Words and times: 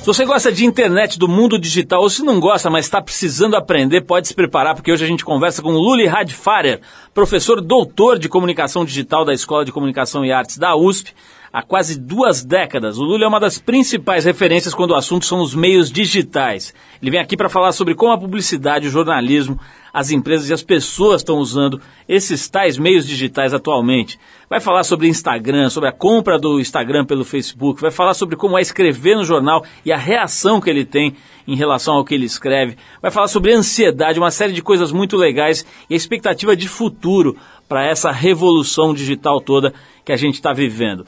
Se 0.00 0.06
você 0.06 0.24
gosta 0.24 0.50
de 0.50 0.64
internet, 0.64 1.18
do 1.18 1.28
mundo 1.28 1.58
digital, 1.58 2.00
ou 2.00 2.08
se 2.08 2.22
não 2.22 2.40
gosta, 2.40 2.70
mas 2.70 2.86
está 2.86 3.02
precisando 3.02 3.54
aprender, 3.54 4.00
pode 4.00 4.28
se 4.28 4.34
preparar, 4.34 4.74
porque 4.74 4.90
hoje 4.90 5.04
a 5.04 5.06
gente 5.06 5.22
conversa 5.22 5.60
com 5.60 5.72
Luli 5.72 6.06
Radfarer, 6.06 6.80
professor 7.12 7.60
doutor 7.60 8.18
de 8.18 8.26
comunicação 8.26 8.82
digital 8.82 9.26
da 9.26 9.34
Escola 9.34 9.62
de 9.62 9.70
Comunicação 9.70 10.24
e 10.24 10.32
Artes 10.32 10.56
da 10.56 10.74
USP, 10.74 11.14
há 11.52 11.62
quase 11.62 11.98
duas 11.98 12.44
décadas. 12.44 12.98
O 12.98 13.04
Lula 13.04 13.24
é 13.24 13.28
uma 13.28 13.40
das 13.40 13.58
principais 13.58 14.24
referências 14.24 14.74
quando 14.74 14.92
o 14.92 14.96
assunto 14.96 15.26
são 15.26 15.40
os 15.40 15.54
meios 15.54 15.90
digitais. 15.90 16.74
Ele 17.00 17.10
vem 17.10 17.20
aqui 17.20 17.36
para 17.36 17.48
falar 17.48 17.72
sobre 17.72 17.94
como 17.94 18.12
a 18.12 18.18
publicidade, 18.18 18.86
o 18.86 18.90
jornalismo, 18.90 19.58
as 19.92 20.10
empresas 20.10 20.48
e 20.48 20.52
as 20.52 20.62
pessoas 20.62 21.20
estão 21.20 21.38
usando 21.38 21.80
esses 22.08 22.48
tais 22.48 22.78
meios 22.78 23.06
digitais 23.06 23.52
atualmente. 23.52 24.18
Vai 24.48 24.60
falar 24.60 24.84
sobre 24.84 25.08
Instagram, 25.08 25.68
sobre 25.68 25.88
a 25.88 25.92
compra 25.92 26.38
do 26.38 26.60
Instagram 26.60 27.04
pelo 27.04 27.24
Facebook, 27.24 27.80
vai 27.80 27.90
falar 27.90 28.14
sobre 28.14 28.36
como 28.36 28.56
é 28.56 28.60
escrever 28.60 29.16
no 29.16 29.24
jornal 29.24 29.64
e 29.84 29.92
a 29.92 29.96
reação 29.96 30.60
que 30.60 30.70
ele 30.70 30.84
tem 30.84 31.16
em 31.46 31.56
relação 31.56 31.94
ao 31.94 32.04
que 32.04 32.14
ele 32.14 32.26
escreve. 32.26 32.76
Vai 33.02 33.10
falar 33.10 33.28
sobre 33.28 33.52
ansiedade, 33.52 34.20
uma 34.20 34.30
série 34.30 34.52
de 34.52 34.62
coisas 34.62 34.92
muito 34.92 35.16
legais 35.16 35.66
e 35.88 35.94
a 35.94 35.96
expectativa 35.96 36.54
de 36.54 36.68
futuro 36.68 37.36
para 37.68 37.84
essa 37.84 38.10
revolução 38.10 38.92
digital 38.92 39.40
toda 39.40 39.72
que 40.04 40.12
a 40.12 40.16
gente 40.16 40.34
está 40.34 40.52
vivendo 40.52 41.06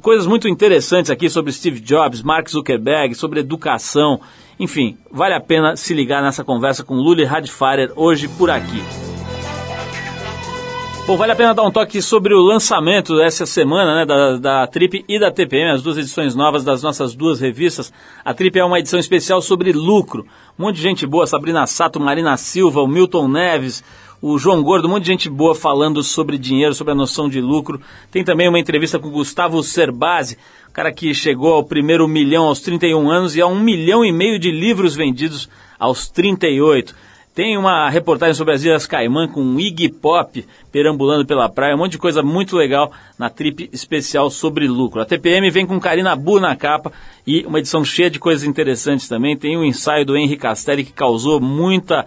coisas 0.00 0.26
muito 0.26 0.48
interessantes 0.48 1.10
aqui 1.10 1.28
sobre 1.28 1.52
Steve 1.52 1.80
Jobs, 1.80 2.22
Mark 2.22 2.48
Zuckerberg, 2.48 3.14
sobre 3.14 3.40
educação. 3.40 4.20
Enfim, 4.58 4.96
vale 5.10 5.34
a 5.34 5.40
pena 5.40 5.76
se 5.76 5.92
ligar 5.92 6.22
nessa 6.22 6.42
conversa 6.42 6.82
com 6.82 6.94
Luli 6.94 7.24
Radfarer 7.24 7.92
hoje 7.94 8.26
por 8.26 8.48
aqui. 8.48 8.82
Bom, 11.06 11.16
vale 11.16 11.30
a 11.30 11.36
pena 11.36 11.54
dar 11.54 11.62
um 11.62 11.70
toque 11.70 12.02
sobre 12.02 12.34
o 12.34 12.40
lançamento 12.40 13.14
dessa 13.14 13.46
semana 13.46 13.94
né, 13.94 14.04
da, 14.04 14.38
da 14.38 14.66
Trip 14.66 15.04
e 15.08 15.20
da 15.20 15.30
TPM, 15.30 15.70
as 15.70 15.80
duas 15.80 15.96
edições 15.96 16.34
novas 16.34 16.64
das 16.64 16.82
nossas 16.82 17.14
duas 17.14 17.38
revistas. 17.40 17.92
A 18.24 18.34
Trip 18.34 18.58
é 18.58 18.64
uma 18.64 18.80
edição 18.80 18.98
especial 18.98 19.40
sobre 19.40 19.72
lucro. 19.72 20.26
Um 20.58 20.64
monte 20.64 20.76
de 20.76 20.82
gente 20.82 21.06
boa, 21.06 21.24
Sabrina 21.24 21.64
Sato, 21.64 22.00
Marina 22.00 22.36
Silva, 22.36 22.80
o 22.80 22.88
Milton 22.88 23.28
Neves, 23.28 23.84
o 24.28 24.38
João 24.38 24.60
Gordo, 24.60 24.88
um 24.88 24.90
monte 24.90 25.04
de 25.04 25.10
gente 25.12 25.30
boa 25.30 25.54
falando 25.54 26.02
sobre 26.02 26.36
dinheiro, 26.36 26.74
sobre 26.74 26.92
a 26.92 26.96
noção 26.96 27.28
de 27.28 27.40
lucro. 27.40 27.80
Tem 28.10 28.24
também 28.24 28.48
uma 28.48 28.58
entrevista 28.58 28.98
com 28.98 29.06
o 29.06 29.12
Gustavo 29.12 29.62
Cerbasi, 29.62 30.36
cara 30.72 30.92
que 30.92 31.14
chegou 31.14 31.52
ao 31.52 31.62
primeiro 31.62 32.08
milhão 32.08 32.44
aos 32.44 32.58
31 32.58 33.08
anos 33.08 33.36
e 33.36 33.40
a 33.40 33.46
um 33.46 33.60
milhão 33.60 34.04
e 34.04 34.10
meio 34.10 34.36
de 34.36 34.50
livros 34.50 34.96
vendidos 34.96 35.48
aos 35.78 36.08
38. 36.08 36.92
Tem 37.36 37.56
uma 37.56 37.88
reportagem 37.88 38.34
sobre 38.34 38.54
as 38.54 38.64
Ilhas 38.64 38.86
Caimã 38.86 39.28
com 39.28 39.60
Iggy 39.60 39.90
Pop 39.90 40.44
perambulando 40.72 41.24
pela 41.24 41.48
praia, 41.48 41.76
um 41.76 41.78
monte 41.78 41.92
de 41.92 41.98
coisa 41.98 42.22
muito 42.22 42.56
legal 42.56 42.90
na 43.18 43.30
trip 43.30 43.68
especial 43.72 44.28
sobre 44.28 44.66
lucro. 44.66 45.02
A 45.02 45.04
TPM 45.04 45.50
vem 45.50 45.66
com 45.66 45.78
Karina 45.78 46.16
Bu 46.16 46.40
na 46.40 46.56
capa 46.56 46.90
e 47.26 47.44
uma 47.44 47.58
edição 47.58 47.84
cheia 47.84 48.10
de 48.10 48.18
coisas 48.18 48.42
interessantes 48.42 49.06
também. 49.06 49.36
Tem 49.36 49.56
um 49.56 49.62
ensaio 49.62 50.04
do 50.04 50.16
Henry 50.16 50.36
Castelli 50.36 50.82
que 50.82 50.92
causou 50.92 51.38
muita 51.38 52.06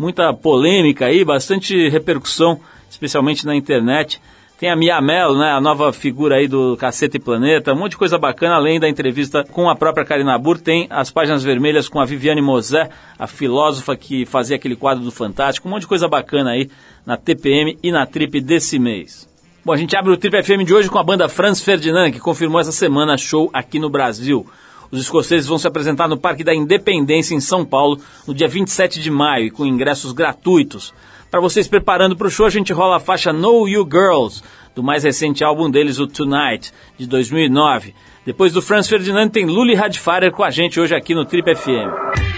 muita 0.00 0.32
polêmica 0.32 1.04
aí, 1.04 1.22
bastante 1.22 1.90
repercussão, 1.90 2.58
especialmente 2.88 3.44
na 3.44 3.54
internet. 3.54 4.18
Tem 4.58 4.70
a 4.70 4.76
Mia 4.76 4.98
Mello, 4.98 5.38
né, 5.38 5.52
a 5.52 5.60
nova 5.60 5.92
figura 5.92 6.36
aí 6.36 6.48
do 6.48 6.74
Cacete 6.78 7.18
Planeta, 7.18 7.74
um 7.74 7.76
monte 7.76 7.92
de 7.92 7.98
coisa 7.98 8.16
bacana, 8.16 8.54
além 8.54 8.80
da 8.80 8.88
entrevista 8.88 9.44
com 9.44 9.68
a 9.68 9.76
própria 9.76 10.04
Karina 10.04 10.38
Burr, 10.38 10.58
tem 10.58 10.86
as 10.88 11.10
páginas 11.10 11.42
vermelhas 11.42 11.86
com 11.86 12.00
a 12.00 12.06
Viviane 12.06 12.40
Mosé, 12.40 12.88
a 13.18 13.26
filósofa 13.26 13.94
que 13.94 14.24
fazia 14.24 14.56
aquele 14.56 14.74
quadro 14.74 15.04
do 15.04 15.10
Fantástico, 15.10 15.68
um 15.68 15.70
monte 15.70 15.82
de 15.82 15.88
coisa 15.88 16.08
bacana 16.08 16.52
aí 16.52 16.70
na 17.04 17.18
TPM 17.18 17.78
e 17.82 17.92
na 17.92 18.06
Trip 18.06 18.40
desse 18.40 18.78
mês. 18.78 19.28
Bom, 19.62 19.74
a 19.74 19.76
gente 19.76 19.94
abre 19.94 20.12
o 20.12 20.16
Trip 20.16 20.42
FM 20.42 20.64
de 20.64 20.72
hoje 20.72 20.88
com 20.88 20.98
a 20.98 21.02
banda 21.02 21.28
Franz 21.28 21.60
Ferdinand, 21.60 22.10
que 22.10 22.20
confirmou 22.20 22.58
essa 22.60 22.72
semana 22.72 23.18
show 23.18 23.50
aqui 23.52 23.78
no 23.78 23.90
Brasil. 23.90 24.46
Os 24.90 25.00
escoceses 25.00 25.46
vão 25.46 25.58
se 25.58 25.66
apresentar 25.66 26.08
no 26.08 26.18
Parque 26.18 26.42
da 26.42 26.54
Independência, 26.54 27.34
em 27.34 27.40
São 27.40 27.64
Paulo, 27.64 28.00
no 28.26 28.34
dia 28.34 28.48
27 28.48 29.00
de 29.00 29.10
maio, 29.10 29.52
com 29.52 29.64
ingressos 29.64 30.12
gratuitos. 30.12 30.92
Para 31.30 31.40
vocês 31.40 31.68
preparando 31.68 32.16
para 32.16 32.26
o 32.26 32.30
show, 32.30 32.46
a 32.46 32.50
gente 32.50 32.72
rola 32.72 32.96
a 32.96 33.00
faixa 33.00 33.32
Know 33.32 33.68
You 33.68 33.88
Girls, 33.88 34.42
do 34.74 34.82
mais 34.82 35.04
recente 35.04 35.44
álbum 35.44 35.70
deles, 35.70 35.98
o 35.98 36.06
Tonight, 36.06 36.72
de 36.98 37.06
2009. 37.06 37.94
Depois 38.26 38.52
do 38.52 38.60
Franz 38.60 38.88
Ferdinand, 38.88 39.28
tem 39.28 39.46
Luli 39.46 39.74
Radfarer 39.74 40.32
com 40.32 40.42
a 40.42 40.50
gente 40.50 40.80
hoje 40.80 40.94
aqui 40.94 41.14
no 41.14 41.24
Trip 41.24 41.54
FM. 41.54 42.29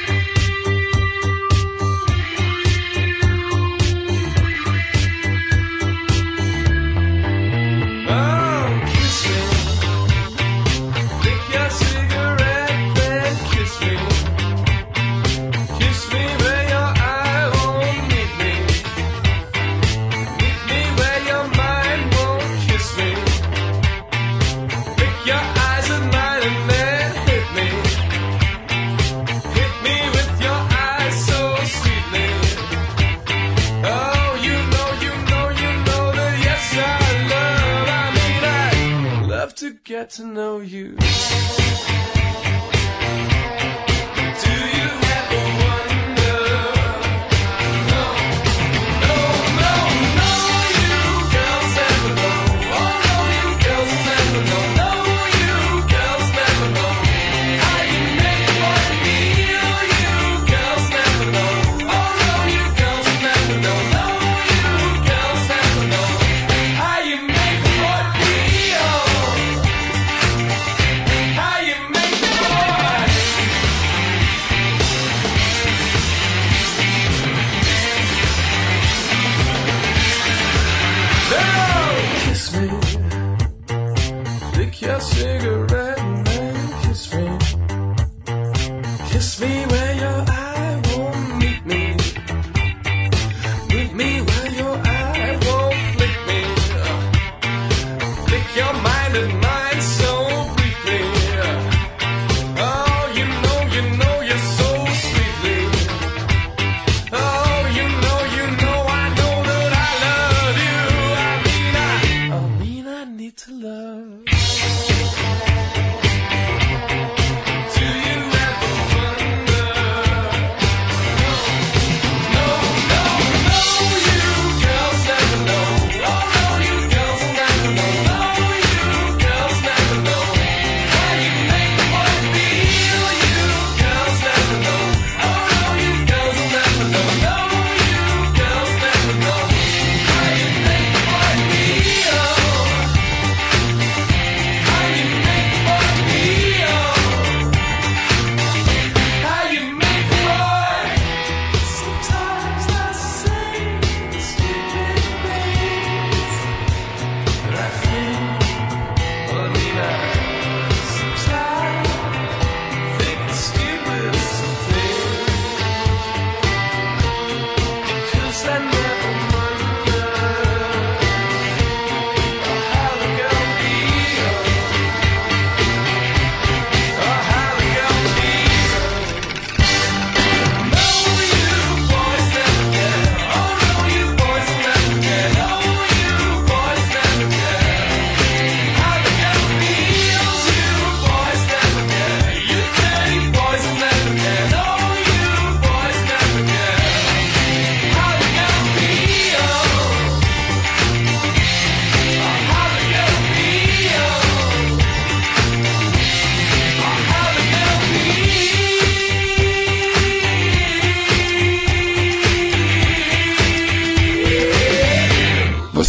Get 40.03 40.11
to 40.11 40.27
know 40.27 40.59
you. 40.59 40.97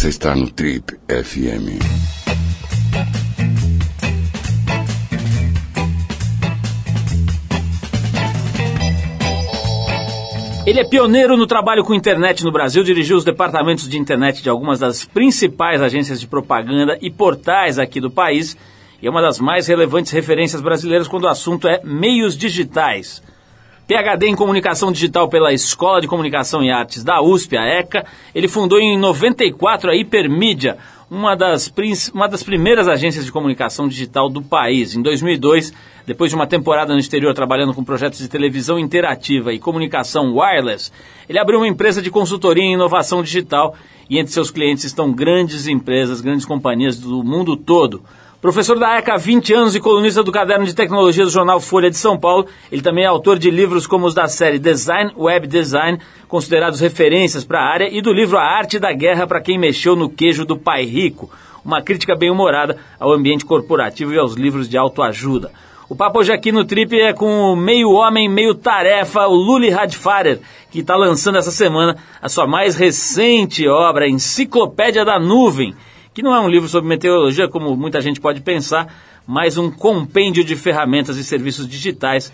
Você 0.04 0.10
está 0.10 0.36
no 0.36 0.50
Trip 0.50 0.92
FM. 1.08 1.80
Ele 10.66 10.78
é 10.78 10.84
pioneiro 10.84 11.38
no 11.38 11.46
trabalho 11.46 11.82
com 11.82 11.94
internet 11.94 12.44
no 12.44 12.52
Brasil, 12.52 12.84
dirigiu 12.84 13.16
os 13.16 13.24
departamentos 13.24 13.88
de 13.88 13.96
internet 13.96 14.42
de 14.42 14.50
algumas 14.50 14.78
das 14.78 15.06
principais 15.06 15.80
agências 15.80 16.20
de 16.20 16.26
propaganda 16.26 16.98
e 17.00 17.10
portais 17.10 17.78
aqui 17.78 17.98
do 17.98 18.10
país 18.10 18.58
e 19.00 19.06
é 19.06 19.10
uma 19.10 19.22
das 19.22 19.40
mais 19.40 19.66
relevantes 19.66 20.12
referências 20.12 20.60
brasileiras 20.60 21.08
quando 21.08 21.24
o 21.24 21.28
assunto 21.28 21.66
é 21.66 21.80
meios 21.82 22.36
digitais. 22.36 23.22
PhD 23.86 24.28
em 24.28 24.34
Comunicação 24.34 24.90
Digital 24.90 25.28
pela 25.28 25.52
Escola 25.52 26.00
de 26.00 26.08
Comunicação 26.08 26.62
e 26.62 26.70
Artes 26.70 27.04
da 27.04 27.20
USP, 27.20 27.54
a 27.56 27.66
ECA, 27.66 28.06
ele 28.34 28.48
fundou 28.48 28.78
em 28.78 28.98
94 28.98 29.90
a 29.90 29.94
Hipermídia, 29.94 30.78
uma 31.10 31.36
das, 31.36 31.70
uma 32.14 32.26
das 32.26 32.42
primeiras 32.42 32.88
agências 32.88 33.26
de 33.26 33.30
comunicação 33.30 33.86
digital 33.86 34.30
do 34.30 34.40
país. 34.40 34.96
Em 34.96 35.02
2002, 35.02 35.70
depois 36.06 36.30
de 36.30 36.34
uma 36.34 36.46
temporada 36.46 36.94
no 36.94 36.98
exterior 36.98 37.34
trabalhando 37.34 37.74
com 37.74 37.84
projetos 37.84 38.18
de 38.18 38.28
televisão 38.28 38.78
interativa 38.78 39.52
e 39.52 39.58
comunicação 39.58 40.34
wireless, 40.34 40.90
ele 41.28 41.38
abriu 41.38 41.58
uma 41.58 41.68
empresa 41.68 42.00
de 42.00 42.10
consultoria 42.10 42.64
em 42.64 42.72
inovação 42.72 43.22
digital 43.22 43.74
e 44.08 44.18
entre 44.18 44.32
seus 44.32 44.50
clientes 44.50 44.84
estão 44.84 45.12
grandes 45.12 45.66
empresas, 45.66 46.22
grandes 46.22 46.46
companhias 46.46 46.98
do 46.98 47.22
mundo 47.22 47.54
todo. 47.54 48.02
Professor 48.44 48.78
da 48.78 48.98
ECA 48.98 49.14
há 49.14 49.16
20 49.16 49.54
anos 49.54 49.74
e 49.74 49.80
colunista 49.80 50.22
do 50.22 50.30
caderno 50.30 50.66
de 50.66 50.74
tecnologia 50.74 51.24
do 51.24 51.30
jornal 51.30 51.58
Folha 51.60 51.88
de 51.88 51.96
São 51.96 52.18
Paulo, 52.20 52.46
ele 52.70 52.82
também 52.82 53.04
é 53.04 53.06
autor 53.06 53.38
de 53.38 53.50
livros 53.50 53.86
como 53.86 54.04
os 54.04 54.12
da 54.12 54.28
série 54.28 54.58
Design, 54.58 55.12
Web 55.16 55.46
Design, 55.46 55.98
considerados 56.28 56.78
referências 56.78 57.42
para 57.42 57.60
a 57.60 57.66
área, 57.66 57.88
e 57.90 58.02
do 58.02 58.12
livro 58.12 58.36
A 58.36 58.42
Arte 58.42 58.78
da 58.78 58.92
Guerra 58.92 59.26
para 59.26 59.40
quem 59.40 59.58
mexeu 59.58 59.96
no 59.96 60.10
queijo 60.10 60.44
do 60.44 60.58
pai 60.58 60.84
rico, 60.84 61.30
uma 61.64 61.80
crítica 61.80 62.14
bem 62.14 62.30
humorada 62.30 62.76
ao 63.00 63.12
ambiente 63.12 63.46
corporativo 63.46 64.12
e 64.12 64.18
aos 64.18 64.34
livros 64.34 64.68
de 64.68 64.76
autoajuda. 64.76 65.50
O 65.88 65.96
papo 65.96 66.18
hoje 66.18 66.30
aqui 66.30 66.52
no 66.52 66.66
Trip 66.66 67.00
é 67.00 67.14
com 67.14 67.50
o 67.50 67.56
meio 67.56 67.92
homem, 67.92 68.28
meio 68.28 68.54
tarefa, 68.54 69.26
o 69.26 69.34
Luli 69.34 69.70
Radfarer, 69.70 70.38
que 70.70 70.80
está 70.80 70.96
lançando 70.96 71.38
essa 71.38 71.50
semana 71.50 71.96
a 72.20 72.28
sua 72.28 72.46
mais 72.46 72.76
recente 72.76 73.66
obra, 73.66 74.06
Enciclopédia 74.06 75.02
da 75.02 75.18
Nuvem, 75.18 75.74
que 76.14 76.22
não 76.22 76.34
é 76.34 76.40
um 76.40 76.48
livro 76.48 76.68
sobre 76.68 76.88
meteorologia, 76.88 77.48
como 77.48 77.76
muita 77.76 78.00
gente 78.00 78.20
pode 78.20 78.40
pensar, 78.40 78.94
mas 79.26 79.58
um 79.58 79.70
compêndio 79.70 80.44
de 80.44 80.54
ferramentas 80.54 81.16
e 81.16 81.24
serviços 81.24 81.68
digitais 81.68 82.32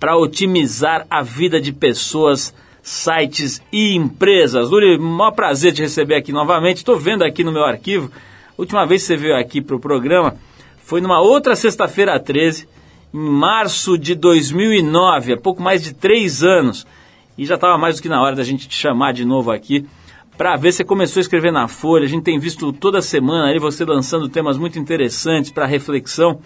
para 0.00 0.16
otimizar 0.16 1.06
a 1.08 1.22
vida 1.22 1.60
de 1.60 1.72
pessoas, 1.72 2.52
sites 2.82 3.62
e 3.72 3.94
empresas. 3.94 4.68
Luri, 4.68 4.98
maior 4.98 5.30
prazer 5.30 5.72
te 5.72 5.80
receber 5.80 6.16
aqui 6.16 6.32
novamente. 6.32 6.78
Estou 6.78 6.98
vendo 6.98 7.22
aqui 7.22 7.44
no 7.44 7.52
meu 7.52 7.64
arquivo, 7.64 8.10
última 8.58 8.84
vez 8.84 9.02
que 9.02 9.08
você 9.08 9.16
veio 9.16 9.36
aqui 9.36 9.60
para 9.60 9.76
o 9.76 9.80
programa 9.80 10.36
foi 10.90 11.00
numa 11.00 11.20
outra 11.20 11.54
sexta-feira 11.54 12.18
13, 12.18 12.66
em 13.14 13.18
março 13.18 13.96
de 13.96 14.16
2009, 14.16 15.34
há 15.34 15.36
pouco 15.36 15.62
mais 15.62 15.84
de 15.84 15.94
três 15.94 16.42
anos. 16.42 16.84
E 17.38 17.46
já 17.46 17.54
estava 17.54 17.78
mais 17.78 17.94
do 17.94 18.02
que 18.02 18.08
na 18.08 18.20
hora 18.20 18.34
da 18.34 18.42
gente 18.42 18.66
te 18.66 18.74
chamar 18.74 19.12
de 19.12 19.24
novo 19.24 19.52
aqui 19.52 19.86
para 20.40 20.56
ver 20.56 20.72
se 20.72 20.82
começou 20.84 21.20
a 21.20 21.20
escrever 21.20 21.52
na 21.52 21.68
Folha. 21.68 22.06
A 22.06 22.08
gente 22.08 22.22
tem 22.22 22.38
visto 22.38 22.72
toda 22.72 23.02
semana 23.02 23.48
aí 23.48 23.58
você 23.58 23.84
lançando 23.84 24.26
temas 24.26 24.56
muito 24.56 24.78
interessantes 24.78 25.50
para 25.50 25.66
reflexão. 25.66 26.40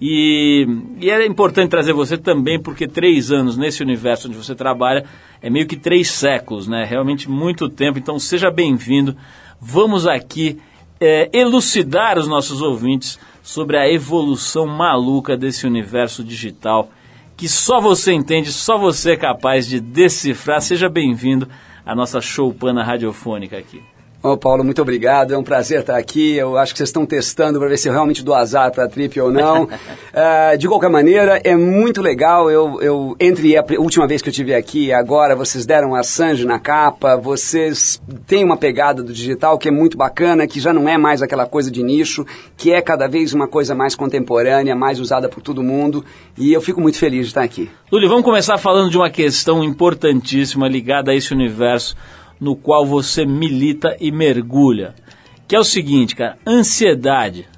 E, 0.00 0.66
e 1.00 1.08
é 1.08 1.24
importante 1.24 1.70
trazer 1.70 1.92
você 1.92 2.18
também, 2.18 2.60
porque 2.60 2.88
três 2.88 3.30
anos 3.30 3.56
nesse 3.56 3.80
universo 3.80 4.26
onde 4.26 4.36
você 4.36 4.56
trabalha 4.56 5.04
é 5.40 5.48
meio 5.48 5.68
que 5.68 5.76
três 5.76 6.10
séculos, 6.10 6.66
né? 6.66 6.84
Realmente 6.84 7.30
muito 7.30 7.68
tempo. 7.68 7.96
Então 7.96 8.18
seja 8.18 8.50
bem-vindo. 8.50 9.16
Vamos 9.60 10.04
aqui 10.04 10.58
é, 10.98 11.30
elucidar 11.32 12.18
os 12.18 12.26
nossos 12.26 12.60
ouvintes 12.60 13.20
sobre 13.40 13.78
a 13.78 13.88
evolução 13.88 14.66
maluca 14.66 15.36
desse 15.36 15.64
universo 15.64 16.24
digital 16.24 16.90
que 17.36 17.48
só 17.48 17.80
você 17.80 18.12
entende, 18.12 18.50
só 18.50 18.76
você 18.76 19.12
é 19.12 19.16
capaz 19.16 19.68
de 19.68 19.78
decifrar. 19.78 20.60
Seja 20.60 20.88
bem-vindo 20.88 21.46
a 21.88 21.94
nossa 21.94 22.20
choupana 22.20 22.84
radiofônica 22.84 23.56
aqui. 23.56 23.82
Ô 24.20 24.36
Paulo, 24.36 24.64
muito 24.64 24.82
obrigado. 24.82 25.32
É 25.32 25.38
um 25.38 25.44
prazer 25.44 25.78
estar 25.80 25.96
aqui. 25.96 26.34
Eu 26.34 26.58
acho 26.58 26.72
que 26.72 26.78
vocês 26.78 26.88
estão 26.88 27.06
testando 27.06 27.60
para 27.60 27.68
ver 27.68 27.78
se 27.78 27.88
eu 27.88 27.92
realmente 27.92 28.24
dou 28.24 28.34
azar 28.34 28.72
para 28.72 28.82
a 28.82 28.88
trip 28.88 29.18
ou 29.20 29.30
não. 29.30 29.62
uh, 29.62 30.58
de 30.58 30.66
qualquer 30.66 30.90
maneira, 30.90 31.40
é 31.44 31.54
muito 31.54 32.02
legal. 32.02 32.50
Eu, 32.50 32.82
eu 32.82 33.16
entre 33.20 33.56
a 33.56 33.64
última 33.78 34.08
vez 34.08 34.20
que 34.20 34.28
eu 34.28 34.32
tive 34.32 34.56
aqui, 34.56 34.92
agora 34.92 35.36
vocês 35.36 35.64
deram 35.64 35.94
a 35.94 36.02
Sanji 36.02 36.44
na 36.44 36.58
capa. 36.58 37.16
Vocês 37.16 38.02
têm 38.26 38.42
uma 38.42 38.56
pegada 38.56 39.04
do 39.04 39.12
digital 39.12 39.56
que 39.56 39.68
é 39.68 39.70
muito 39.70 39.96
bacana, 39.96 40.48
que 40.48 40.58
já 40.58 40.72
não 40.72 40.88
é 40.88 40.98
mais 40.98 41.22
aquela 41.22 41.46
coisa 41.46 41.70
de 41.70 41.84
nicho, 41.84 42.26
que 42.56 42.72
é 42.72 42.82
cada 42.82 43.06
vez 43.06 43.32
uma 43.32 43.46
coisa 43.46 43.72
mais 43.72 43.94
contemporânea, 43.94 44.74
mais 44.74 44.98
usada 44.98 45.28
por 45.28 45.40
todo 45.40 45.62
mundo. 45.62 46.04
E 46.36 46.52
eu 46.52 46.60
fico 46.60 46.80
muito 46.80 46.98
feliz 46.98 47.20
de 47.20 47.28
estar 47.28 47.44
aqui. 47.44 47.70
Luli, 47.90 48.08
vamos 48.08 48.24
começar 48.24 48.58
falando 48.58 48.90
de 48.90 48.96
uma 48.96 49.10
questão 49.10 49.62
importantíssima 49.62 50.66
ligada 50.66 51.12
a 51.12 51.14
esse 51.14 51.32
universo 51.32 51.94
no 52.40 52.56
qual 52.56 52.86
você 52.86 53.24
milita 53.24 53.96
e 54.00 54.10
mergulha. 54.10 54.94
Que 55.46 55.56
é 55.56 55.58
o 55.58 55.64
seguinte, 55.64 56.14
cara, 56.14 56.38
ansiedade. 56.46 57.48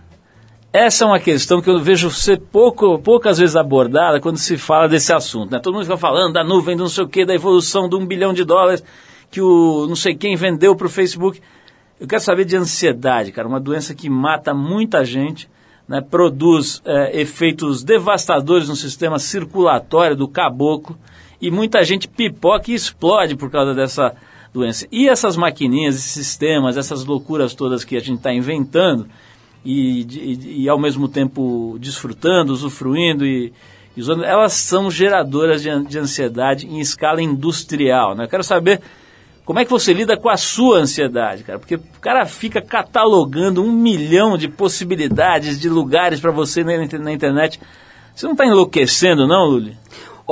Essa 0.72 1.04
é 1.04 1.06
uma 1.08 1.18
questão 1.18 1.60
que 1.60 1.68
eu 1.68 1.80
vejo 1.80 2.10
ser 2.10 2.38
pouco, 2.38 2.96
poucas 3.00 3.38
vezes 3.38 3.56
abordada 3.56 4.20
quando 4.20 4.36
se 4.36 4.56
fala 4.56 4.88
desse 4.88 5.12
assunto. 5.12 5.50
Né? 5.50 5.58
Todo 5.58 5.74
mundo 5.74 5.84
fica 5.84 5.96
falando 5.96 6.32
da 6.32 6.44
nuvem, 6.44 6.76
do 6.76 6.84
não 6.84 6.88
sei 6.88 7.02
o 7.02 7.08
que, 7.08 7.24
da 7.24 7.34
evolução 7.34 7.88
de 7.88 7.96
um 7.96 8.06
bilhão 8.06 8.32
de 8.32 8.44
dólares 8.44 8.84
que 9.30 9.40
o 9.40 9.86
não 9.88 9.96
sei 9.96 10.14
quem 10.14 10.36
vendeu 10.36 10.74
para 10.76 10.86
o 10.86 10.90
Facebook. 10.90 11.40
Eu 11.98 12.06
quero 12.06 12.22
saber 12.22 12.44
de 12.44 12.56
ansiedade, 12.56 13.32
cara, 13.32 13.48
uma 13.48 13.60
doença 13.60 13.94
que 13.94 14.08
mata 14.08 14.54
muita 14.54 15.04
gente, 15.04 15.48
né? 15.88 16.00
produz 16.00 16.80
é, 16.84 17.20
efeitos 17.20 17.82
devastadores 17.82 18.68
no 18.68 18.76
sistema 18.76 19.18
circulatório 19.18 20.16
do 20.16 20.28
caboclo 20.28 20.96
e 21.40 21.50
muita 21.50 21.82
gente 21.82 22.06
pipoca 22.06 22.70
e 22.70 22.74
explode 22.74 23.34
por 23.34 23.50
causa 23.50 23.74
dessa 23.74 24.14
doença. 24.52 24.86
E 24.90 25.08
essas 25.08 25.36
maquininhas, 25.36 25.96
esses 25.96 26.12
sistemas, 26.12 26.76
essas 26.76 27.04
loucuras 27.04 27.54
todas 27.54 27.84
que 27.84 27.96
a 27.96 28.00
gente 28.00 28.18
está 28.18 28.32
inventando 28.32 29.06
e, 29.64 30.02
e, 30.02 30.62
e, 30.62 30.68
ao 30.68 30.78
mesmo 30.78 31.08
tempo 31.08 31.76
desfrutando, 31.78 32.52
usufruindo 32.52 33.26
e, 33.26 33.52
e 33.96 34.00
usando, 34.00 34.24
elas 34.24 34.54
são 34.54 34.90
geradoras 34.90 35.62
de, 35.62 35.84
de 35.84 35.98
ansiedade 35.98 36.66
em 36.66 36.80
escala 36.80 37.22
industrial. 37.22 38.14
Né? 38.14 38.24
Eu 38.24 38.28
quero 38.28 38.44
saber 38.44 38.80
como 39.44 39.58
é 39.58 39.64
que 39.64 39.70
você 39.70 39.92
lida 39.92 40.16
com 40.16 40.28
a 40.28 40.36
sua 40.36 40.78
ansiedade, 40.78 41.42
cara? 41.42 41.58
Porque 41.58 41.74
o 41.74 42.00
cara 42.00 42.24
fica 42.24 42.62
catalogando 42.62 43.62
um 43.62 43.72
milhão 43.72 44.38
de 44.38 44.48
possibilidades, 44.48 45.58
de 45.58 45.68
lugares 45.68 46.20
para 46.20 46.30
você 46.30 46.62
na, 46.62 46.76
na 46.98 47.12
internet. 47.12 47.60
Você 48.14 48.26
não 48.26 48.32
está 48.32 48.46
enlouquecendo, 48.46 49.26
não, 49.26 49.46
Luli? 49.46 49.76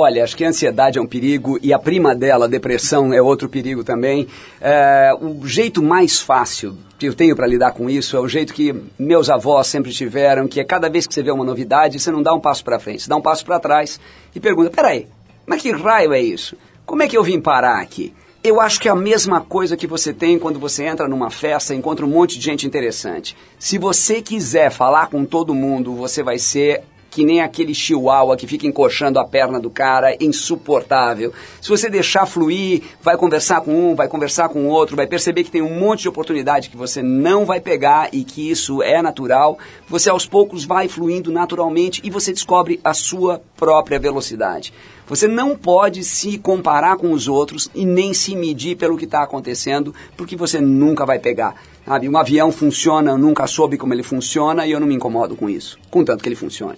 Olha, 0.01 0.23
acho 0.23 0.37
que 0.37 0.45
a 0.45 0.47
ansiedade 0.47 0.97
é 0.97 1.01
um 1.01 1.05
perigo 1.05 1.59
e 1.61 1.73
a 1.73 1.77
prima 1.77 2.15
dela, 2.15 2.45
a 2.45 2.47
depressão, 2.47 3.13
é 3.13 3.21
outro 3.21 3.49
perigo 3.49 3.83
também. 3.83 4.29
É, 4.61 5.11
o 5.19 5.45
jeito 5.45 5.83
mais 5.83 6.21
fácil 6.21 6.77
que 6.97 7.05
eu 7.05 7.13
tenho 7.13 7.35
para 7.35 7.45
lidar 7.45 7.73
com 7.73 7.89
isso 7.89 8.15
é 8.15 8.19
o 8.21 8.25
jeito 8.25 8.53
que 8.53 8.73
meus 8.97 9.29
avós 9.29 9.67
sempre 9.67 9.91
tiveram, 9.91 10.47
que 10.47 10.57
é 10.57 10.63
cada 10.63 10.89
vez 10.89 11.05
que 11.05 11.13
você 11.13 11.21
vê 11.21 11.31
uma 11.31 11.43
novidade, 11.43 11.99
você 11.99 12.11
não 12.11 12.23
dá 12.23 12.33
um 12.33 12.39
passo 12.39 12.63
para 12.63 12.79
frente, 12.79 13.03
você 13.03 13.09
dá 13.09 13.17
um 13.17 13.21
passo 13.21 13.43
para 13.43 13.59
trás 13.59 13.99
e 14.33 14.39
pergunta: 14.39 14.69
peraí, 14.69 15.05
mas 15.45 15.61
que 15.61 15.69
raio 15.73 16.13
é 16.13 16.21
isso? 16.21 16.55
Como 16.85 17.03
é 17.03 17.07
que 17.09 17.17
eu 17.17 17.23
vim 17.23 17.41
parar 17.41 17.81
aqui? 17.81 18.13
Eu 18.41 18.61
acho 18.61 18.79
que 18.79 18.87
é 18.87 18.91
a 18.91 18.95
mesma 18.95 19.41
coisa 19.41 19.75
que 19.75 19.85
você 19.85 20.13
tem 20.13 20.39
quando 20.39 20.61
você 20.61 20.85
entra 20.85 21.09
numa 21.09 21.29
festa 21.29 21.73
e 21.73 21.77
encontra 21.77 22.05
um 22.05 22.09
monte 22.09 22.39
de 22.39 22.45
gente 22.45 22.65
interessante. 22.65 23.35
Se 23.59 23.77
você 23.77 24.21
quiser 24.21 24.71
falar 24.71 25.07
com 25.07 25.25
todo 25.25 25.53
mundo, 25.53 25.93
você 25.93 26.23
vai 26.23 26.39
ser 26.39 26.83
que 27.09 27.25
nem 27.25 27.41
aquele 27.41 27.73
chihuahua 27.73 28.37
que 28.37 28.47
fica 28.47 28.67
encoxando 28.67 29.19
a 29.19 29.25
perna 29.25 29.59
do 29.59 29.69
cara, 29.69 30.15
insuportável. 30.19 31.33
Se 31.61 31.69
você 31.69 31.89
deixar 31.89 32.25
fluir, 32.25 32.83
vai 33.01 33.17
conversar 33.17 33.61
com 33.61 33.91
um, 33.91 33.95
vai 33.95 34.07
conversar 34.07 34.49
com 34.49 34.67
outro, 34.67 34.95
vai 34.95 35.07
perceber 35.07 35.43
que 35.43 35.51
tem 35.51 35.61
um 35.61 35.79
monte 35.79 36.01
de 36.01 36.09
oportunidade 36.09 36.69
que 36.69 36.77
você 36.77 37.01
não 37.01 37.45
vai 37.45 37.59
pegar 37.59 38.09
e 38.13 38.23
que 38.23 38.49
isso 38.49 38.83
é 38.83 39.01
natural. 39.01 39.57
Você 39.87 40.09
aos 40.09 40.25
poucos 40.25 40.65
vai 40.65 40.87
fluindo 40.87 41.31
naturalmente 41.31 42.01
e 42.03 42.09
você 42.09 42.31
descobre 42.31 42.79
a 42.83 42.93
sua 42.93 43.41
própria 43.57 43.99
velocidade. 43.99 44.73
Você 45.07 45.27
não 45.27 45.57
pode 45.57 46.03
se 46.03 46.37
comparar 46.37 46.95
com 46.97 47.11
os 47.11 47.27
outros 47.27 47.67
e 47.73 47.83
nem 47.83 48.13
se 48.13 48.35
medir 48.35 48.77
pelo 48.77 48.95
que 48.95 49.05
está 49.05 49.23
acontecendo, 49.23 49.93
porque 50.15 50.35
você 50.35 50.61
nunca 50.61 51.03
vai 51.03 51.17
pegar. 51.17 51.55
Sabe? 51.83 52.07
Um 52.07 52.15
avião 52.15 52.51
funciona, 52.51 53.11
eu 53.11 53.17
nunca 53.17 53.47
soube 53.47 53.75
como 53.75 53.91
ele 53.91 54.03
funciona 54.03 54.67
e 54.67 54.71
eu 54.71 54.79
não 54.79 54.85
me 54.85 54.93
incomodo 54.93 55.35
com 55.35 55.49
isso, 55.49 55.79
contanto 55.89 56.21
que 56.21 56.29
ele 56.29 56.35
funcione. 56.35 56.77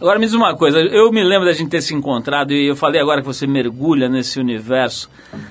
Agora 0.00 0.18
me 0.18 0.26
diz 0.26 0.34
uma 0.34 0.56
coisa, 0.56 0.80
eu 0.80 1.10
me 1.12 1.22
lembro 1.22 1.46
da 1.46 1.52
gente 1.52 1.70
ter 1.70 1.80
se 1.80 1.94
encontrado 1.94 2.52
e 2.52 2.66
eu 2.66 2.74
falei 2.74 3.00
agora 3.00 3.20
que 3.20 3.26
você 3.26 3.46
mergulha 3.46 4.08
nesse 4.08 4.40
universo 4.40 5.08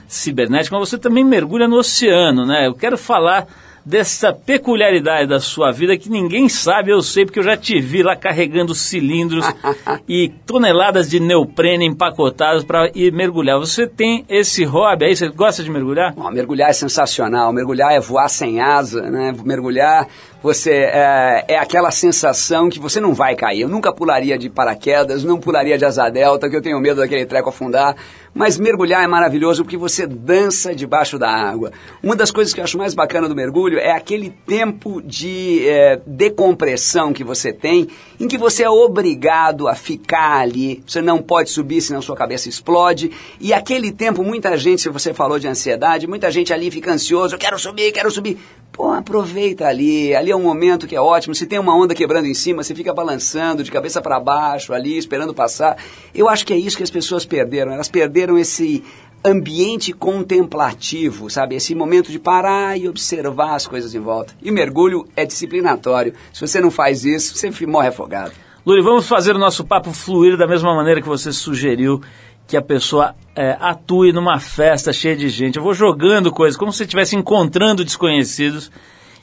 cibernético, 0.07 0.75
mas 0.77 0.89
você 0.89 0.97
também 0.97 1.23
mergulha 1.23 1.67
no 1.67 1.77
oceano, 1.77 2.45
né? 2.45 2.67
Eu 2.67 2.73
quero 2.73 2.97
falar 2.97 3.47
dessa 3.85 4.31
peculiaridade 4.31 5.27
da 5.27 5.39
sua 5.39 5.71
vida 5.71 5.97
que 5.97 6.09
ninguém 6.09 6.47
sabe, 6.47 6.91
eu 6.91 7.01
sei, 7.01 7.25
porque 7.25 7.39
eu 7.39 7.43
já 7.43 7.57
te 7.57 7.79
vi 7.79 8.01
lá 8.01 8.15
carregando 8.15 8.73
cilindros 8.73 9.45
e 10.07 10.29
toneladas 10.45 11.09
de 11.09 11.19
neoprene 11.19 11.85
empacotados 11.85 12.63
para 12.63 12.89
ir 12.95 13.11
mergulhar. 13.11 13.59
Você 13.59 13.85
tem 13.85 14.25
esse 14.29 14.63
hobby 14.63 15.05
aí? 15.05 15.15
Você 15.15 15.27
gosta 15.29 15.63
de 15.63 15.69
mergulhar? 15.69 16.13
Bom, 16.13 16.29
mergulhar 16.31 16.69
é 16.69 16.73
sensacional. 16.73 17.51
Mergulhar 17.51 17.93
é 17.93 17.99
voar 17.99 18.29
sem 18.29 18.61
asa, 18.61 19.01
né? 19.01 19.33
Mergulhar 19.43 20.07
você 20.43 20.71
é, 20.71 21.45
é, 21.47 21.57
aquela 21.57 21.89
sensação 21.89 22.69
que 22.69 22.77
você 22.77 22.99
não 22.99 23.13
vai 23.13 23.33
cair. 23.33 23.61
Eu 23.61 23.69
nunca 23.69 23.93
pularia 23.93 24.37
de 24.37 24.49
paraquedas, 24.49 25.23
não 25.23 25.39
pularia 25.39 25.77
de 25.77 25.85
asa 25.85 26.09
delta, 26.09 26.49
que 26.49 26.55
eu 26.55 26.61
tenho 26.61 26.81
medo 26.81 26.99
daquele 26.99 27.25
treco 27.25 27.47
afundar. 27.47 27.95
Mas 28.33 28.57
mergulhar 28.57 29.03
é 29.03 29.07
maravilhoso 29.07 29.63
porque 29.63 29.77
você 29.77 30.07
dança 30.07 30.73
debaixo 30.73 31.19
da 31.19 31.29
água. 31.29 31.71
Uma 32.01 32.15
das 32.15 32.31
coisas 32.31 32.53
que 32.53 32.59
eu 32.59 32.63
acho 32.63 32.77
mais 32.77 32.95
bacana 32.95 33.29
do 33.29 33.35
mergulho 33.35 33.77
é 33.77 33.91
aquele 33.91 34.31
tempo 34.31 35.01
de 35.01 35.67
é, 35.67 36.01
decompressão 36.07 37.13
que 37.13 37.23
você 37.23 37.53
tem, 37.53 37.87
em 38.19 38.27
que 38.27 38.37
você 38.37 38.63
é 38.63 38.69
obrigado 38.69 39.67
a 39.67 39.75
ficar 39.75 40.39
ali. 40.39 40.83
Você 40.87 41.01
não 41.01 41.21
pode 41.21 41.51
subir 41.51 41.81
senão 41.81 42.01
sua 42.01 42.15
cabeça 42.15 42.49
explode. 42.49 43.11
E 43.39 43.53
aquele 43.53 43.91
tempo, 43.91 44.23
muita 44.23 44.57
gente, 44.57 44.81
se 44.81 44.89
você 44.89 45.13
falou 45.13 45.37
de 45.37 45.47
ansiedade, 45.47 46.07
muita 46.07 46.31
gente 46.31 46.51
ali 46.51 46.71
fica 46.71 46.91
ansioso, 46.91 47.35
eu 47.35 47.39
quero 47.39 47.59
subir, 47.59 47.91
quero 47.91 48.09
subir. 48.09 48.39
Pô, 48.73 48.91
aproveita 48.91 49.67
ali. 49.67 50.15
Ali 50.15 50.31
é 50.31 50.35
um 50.35 50.41
momento 50.41 50.87
que 50.87 50.95
é 50.95 50.99
ótimo. 50.99 51.35
Se 51.35 51.45
tem 51.45 51.59
uma 51.59 51.77
onda 51.77 51.93
quebrando 51.93 52.25
em 52.25 52.33
cima, 52.33 52.63
você 52.63 52.73
fica 52.73 52.91
balançando 52.91 53.63
de 53.63 53.71
cabeça 53.71 54.01
para 54.01 54.19
baixo 54.19 54.73
ali, 54.73 54.97
esperando 54.97 55.31
passar. 55.31 55.77
Eu 56.13 56.27
acho 56.27 56.43
que 56.43 56.51
é 56.51 56.57
isso 56.57 56.75
que 56.75 56.81
as 56.81 56.89
pessoas 56.89 57.23
perderam. 57.23 57.71
Elas 57.71 57.87
perderam 57.87 58.35
esse 58.35 58.83
ambiente 59.23 59.93
contemplativo, 59.93 61.29
sabe? 61.29 61.55
Esse 61.55 61.75
momento 61.75 62.11
de 62.11 62.17
parar 62.17 62.75
e 62.75 62.89
observar 62.89 63.53
as 63.53 63.67
coisas 63.67 63.93
em 63.93 63.99
volta. 63.99 64.33
E 64.41 64.49
mergulho 64.49 65.07
é 65.15 65.23
disciplinatório. 65.23 66.15
Se 66.33 66.41
você 66.41 66.59
não 66.59 66.71
faz 66.71 67.05
isso, 67.05 67.35
você 67.35 67.51
morre 67.67 67.89
afogado. 67.89 68.33
Luri, 68.65 68.81
vamos 68.81 69.07
fazer 69.07 69.35
o 69.35 69.39
nosso 69.39 69.63
papo 69.63 69.91
fluir 69.91 70.35
da 70.35 70.47
mesma 70.47 70.73
maneira 70.73 71.01
que 71.01 71.07
você 71.07 71.31
sugeriu 71.31 72.01
que 72.47 72.57
a 72.57 72.61
pessoa 72.61 73.15
é, 73.35 73.57
atue 73.59 74.11
numa 74.11 74.39
festa 74.39 74.93
cheia 74.93 75.15
de 75.15 75.29
gente. 75.29 75.57
Eu 75.57 75.63
vou 75.63 75.73
jogando 75.73 76.31
coisas, 76.31 76.57
como 76.57 76.71
se 76.71 76.83
estivesse 76.83 77.15
encontrando 77.15 77.83
desconhecidos 77.83 78.71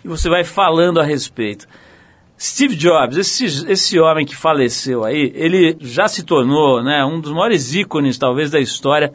e 0.05 0.09
você 0.09 0.29
vai 0.29 0.45
falando 0.45 1.01
a 1.01 1.05
respeito. 1.05 1.67
Steve 2.41 2.75
Jobs, 2.75 3.19
esse, 3.19 3.71
esse 3.71 3.99
homem 3.99 4.25
que 4.25 4.35
faleceu 4.35 5.05
aí, 5.05 5.31
ele 5.35 5.77
já 5.81 6.09
se 6.09 6.23
tornou 6.23 6.83
né, 6.83 7.05
um 7.05 7.21
dos 7.21 7.33
maiores 7.33 7.75
ícones, 7.75 8.17
talvez, 8.17 8.51
da 8.51 8.59
história 8.59 9.13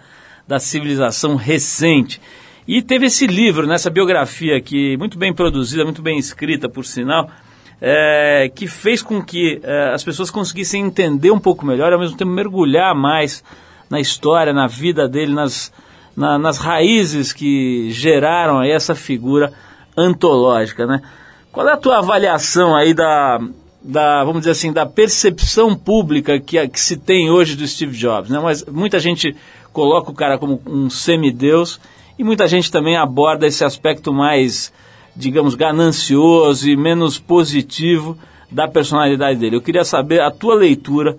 da 0.47 0.59
civilização 0.59 1.35
recente. 1.35 2.21
E 2.67 2.83
teve 2.83 3.07
esse 3.07 3.25
livro, 3.25 3.65
nessa 3.65 3.89
biografia 3.89 4.55
aqui, 4.55 4.95
muito 4.97 5.17
bem 5.17 5.33
produzida, 5.33 5.83
muito 5.83 6.03
bem 6.03 6.19
escrita, 6.19 6.69
por 6.69 6.85
sinal, 6.85 7.29
é, 7.81 8.51
que 8.53 8.67
fez 8.67 9.01
com 9.01 9.23
que 9.23 9.59
é, 9.63 9.93
as 9.93 10.03
pessoas 10.03 10.29
conseguissem 10.29 10.83
entender 10.83 11.31
um 11.31 11.39
pouco 11.39 11.65
melhor 11.65 11.91
e, 11.91 11.93
ao 11.95 11.99
mesmo 11.99 12.17
tempo, 12.17 12.31
mergulhar 12.31 12.93
mais 12.93 13.43
na 13.89 13.99
história, 13.99 14.53
na 14.53 14.67
vida 14.67 15.07
dele, 15.07 15.33
nas, 15.33 15.71
na, 16.15 16.37
nas 16.37 16.57
raízes 16.57 17.33
que 17.33 17.91
geraram 17.91 18.61
essa 18.61 18.95
figura 18.95 19.53
antológica, 19.97 20.85
né? 20.85 21.01
Qual 21.51 21.67
é 21.67 21.71
a 21.71 21.77
tua 21.77 21.99
avaliação 21.99 22.75
aí 22.75 22.93
da, 22.93 23.39
da 23.81 24.23
vamos 24.23 24.41
dizer 24.41 24.51
assim, 24.51 24.73
da 24.73 24.85
percepção 24.85 25.75
pública 25.75 26.39
que, 26.39 26.67
que 26.67 26.79
se 26.79 26.97
tem 26.97 27.29
hoje 27.29 27.55
do 27.55 27.67
Steve 27.67 27.95
Jobs, 27.95 28.29
né? 28.29 28.39
Mas 28.39 28.65
muita 28.65 28.99
gente 28.99 29.35
coloca 29.71 30.11
o 30.11 30.15
cara 30.15 30.37
como 30.37 30.61
um 30.65 30.89
semideus 30.89 31.79
e 32.17 32.23
muita 32.23 32.47
gente 32.47 32.71
também 32.71 32.97
aborda 32.97 33.45
esse 33.45 33.63
aspecto 33.63 34.13
mais, 34.13 34.73
digamos, 35.15 35.55
ganancioso 35.55 36.69
e 36.69 36.75
menos 36.75 37.19
positivo 37.19 38.17
da 38.51 38.67
personalidade 38.67 39.39
dele. 39.39 39.57
Eu 39.57 39.61
queria 39.61 39.83
saber 39.83 40.21
a 40.21 40.31
tua 40.31 40.55
leitura 40.55 41.17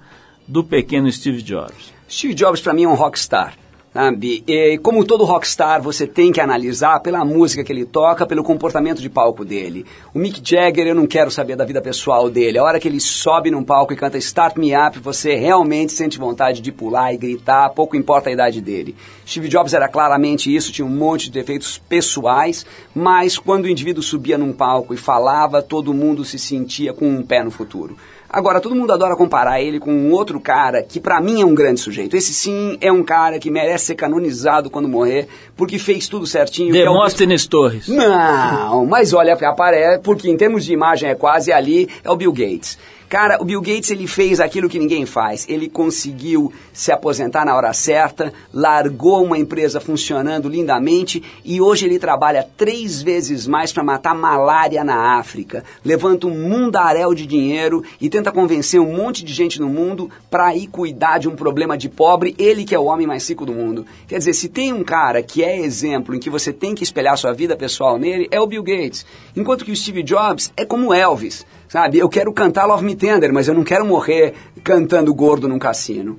do 0.48 0.64
pequeno 0.64 1.10
Steve 1.10 1.42
Jobs. 1.42 1.95
Steve 2.08 2.34
Jobs 2.34 2.60
para 2.60 2.72
mim 2.72 2.84
é 2.84 2.88
um 2.88 2.94
rockstar. 2.94 3.54
Sabe? 3.96 4.44
E 4.46 4.76
como 4.82 5.06
todo 5.06 5.24
rockstar, 5.24 5.80
você 5.80 6.06
tem 6.06 6.30
que 6.30 6.38
analisar 6.38 7.00
pela 7.00 7.24
música 7.24 7.64
que 7.64 7.72
ele 7.72 7.86
toca, 7.86 8.26
pelo 8.26 8.44
comportamento 8.44 9.00
de 9.00 9.08
palco 9.08 9.42
dele. 9.42 9.86
O 10.12 10.18
Mick 10.18 10.38
Jagger, 10.44 10.86
eu 10.86 10.94
não 10.94 11.06
quero 11.06 11.30
saber 11.30 11.56
da 11.56 11.64
vida 11.64 11.80
pessoal 11.80 12.28
dele. 12.28 12.58
A 12.58 12.62
hora 12.62 12.78
que 12.78 12.86
ele 12.86 13.00
sobe 13.00 13.50
num 13.50 13.64
palco 13.64 13.94
e 13.94 13.96
canta 13.96 14.18
Start 14.18 14.58
Me 14.58 14.76
Up, 14.76 14.98
você 14.98 15.34
realmente 15.34 15.94
sente 15.94 16.18
vontade 16.18 16.60
de 16.60 16.70
pular 16.70 17.14
e 17.14 17.16
gritar, 17.16 17.70
pouco 17.70 17.96
importa 17.96 18.28
a 18.28 18.32
idade 18.34 18.60
dele. 18.60 18.94
Steve 19.26 19.48
Jobs 19.48 19.72
era 19.72 19.88
claramente 19.88 20.54
isso, 20.54 20.70
tinha 20.70 20.84
um 20.84 20.90
monte 20.90 21.24
de 21.24 21.30
defeitos 21.30 21.78
pessoais, 21.78 22.66
mas 22.94 23.38
quando 23.38 23.64
o 23.64 23.70
indivíduo 23.70 24.02
subia 24.02 24.36
num 24.36 24.52
palco 24.52 24.92
e 24.92 24.98
falava, 24.98 25.62
todo 25.62 25.94
mundo 25.94 26.22
se 26.22 26.38
sentia 26.38 26.92
com 26.92 27.08
um 27.08 27.22
pé 27.22 27.42
no 27.42 27.50
futuro. 27.50 27.96
Agora, 28.28 28.60
todo 28.60 28.74
mundo 28.74 28.92
adora 28.92 29.16
comparar 29.16 29.60
ele 29.60 29.78
com 29.78 29.90
um 29.90 30.12
outro 30.12 30.40
cara 30.40 30.82
que 30.82 31.00
para 31.00 31.20
mim 31.20 31.40
é 31.40 31.44
um 31.44 31.54
grande 31.54 31.80
sujeito. 31.80 32.16
Esse 32.16 32.32
sim 32.32 32.76
é 32.80 32.90
um 32.90 33.02
cara 33.02 33.38
que 33.38 33.50
merece 33.50 33.86
ser 33.86 33.94
canonizado 33.94 34.68
quando 34.68 34.88
morrer, 34.88 35.28
porque 35.56 35.78
fez 35.78 36.08
tudo 36.08 36.26
certinho. 36.26 36.72
Demóstenes 36.72 37.44
é 37.44 37.46
o... 37.46 37.50
Torres. 37.50 37.88
Não, 37.88 38.86
mas 38.86 39.12
olha, 39.12 39.34
aparece, 39.34 40.00
porque 40.02 40.28
em 40.28 40.36
termos 40.36 40.64
de 40.64 40.72
imagem 40.72 41.08
é 41.10 41.14
quase 41.14 41.52
ali, 41.52 41.88
é 42.04 42.10
o 42.10 42.16
Bill 42.16 42.32
Gates. 42.32 42.78
Cara, 43.08 43.40
o 43.40 43.44
Bill 43.44 43.60
Gates 43.60 43.90
ele 43.92 44.08
fez 44.08 44.40
aquilo 44.40 44.68
que 44.68 44.80
ninguém 44.80 45.06
faz. 45.06 45.46
Ele 45.48 45.68
conseguiu 45.68 46.52
se 46.72 46.90
aposentar 46.90 47.44
na 47.44 47.54
hora 47.54 47.72
certa, 47.72 48.32
largou 48.52 49.24
uma 49.24 49.38
empresa 49.38 49.80
funcionando 49.80 50.48
lindamente 50.48 51.22
e 51.44 51.60
hoje 51.60 51.86
ele 51.86 52.00
trabalha 52.00 52.46
três 52.56 53.00
vezes 53.00 53.46
mais 53.46 53.72
para 53.72 53.84
matar 53.84 54.12
malária 54.12 54.82
na 54.82 55.18
África. 55.18 55.64
Levanta 55.84 56.26
um 56.26 56.48
mundaréu 56.48 57.14
de 57.14 57.26
dinheiro 57.26 57.84
e 58.00 58.10
tenta 58.10 58.32
convencer 58.32 58.80
um 58.80 58.92
monte 58.92 59.24
de 59.24 59.32
gente 59.32 59.60
no 59.60 59.68
mundo 59.68 60.10
para 60.28 60.56
ir 60.56 60.66
cuidar 60.66 61.18
de 61.18 61.28
um 61.28 61.36
problema 61.36 61.78
de 61.78 61.88
pobre, 61.88 62.34
ele 62.36 62.64
que 62.64 62.74
é 62.74 62.78
o 62.78 62.86
homem 62.86 63.06
mais 63.06 63.28
rico 63.28 63.46
do 63.46 63.52
mundo. 63.52 63.86
Quer 64.08 64.18
dizer, 64.18 64.34
se 64.34 64.48
tem 64.48 64.72
um 64.72 64.82
cara 64.82 65.22
que 65.22 65.44
é 65.44 65.60
exemplo 65.60 66.12
em 66.12 66.18
que 66.18 66.28
você 66.28 66.52
tem 66.52 66.74
que 66.74 66.82
espelhar 66.82 67.16
sua 67.16 67.32
vida 67.32 67.56
pessoal 67.56 67.98
nele, 67.98 68.26
é 68.32 68.40
o 68.40 68.46
Bill 68.48 68.64
Gates. 68.64 69.06
Enquanto 69.36 69.64
que 69.64 69.70
o 69.70 69.76
Steve 69.76 70.02
Jobs 70.02 70.52
é 70.56 70.64
como 70.64 70.92
Elvis. 70.92 71.46
Sabe, 71.68 71.98
eu 71.98 72.08
quero 72.08 72.32
cantar 72.32 72.66
Love 72.66 72.84
Me 72.84 72.94
Tender, 72.94 73.32
mas 73.32 73.48
eu 73.48 73.54
não 73.54 73.64
quero 73.64 73.84
morrer 73.84 74.34
cantando 74.62 75.12
gordo 75.12 75.48
num 75.48 75.58
cassino. 75.58 76.18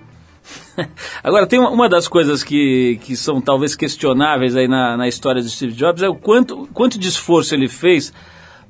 Agora, 1.24 1.48
tem 1.48 1.60
uma, 1.60 1.70
uma, 1.70 1.90
das 1.90 2.08
coisas 2.08 2.44
que, 2.44 3.00
que 3.04 3.16
são 3.16 3.42
talvez 3.42 3.76
questionáveis 3.76 4.56
aí 4.56 4.68
na, 4.68 4.98
na 4.98 5.08
história 5.08 5.42
do 5.42 5.50
Steve 5.50 5.74
Jobs 5.74 6.04
é 6.04 6.10
o 6.10 6.16
quanto, 6.16 6.68
quanto 6.74 7.00
de 7.00 7.08
esforço 7.08 7.54
ele 7.54 7.68
fez 7.68 8.14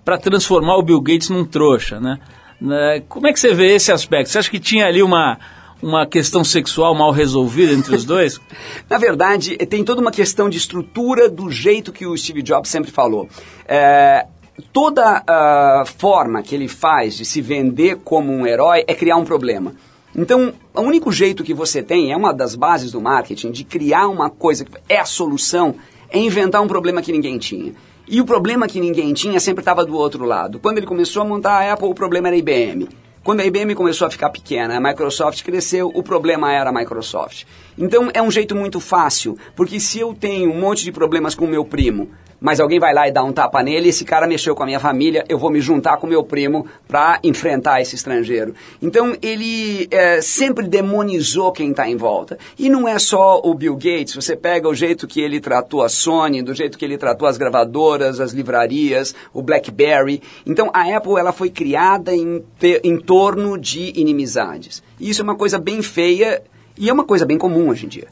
para 0.03 0.17
transformar 0.17 0.77
o 0.77 0.83
Bill 0.83 1.01
Gates 1.01 1.29
num 1.29 1.43
trouxa, 1.43 1.99
né? 1.99 2.19
né? 2.61 3.01
Como 3.07 3.27
é 3.27 3.33
que 3.33 3.39
você 3.39 3.53
vê 3.53 3.75
esse 3.75 3.91
aspecto? 3.91 4.29
Você 4.29 4.39
acha 4.39 4.49
que 4.49 4.59
tinha 4.59 4.85
ali 4.85 5.03
uma, 5.03 5.37
uma 5.81 6.05
questão 6.05 6.43
sexual 6.43 6.95
mal 6.95 7.11
resolvida 7.11 7.73
entre 7.73 7.95
os 7.95 8.05
dois? 8.05 8.39
Na 8.89 8.97
verdade, 8.97 9.57
tem 9.57 9.83
toda 9.83 10.01
uma 10.01 10.11
questão 10.11 10.49
de 10.49 10.57
estrutura 10.57 11.29
do 11.29 11.51
jeito 11.51 11.91
que 11.91 12.05
o 12.05 12.15
Steve 12.17 12.41
Jobs 12.41 12.69
sempre 12.69 12.91
falou. 12.91 13.27
É, 13.67 14.25
toda 14.73 15.23
a 15.25 15.83
forma 15.85 16.41
que 16.41 16.55
ele 16.55 16.67
faz 16.67 17.15
de 17.15 17.25
se 17.25 17.41
vender 17.41 17.97
como 18.03 18.31
um 18.31 18.45
herói 18.45 18.83
é 18.87 18.93
criar 18.93 19.17
um 19.17 19.25
problema. 19.25 19.73
Então, 20.15 20.53
o 20.73 20.81
único 20.81 21.11
jeito 21.11 21.43
que 21.43 21.53
você 21.53 21.83
tem, 21.83 22.11
é 22.11 22.17
uma 22.17 22.33
das 22.33 22.55
bases 22.55 22.91
do 22.91 22.99
marketing, 22.99 23.51
de 23.51 23.63
criar 23.63 24.07
uma 24.07 24.29
coisa 24.29 24.65
que 24.65 24.71
é 24.89 24.99
a 24.99 25.05
solução, 25.05 25.75
é 26.09 26.17
inventar 26.17 26.61
um 26.61 26.67
problema 26.67 27.01
que 27.01 27.11
ninguém 27.11 27.37
tinha. 27.37 27.73
E 28.07 28.21
o 28.21 28.25
problema 28.25 28.67
que 28.67 28.79
ninguém 28.79 29.13
tinha 29.13 29.39
sempre 29.39 29.61
estava 29.61 29.85
do 29.85 29.95
outro 29.95 30.25
lado. 30.25 30.59
Quando 30.59 30.77
ele 30.77 30.87
começou 30.87 31.21
a 31.21 31.25
montar 31.25 31.59
a 31.59 31.73
Apple, 31.73 31.89
o 31.89 31.93
problema 31.93 32.29
era 32.29 32.35
a 32.35 32.39
IBM. 32.39 32.87
Quando 33.21 33.41
a 33.41 33.45
IBM 33.45 33.75
começou 33.75 34.07
a 34.07 34.09
ficar 34.09 34.29
pequena, 34.29 34.77
a 34.77 34.79
Microsoft 34.79 35.43
cresceu, 35.43 35.91
o 35.93 36.01
problema 36.01 36.53
era 36.53 36.69
a 36.69 36.73
Microsoft. 36.73 37.43
Então 37.77 38.09
é 38.13 38.21
um 38.21 38.31
jeito 38.31 38.55
muito 38.55 38.79
fácil, 38.79 39.37
porque 39.53 39.81
se 39.81 39.99
eu 39.99 40.13
tenho 40.13 40.49
um 40.49 40.57
monte 40.57 40.85
de 40.85 40.93
problemas 40.93 41.35
com 41.35 41.43
o 41.43 41.49
meu 41.49 41.65
primo, 41.65 42.09
mas 42.39 42.59
alguém 42.59 42.79
vai 42.79 42.93
lá 42.93 43.07
e 43.07 43.11
dá 43.11 43.23
um 43.23 43.31
tapa 43.31 43.63
nele, 43.63 43.89
esse 43.89 44.05
cara 44.05 44.27
mexeu 44.27 44.55
com 44.55 44.63
a 44.63 44.65
minha 44.65 44.79
família, 44.79 45.25
eu 45.27 45.37
vou 45.37 45.49
me 45.49 45.59
juntar 45.59 45.97
com 45.97 46.07
meu 46.07 46.23
primo 46.23 46.65
para 46.87 47.19
enfrentar 47.23 47.81
esse 47.81 47.95
estrangeiro. 47.95 48.53
Então 48.81 49.15
ele 49.21 49.87
é, 49.91 50.21
sempre 50.21 50.67
demonizou 50.67 51.51
quem 51.51 51.71
está 51.71 51.89
em 51.89 51.95
volta. 51.95 52.37
E 52.57 52.69
não 52.69 52.87
é 52.87 52.99
só 52.99 53.41
o 53.43 53.53
Bill 53.53 53.75
Gates, 53.75 54.15
você 54.15 54.35
pega 54.35 54.67
o 54.67 54.75
jeito 54.75 55.07
que 55.07 55.21
ele 55.21 55.39
tratou 55.39 55.83
a 55.83 55.89
Sony, 55.89 56.41
do 56.41 56.53
jeito 56.53 56.77
que 56.77 56.85
ele 56.85 56.97
tratou 56.97 57.27
as 57.27 57.37
gravadoras, 57.37 58.19
as 58.19 58.31
livrarias, 58.31 59.15
o 59.33 59.41
BlackBerry. 59.41 60.21
Então 60.45 60.69
a 60.73 60.95
Apple 60.95 61.17
ela 61.17 61.31
foi 61.31 61.49
criada 61.49 62.13
em, 62.13 62.43
em 62.83 62.97
torno 62.97 63.57
de 63.57 63.99
inimizades. 63.99 64.83
E 64.99 65.09
isso 65.09 65.21
é 65.21 65.23
uma 65.23 65.35
coisa 65.35 65.57
bem 65.57 65.81
feia 65.81 66.41
e 66.77 66.89
é 66.89 66.93
uma 66.93 67.03
coisa 67.03 67.25
bem 67.25 67.37
comum 67.37 67.69
hoje 67.69 67.85
em 67.85 67.89
dia. 67.89 68.07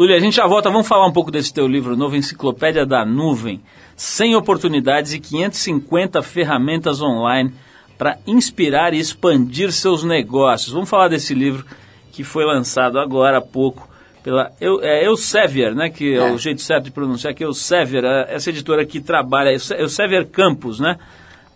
Luli, 0.00 0.14
a 0.14 0.18
gente 0.18 0.36
já 0.36 0.46
volta, 0.46 0.70
vamos 0.70 0.88
falar 0.88 1.06
um 1.06 1.12
pouco 1.12 1.30
desse 1.30 1.52
teu 1.52 1.68
livro 1.68 1.94
novo, 1.94 2.16
Enciclopédia 2.16 2.86
da 2.86 3.04
Nuvem, 3.04 3.60
100 3.96 4.34
oportunidades 4.34 5.12
e 5.12 5.20
550 5.20 6.22
ferramentas 6.22 7.02
online 7.02 7.52
para 7.98 8.16
inspirar 8.26 8.94
e 8.94 8.98
expandir 8.98 9.70
seus 9.70 10.02
negócios. 10.02 10.72
Vamos 10.72 10.88
falar 10.88 11.08
desse 11.08 11.34
livro 11.34 11.66
que 12.12 12.24
foi 12.24 12.46
lançado 12.46 12.98
agora 12.98 13.36
há 13.36 13.40
pouco 13.42 13.86
pela 14.22 14.50
Eu, 14.58 14.80
é, 14.82 15.04
Elsevier, 15.04 15.74
né, 15.74 15.90
que 15.90 16.14
é. 16.14 16.16
é. 16.16 16.32
o 16.32 16.38
jeito 16.38 16.62
certo 16.62 16.84
de 16.84 16.92
pronunciar, 16.92 17.34
que 17.34 17.44
é 17.44 17.46
Elsevier, 17.46 18.02
é 18.02 18.34
essa 18.34 18.48
editora 18.48 18.86
que 18.86 19.02
trabalha, 19.02 19.50
Elsevier 19.50 20.26
Campus, 20.28 20.80
né, 20.80 20.96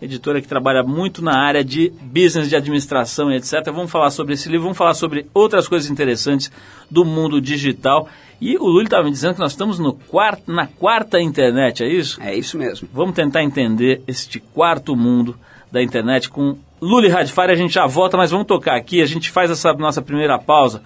editora 0.01 0.41
que 0.41 0.47
trabalha 0.47 0.83
muito 0.83 1.23
na 1.23 1.37
área 1.37 1.63
de 1.63 1.91
business, 2.01 2.49
de 2.49 2.55
administração 2.55 3.31
e 3.31 3.35
etc. 3.35 3.63
Vamos 3.65 3.91
falar 3.91 4.11
sobre 4.11 4.33
esse 4.33 4.49
livro, 4.49 4.63
vamos 4.63 4.77
falar 4.77 4.93
sobre 4.93 5.25
outras 5.33 5.67
coisas 5.67 5.89
interessantes 5.89 6.51
do 6.89 7.05
mundo 7.05 7.39
digital. 7.39 8.07
E 8.39 8.57
o 8.57 8.65
Lully 8.65 8.85
estava 8.85 9.03
me 9.03 9.11
dizendo 9.11 9.35
que 9.35 9.39
nós 9.39 9.53
estamos 9.53 9.79
no 9.79 9.93
quarto, 9.93 10.51
na 10.51 10.67
quarta 10.67 11.21
internet, 11.21 11.83
é 11.83 11.87
isso? 11.87 12.21
É 12.21 12.35
isso 12.35 12.57
mesmo. 12.57 12.87
Vamos 12.93 13.15
tentar 13.15 13.43
entender 13.43 14.01
este 14.07 14.39
quarto 14.39 14.95
mundo 14.95 15.37
da 15.71 15.81
internet 15.81 16.29
com 16.29 16.57
Lully 16.81 17.07
Radfire. 17.07 17.51
A 17.51 17.55
gente 17.55 17.73
já 17.73 17.87
volta, 17.87 18.17
mas 18.17 18.31
vamos 18.31 18.45
tocar 18.45 18.75
aqui. 18.75 19.01
A 19.01 19.05
gente 19.05 19.31
faz 19.31 19.49
essa 19.49 19.73
nossa 19.73 20.01
primeira 20.01 20.37
pausa 20.37 20.81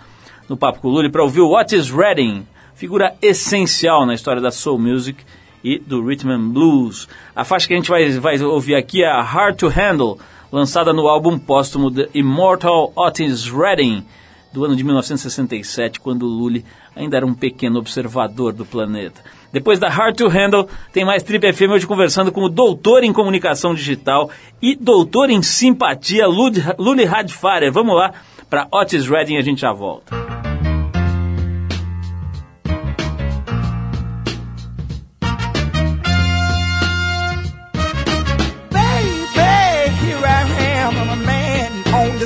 no 0.47 0.55
Papo 0.55 0.79
com 0.79 0.87
o 0.87 0.91
Lully 0.91 1.09
para 1.09 1.23
ouvir 1.23 1.41
o 1.41 1.49
What 1.49 1.75
is 1.75 1.89
Reading, 1.89 2.45
figura 2.75 3.15
essencial 3.21 4.05
na 4.05 4.13
história 4.13 4.41
da 4.41 4.51
soul 4.51 4.79
music 4.79 5.23
e 5.63 5.79
do 5.79 6.05
Rhythm 6.05 6.31
and 6.31 6.49
Blues. 6.49 7.07
A 7.35 7.43
faixa 7.43 7.67
que 7.67 7.73
a 7.73 7.77
gente 7.77 7.89
vai, 7.89 8.09
vai 8.11 8.41
ouvir 8.41 8.75
aqui 8.75 9.03
é 9.03 9.21
Hard 9.21 9.57
to 9.57 9.67
Handle, 9.67 10.17
lançada 10.51 10.93
no 10.93 11.07
álbum 11.07 11.37
póstumo 11.37 11.91
The 11.91 12.09
Immortal 12.13 12.91
Otis 12.95 13.49
Redding, 13.49 14.05
do 14.51 14.65
ano 14.65 14.75
de 14.75 14.83
1967, 14.83 15.99
quando 15.99 16.25
Lully 16.25 16.65
ainda 16.95 17.17
era 17.17 17.25
um 17.25 17.33
pequeno 17.33 17.79
observador 17.79 18.51
do 18.51 18.65
planeta. 18.65 19.21
Depois 19.51 19.79
da 19.79 19.89
Hard 19.89 20.15
to 20.15 20.27
Handle, 20.27 20.67
tem 20.91 21.05
mais 21.05 21.23
Trip 21.23 21.53
FM 21.53 21.71
hoje 21.71 21.87
conversando 21.87 22.31
com 22.31 22.41
o 22.41 22.49
doutor 22.49 23.03
em 23.03 23.13
comunicação 23.13 23.73
digital 23.73 24.29
e 24.61 24.75
doutor 24.75 25.29
em 25.29 25.41
simpatia, 25.41 26.27
Lully 26.27 27.05
Radfarer. 27.05 27.71
Vamos 27.71 27.95
lá 27.95 28.13
para 28.49 28.67
Otis 28.71 29.07
Redding, 29.07 29.37
a 29.37 29.41
gente 29.41 29.61
já 29.61 29.71
volta. 29.71 30.48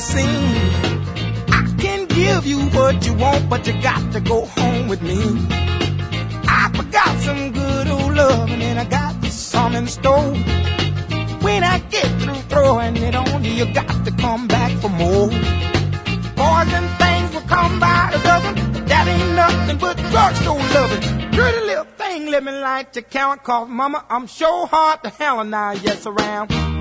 Scene. 0.03 0.72
I 1.60 1.62
can 1.79 2.05
give 2.07 2.45
you 2.45 2.60
what 2.77 3.05
you 3.05 3.13
want, 3.13 3.50
but 3.50 3.65
you 3.67 3.74
got 3.81 4.03
to 4.13 4.19
go 4.19 4.45
home 4.45 4.88
with 4.88 5.01
me. 5.01 5.19
I 6.48 6.69
forgot 6.75 7.12
some 7.19 7.51
good 7.51 7.88
old 7.88 8.13
loving 8.13 8.53
and 8.53 8.62
then 8.62 8.77
I 8.77 8.86
got 8.86 9.13
some 9.25 9.75
in 9.75 9.88
store. 9.88 10.33
When 11.45 11.63
I 11.63 11.79
get 11.95 12.07
through 12.22 12.41
throwing 12.51 12.98
it 12.98 13.15
on 13.15 13.43
you, 13.43 13.51
you 13.51 13.74
got 13.74 14.05
to 14.05 14.12
come 14.12 14.48
back 14.48 14.72
for 14.81 14.89
more. 14.89 15.29
Boys 16.39 16.72
and 16.79 16.89
things 17.01 17.29
will 17.33 17.48
come 17.55 17.79
by 17.79 18.10
the 18.13 18.19
dozen, 18.29 18.55
but 18.74 18.88
that 18.88 19.07
ain't 19.07 19.36
nothing 19.36 19.77
but 19.77 19.98
drugstore 20.12 20.63
loving. 20.75 21.31
Pretty 21.31 21.61
little 21.70 21.89
thing, 21.98 22.25
me 22.25 22.51
light 22.51 22.96
your 22.96 23.03
count, 23.03 23.44
cause 23.44 23.68
mama, 23.70 24.05
I'm 24.09 24.27
sure 24.27 24.68
hard 24.68 25.03
to 25.03 25.09
hell 25.09 25.39
and 25.39 25.55
I 25.55 25.74
yes 25.74 26.05
around. 26.05 26.73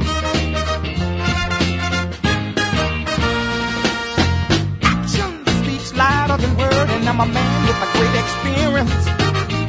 Than 6.42 6.56
word, 6.58 6.88
and 6.90 7.08
I'm 7.08 7.20
a 7.20 7.26
man 7.26 7.58
with 7.66 7.86
a 7.86 7.88
great 7.94 8.14
experience. 8.18 9.04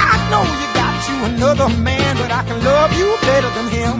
I 0.02 0.14
know 0.34 0.44
you 0.44 0.68
got 0.74 0.98
you 1.10 1.18
another 1.32 1.70
man, 1.80 2.18
but 2.18 2.32
I 2.34 2.42
can 2.44 2.60
love 2.66 2.92
you 2.98 3.08
better 3.22 3.52
than 3.58 3.68
him. 3.70 3.96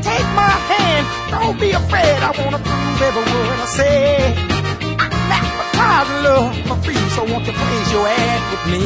Take 0.00 0.28
my 0.38 0.54
hand, 0.72 1.04
don't 1.30 1.58
be 1.58 1.70
afraid. 1.72 2.18
I 2.22 2.30
wanna 2.38 2.60
prove 2.62 2.98
every 3.08 3.26
word 3.32 3.58
I 3.58 3.68
say. 3.78 4.34
I 5.02 5.06
advertise 5.42 6.10
love 6.26 6.54
for 6.68 6.78
free, 6.84 7.02
so 7.16 7.24
won't 7.30 7.46
you 7.46 7.52
place 7.52 7.92
your 7.92 8.06
ad 8.06 8.40
with 8.52 8.64
me? 8.72 8.84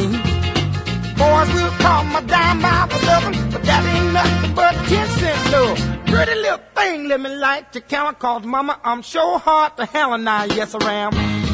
Boys 1.21 1.49
will 1.53 1.73
call 1.83 2.03
my 2.05 2.21
dime 2.21 2.61
by 2.61 2.87
dozen, 3.05 3.33
but 3.51 3.63
that 3.63 3.81
ain't 3.93 4.13
nothing 4.13 4.53
but 4.55 4.73
ten 4.89 5.07
cent 5.19 5.39
love. 5.53 5.77
Pretty 6.07 6.35
little 6.35 6.61
thing, 6.75 7.07
let 7.09 7.19
me 7.19 7.29
light 7.29 7.73
your 7.73 7.81
count, 7.81 8.17
cause 8.19 8.43
mama, 8.43 8.79
I'm 8.83 9.01
sure 9.01 9.37
hard 9.39 9.77
to 9.77 9.85
hell 9.85 10.13
and 10.13 10.27
I, 10.27 10.45
yes 10.45 10.73
I 10.73 10.93
am. 10.93 11.46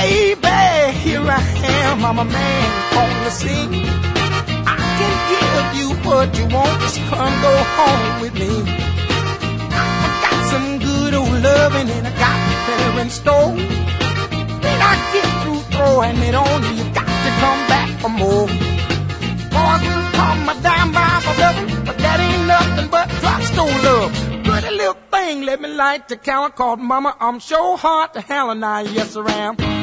Baby, 0.00 0.96
here 1.04 1.20
I 1.20 1.42
am, 1.62 2.02
I'm 2.06 2.18
a 2.18 2.24
man 2.24 2.68
on 2.96 3.24
the 3.24 3.30
scene. 3.30 3.84
I 4.64 4.76
can 4.96 5.14
give 5.30 5.68
you 5.78 5.88
what 6.08 6.28
you 6.38 6.46
want, 6.56 6.80
just 6.80 6.96
come 7.10 7.34
go 7.44 7.52
home 7.76 8.22
with 8.22 8.32
me. 8.32 8.48
I 9.76 10.08
got 10.24 10.40
some 10.52 10.78
good 10.78 11.12
old 11.12 11.42
loving 11.42 11.90
and 11.90 12.06
I 12.06 12.12
got 12.16 12.38
better 12.66 13.00
in 13.02 13.10
store. 13.10 13.52
When 14.64 14.78
I 14.90 14.94
get 15.12 15.28
through 15.42 15.62
throwing 15.68 16.16
it 16.28 16.34
on 16.34 16.62
you, 16.64 16.72
you 16.80 16.86
got 16.94 17.12
to 17.26 17.30
come 17.44 17.60
back 17.68 17.90
for 18.00 18.08
more. 18.08 18.46
Boys 19.52 19.82
will 19.84 20.08
call 20.16 20.36
my 20.48 20.56
dime 20.62 20.92
by 20.96 21.20
for 21.24 21.36
loving, 21.44 21.84
but 21.84 21.98
that 21.98 22.20
ain't 22.20 22.46
nothing 22.48 22.88
but 22.88 23.06
drugstore 23.20 23.76
love. 23.84 24.14
Pretty 24.44 24.74
little 24.76 24.96
thing, 25.12 25.42
let 25.42 25.60
me 25.60 25.68
light 25.68 26.08
the 26.08 26.16
counter 26.16 26.54
called 26.56 26.80
Mama. 26.80 27.14
I'm 27.20 27.38
sure 27.38 27.76
hard 27.76 28.14
to 28.14 28.22
hell 28.22 28.50
and 28.50 28.64
I, 28.64 28.80
yes 28.80 29.14
I 29.14 29.30
am. 29.30 29.79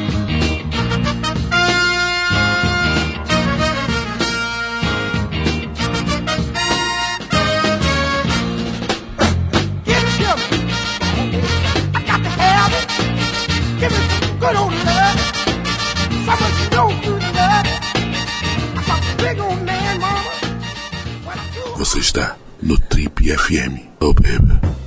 Você 21.76 21.98
está 21.98 22.36
no 22.62 22.78
Trip 22.78 23.36
FM. 23.36 23.78
Oh, 24.00 24.14
baby. 24.14 24.77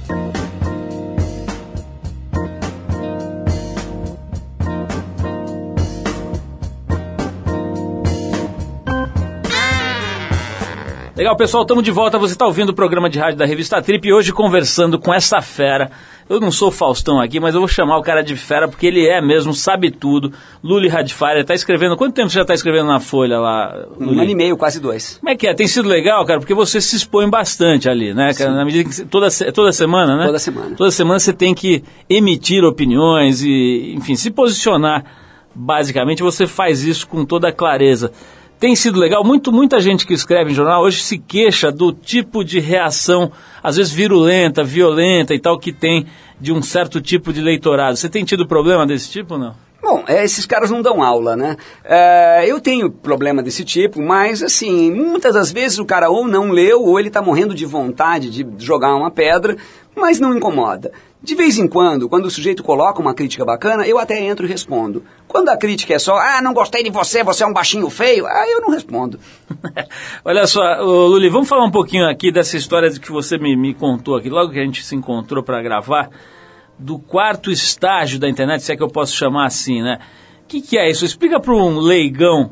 Legal, 11.21 11.35
pessoal, 11.35 11.61
estamos 11.61 11.83
de 11.83 11.91
volta. 11.91 12.17
Você 12.17 12.33
está 12.33 12.47
ouvindo 12.47 12.69
o 12.69 12.73
programa 12.73 13.07
de 13.07 13.19
rádio 13.19 13.37
da 13.37 13.45
revista 13.45 13.79
Trip 13.79 14.07
e 14.07 14.11
hoje 14.11 14.33
conversando 14.33 14.97
com 14.97 15.13
essa 15.13 15.39
fera. 15.39 15.91
Eu 16.27 16.39
não 16.39 16.51
sou 16.51 16.71
Faustão 16.71 17.21
aqui, 17.21 17.39
mas 17.39 17.53
eu 17.53 17.61
vou 17.61 17.67
chamar 17.67 17.99
o 17.99 18.01
cara 18.01 18.23
de 18.23 18.35
fera 18.35 18.67
porque 18.67 18.87
ele 18.87 19.07
é 19.07 19.21
mesmo, 19.21 19.53
sabe 19.53 19.91
tudo. 19.91 20.33
Luli 20.63 20.87
Radfire 20.87 21.41
está 21.41 21.53
escrevendo. 21.53 21.95
Quanto 21.95 22.15
tempo 22.15 22.27
você 22.27 22.37
já 22.37 22.41
está 22.41 22.55
escrevendo 22.55 22.87
na 22.87 22.99
Folha 22.99 23.37
lá? 23.37 23.85
Luli? 23.99 24.17
Um 24.17 24.19
ano 24.19 24.31
e 24.31 24.35
meio, 24.35 24.57
quase 24.57 24.79
dois. 24.79 25.19
Como 25.19 25.29
é 25.29 25.35
que 25.35 25.45
é? 25.45 25.53
Tem 25.53 25.67
sido 25.67 25.87
legal, 25.87 26.25
cara, 26.25 26.39
porque 26.39 26.55
você 26.55 26.81
se 26.81 26.95
expõe 26.95 27.29
bastante 27.29 27.87
ali, 27.87 28.15
né? 28.15 28.33
Cara? 28.33 28.53
Na 28.53 28.65
medida 28.65 28.89
que 28.89 29.05
toda, 29.05 29.27
toda 29.53 29.71
semana, 29.71 30.17
né? 30.17 30.25
Toda 30.25 30.39
semana. 30.39 30.75
Toda 30.75 30.89
semana 30.89 31.19
você 31.19 31.33
tem 31.33 31.53
que 31.53 31.83
emitir 32.09 32.63
opiniões 32.63 33.43
e, 33.43 33.93
enfim, 33.95 34.15
se 34.15 34.31
posicionar. 34.31 35.05
Basicamente, 35.53 36.23
você 36.23 36.47
faz 36.47 36.83
isso 36.83 37.07
com 37.07 37.23
toda 37.25 37.51
clareza 37.51 38.11
tem 38.61 38.75
sido 38.75 38.99
legal. 38.99 39.23
Muito, 39.23 39.51
muita 39.51 39.79
gente 39.79 40.05
que 40.05 40.13
escreve 40.13 40.51
em 40.51 40.53
jornal 40.53 40.83
hoje 40.83 41.01
se 41.01 41.17
queixa 41.17 41.71
do 41.71 41.91
tipo 41.91 42.43
de 42.43 42.59
reação, 42.59 43.31
às 43.63 43.75
vezes 43.75 43.91
virulenta, 43.91 44.63
violenta 44.63 45.33
e 45.33 45.39
tal, 45.39 45.57
que 45.57 45.73
tem 45.73 46.05
de 46.39 46.53
um 46.53 46.61
certo 46.61 47.01
tipo 47.01 47.33
de 47.33 47.41
leitorado. 47.41 47.97
Você 47.97 48.07
tem 48.07 48.23
tido 48.23 48.47
problema 48.47 48.85
desse 48.85 49.09
tipo 49.09 49.33
ou 49.33 49.39
não? 49.39 49.55
Bom, 49.81 50.03
é, 50.07 50.23
esses 50.23 50.45
caras 50.45 50.69
não 50.69 50.79
dão 50.79 51.01
aula, 51.01 51.35
né? 51.35 51.57
É, 51.83 52.45
eu 52.45 52.61
tenho 52.61 52.91
problema 52.91 53.41
desse 53.41 53.65
tipo, 53.65 53.99
mas 53.99 54.43
assim, 54.43 54.91
muitas 54.91 55.33
das 55.33 55.51
vezes 55.51 55.79
o 55.79 55.85
cara 55.85 56.11
ou 56.11 56.27
não 56.27 56.51
leu, 56.51 56.83
ou 56.83 56.99
ele 56.99 57.07
está 57.07 57.19
morrendo 57.19 57.55
de 57.55 57.65
vontade 57.65 58.29
de 58.29 58.45
jogar 58.63 58.95
uma 58.95 59.09
pedra, 59.09 59.57
mas 59.95 60.19
não 60.19 60.35
incomoda. 60.35 60.91
De 61.23 61.35
vez 61.35 61.59
em 61.59 61.67
quando, 61.67 62.09
quando 62.09 62.25
o 62.25 62.31
sujeito 62.31 62.63
coloca 62.63 62.99
uma 62.99 63.13
crítica 63.13 63.45
bacana, 63.45 63.85
eu 63.85 63.99
até 63.99 64.19
entro 64.19 64.45
e 64.45 64.49
respondo. 64.49 65.03
Quando 65.27 65.49
a 65.49 65.57
crítica 65.57 65.93
é 65.93 65.99
só, 65.99 66.17
ah, 66.17 66.41
não 66.41 66.51
gostei 66.51 66.83
de 66.83 66.89
você, 66.89 67.23
você 67.23 67.43
é 67.43 67.47
um 67.47 67.53
baixinho 67.53 67.87
feio, 67.91 68.25
aí 68.25 68.51
eu 68.51 68.61
não 68.61 68.71
respondo. 68.71 69.19
Olha 70.25 70.47
só, 70.47 70.61
Luli, 70.81 71.29
vamos 71.29 71.47
falar 71.47 71.63
um 71.63 71.71
pouquinho 71.71 72.09
aqui 72.09 72.31
dessa 72.31 72.57
história 72.57 72.89
que 72.89 73.11
você 73.11 73.37
me, 73.37 73.55
me 73.55 73.75
contou 73.75 74.15
aqui, 74.15 74.29
logo 74.29 74.51
que 74.51 74.59
a 74.59 74.63
gente 74.63 74.83
se 74.83 74.95
encontrou 74.95 75.43
para 75.43 75.61
gravar, 75.61 76.09
do 76.79 76.97
quarto 76.97 77.51
estágio 77.51 78.19
da 78.19 78.27
internet, 78.27 78.63
se 78.63 78.71
é 78.71 78.75
que 78.75 78.81
eu 78.81 78.89
posso 78.89 79.15
chamar 79.15 79.45
assim, 79.45 79.83
né? 79.83 79.99
O 80.43 80.47
que, 80.47 80.59
que 80.59 80.77
é 80.77 80.89
isso? 80.89 81.05
Explica 81.05 81.39
para 81.39 81.53
um 81.53 81.79
leigão 81.79 82.51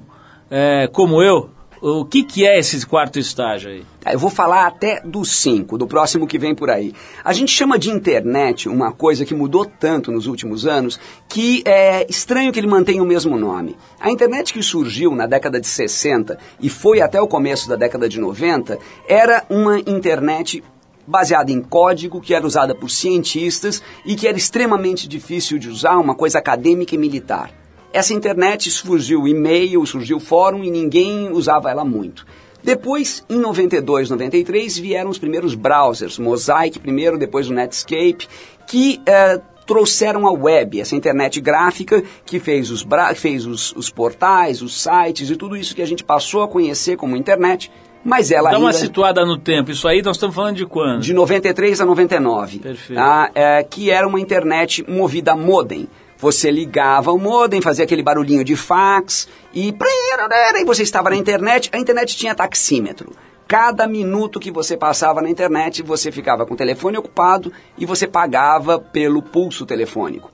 é, 0.50 0.88
como 0.88 1.24
eu, 1.24 1.50
O 1.82 2.04
que, 2.04 2.24
que 2.24 2.46
é 2.46 2.60
esse 2.60 2.86
quarto 2.86 3.18
estágio 3.18 3.70
aí? 3.72 3.86
Tá, 4.02 4.12
eu 4.12 4.20
vou 4.20 4.30
falar 4.30 4.68
até 4.68 5.00
do 5.00 5.24
5, 5.24 5.78
do 5.78 5.88
próximo 5.88 6.28
que 6.28 6.38
vem 6.38 6.54
por 6.54 6.70
aí. 6.70 6.94
A 7.24 7.32
gente 7.32 7.54
chama 7.54 7.80
de 7.80 7.90
internet 7.90 8.68
uma 8.68 8.92
coisa 8.92 9.24
que 9.24 9.34
mudou 9.34 9.64
tanto 9.66 10.12
nos 10.12 10.28
últimos 10.28 10.68
anos 10.68 11.00
que 11.30 11.64
é 11.66 12.06
estranho 12.10 12.52
que 12.52 12.60
ele 12.60 12.68
mantenha 12.68 13.02
o 13.02 13.06
mesmo 13.06 13.38
nome. 13.38 13.78
A 13.98 14.12
internet 14.12 14.52
que 14.52 14.62
surgiu 14.62 15.16
na 15.16 15.26
década 15.26 15.58
de 15.58 15.68
60 15.68 16.38
e 16.60 16.70
foi 16.70 17.00
até 17.00 17.22
o 17.22 17.28
começo 17.28 17.70
da 17.70 17.78
década 17.78 18.10
de 18.10 18.20
90 18.20 18.78
era 19.08 19.46
uma 19.50 19.80
internet 19.80 20.62
baseada 21.08 21.50
em 21.50 21.62
código 21.62 22.20
que 22.20 22.34
era 22.34 22.46
usada 22.46 22.76
por 22.76 22.90
cientistas 22.90 23.82
e 24.06 24.18
que 24.18 24.28
era 24.28 24.38
extremamente 24.38 25.08
difícil 25.08 25.58
de 25.58 25.70
usar, 25.70 25.98
uma 25.98 26.14
coisa 26.14 26.40
acadêmica 26.40 26.94
e 26.94 26.98
militar. 26.98 27.59
Essa 27.92 28.14
internet 28.14 28.70
surgiu 28.70 29.28
e-mail, 29.28 29.86
surgiu 29.86 30.20
fórum 30.20 30.64
e 30.64 30.70
ninguém 30.70 31.32
usava 31.32 31.72
ela 31.72 31.84
muito. 31.84 32.26
Depois, 32.64 33.24
em 33.30 33.38
92, 33.38 34.10
93, 34.10 34.78
vieram 34.78 35.10
os 35.10 35.18
primeiros 35.18 35.56
browsers, 35.56 36.20
Mosaic 36.20 36.78
primeiro, 36.78 37.18
depois 37.18 37.50
o 37.50 37.54
Netscape, 37.54 38.28
que 38.68 39.02
eh, 39.06 39.40
trouxeram 39.66 40.28
a 40.28 40.32
web, 40.32 40.82
essa 40.82 40.96
internet 40.96 41.40
gráfica 41.40 42.04
que 42.26 42.40
fez, 42.40 42.70
os, 42.70 42.86
fez 43.16 43.46
os, 43.46 43.72
os, 43.76 43.90
portais, 43.90 44.62
os 44.62 44.82
sites 44.82 45.30
e 45.30 45.36
tudo 45.36 45.56
isso 45.56 45.76
que 45.76 45.82
a 45.82 45.86
gente 45.86 46.04
passou 46.04 46.42
a 46.42 46.48
conhecer 46.48 46.98
como 46.98 47.16
internet, 47.16 47.72
mas 48.04 48.32
ela 48.32 48.50
Dá 48.50 48.56
ainda... 48.56 48.66
uma 48.66 48.74
situada 48.74 49.26
no 49.26 49.38
tempo, 49.38 49.70
isso 49.72 49.88
aí 49.88 50.02
nós 50.02 50.16
estamos 50.16 50.36
falando 50.36 50.56
de 50.56 50.66
quando? 50.66 51.02
De 51.02 51.14
93 51.14 51.82
a 51.82 51.86
99. 51.86 52.60
Perfeito. 52.60 53.00
Tá? 53.00 53.30
É, 53.36 53.64
que 53.64 53.92
era 53.92 54.08
uma 54.08 54.20
internet 54.20 54.84
movida 54.90 55.34
a 55.34 55.36
modem. 55.36 55.88
Você 56.20 56.52
ligava 56.52 57.14
o 57.14 57.18
modem, 57.18 57.62
fazia 57.62 57.86
aquele 57.86 58.04
barulhinho 58.04 58.44
de 58.44 58.56
fax 58.56 59.28
e, 59.54 59.70
e 59.70 60.66
você 60.66 60.84
estava 60.84 61.10
na 61.10 61.16
internet. 61.16 61.70
A 61.72 61.78
internet 61.78 62.18
tinha 62.18 62.36
taxímetro. 62.36 63.16
Cada 63.48 63.88
minuto 63.88 64.40
que 64.40 64.52
você 64.52 64.76
passava 64.76 65.22
na 65.22 65.30
internet, 65.30 65.82
você 65.82 66.12
ficava 66.12 66.46
com 66.46 66.54
o 66.54 66.58
telefone 66.58 66.98
ocupado 66.98 67.54
e 67.78 67.86
você 67.86 68.06
pagava 68.06 68.78
pelo 68.78 69.24
pulso 69.24 69.66
telefônico. 69.66 70.30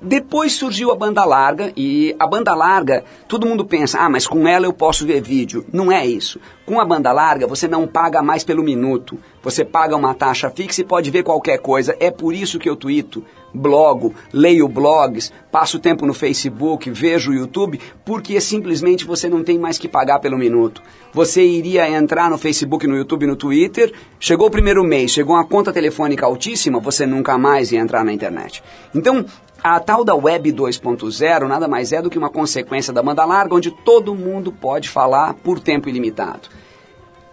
Depois 0.00 0.52
surgiu 0.52 0.90
a 0.90 0.94
banda 0.94 1.24
larga 1.24 1.72
e 1.74 2.14
a 2.18 2.26
banda 2.26 2.54
larga, 2.54 3.02
todo 3.26 3.46
mundo 3.46 3.64
pensa, 3.64 3.98
ah, 3.98 4.10
mas 4.10 4.26
com 4.26 4.46
ela 4.46 4.66
eu 4.66 4.72
posso 4.72 5.06
ver 5.06 5.22
vídeo. 5.22 5.64
Não 5.72 5.90
é 5.90 6.06
isso. 6.06 6.38
Com 6.66 6.78
a 6.78 6.84
banda 6.84 7.10
larga 7.12 7.46
você 7.46 7.66
não 7.66 7.86
paga 7.86 8.22
mais 8.22 8.44
pelo 8.44 8.62
minuto. 8.62 9.18
Você 9.42 9.64
paga 9.64 9.96
uma 9.96 10.14
taxa 10.14 10.50
fixa 10.50 10.82
e 10.82 10.84
pode 10.84 11.10
ver 11.10 11.22
qualquer 11.22 11.58
coisa. 11.58 11.96
É 11.98 12.10
por 12.10 12.34
isso 12.34 12.58
que 12.58 12.68
eu 12.68 12.76
tweeto, 12.76 13.24
blogo, 13.54 14.14
leio 14.32 14.68
blogs, 14.68 15.32
passo 15.50 15.78
tempo 15.78 16.04
no 16.04 16.12
Facebook, 16.12 16.90
vejo 16.90 17.30
o 17.30 17.34
YouTube, 17.34 17.80
porque 18.04 18.40
simplesmente 18.40 19.04
você 19.04 19.28
não 19.28 19.42
tem 19.42 19.58
mais 19.58 19.78
que 19.78 19.88
pagar 19.88 20.18
pelo 20.18 20.36
minuto. 20.36 20.82
Você 21.12 21.42
iria 21.42 21.88
entrar 21.88 22.28
no 22.28 22.36
Facebook, 22.36 22.86
no 22.86 22.96
YouTube, 22.96 23.26
no 23.26 23.36
Twitter, 23.36 23.92
chegou 24.20 24.48
o 24.48 24.50
primeiro 24.50 24.84
mês, 24.84 25.12
chegou 25.12 25.34
uma 25.34 25.46
conta 25.46 25.72
telefônica 25.72 26.26
altíssima, 26.26 26.78
você 26.78 27.06
nunca 27.06 27.38
mais 27.38 27.72
ia 27.72 27.80
entrar 27.80 28.04
na 28.04 28.12
internet. 28.12 28.62
Então, 28.94 29.24
a 29.62 29.80
tal 29.80 30.04
da 30.04 30.14
Web 30.14 30.52
2.0 30.52 31.46
nada 31.46 31.66
mais 31.66 31.92
é 31.92 32.00
do 32.00 32.10
que 32.10 32.18
uma 32.18 32.30
consequência 32.30 32.92
da 32.92 33.02
banda 33.02 33.24
larga, 33.24 33.54
onde 33.54 33.70
todo 33.70 34.14
mundo 34.14 34.52
pode 34.52 34.88
falar 34.88 35.34
por 35.34 35.58
tempo 35.58 35.88
ilimitado. 35.88 36.48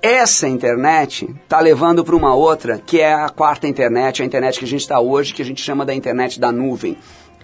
Essa 0.01 0.49
internet 0.49 1.33
está 1.43 1.59
levando 1.61 2.03
para 2.03 2.15
uma 2.15 2.35
outra, 2.35 2.77
que 2.77 2.99
é 2.99 3.13
a 3.13 3.29
quarta 3.29 3.67
internet, 3.67 4.21
a 4.21 4.25
internet 4.25 4.59
que 4.59 4.65
a 4.65 4.67
gente 4.67 4.81
está 4.81 4.99
hoje, 4.99 5.33
que 5.33 5.41
a 5.41 5.45
gente 5.45 5.61
chama 5.61 5.85
da 5.85 5.93
internet 5.93 6.39
da 6.39 6.51
nuvem. 6.51 6.97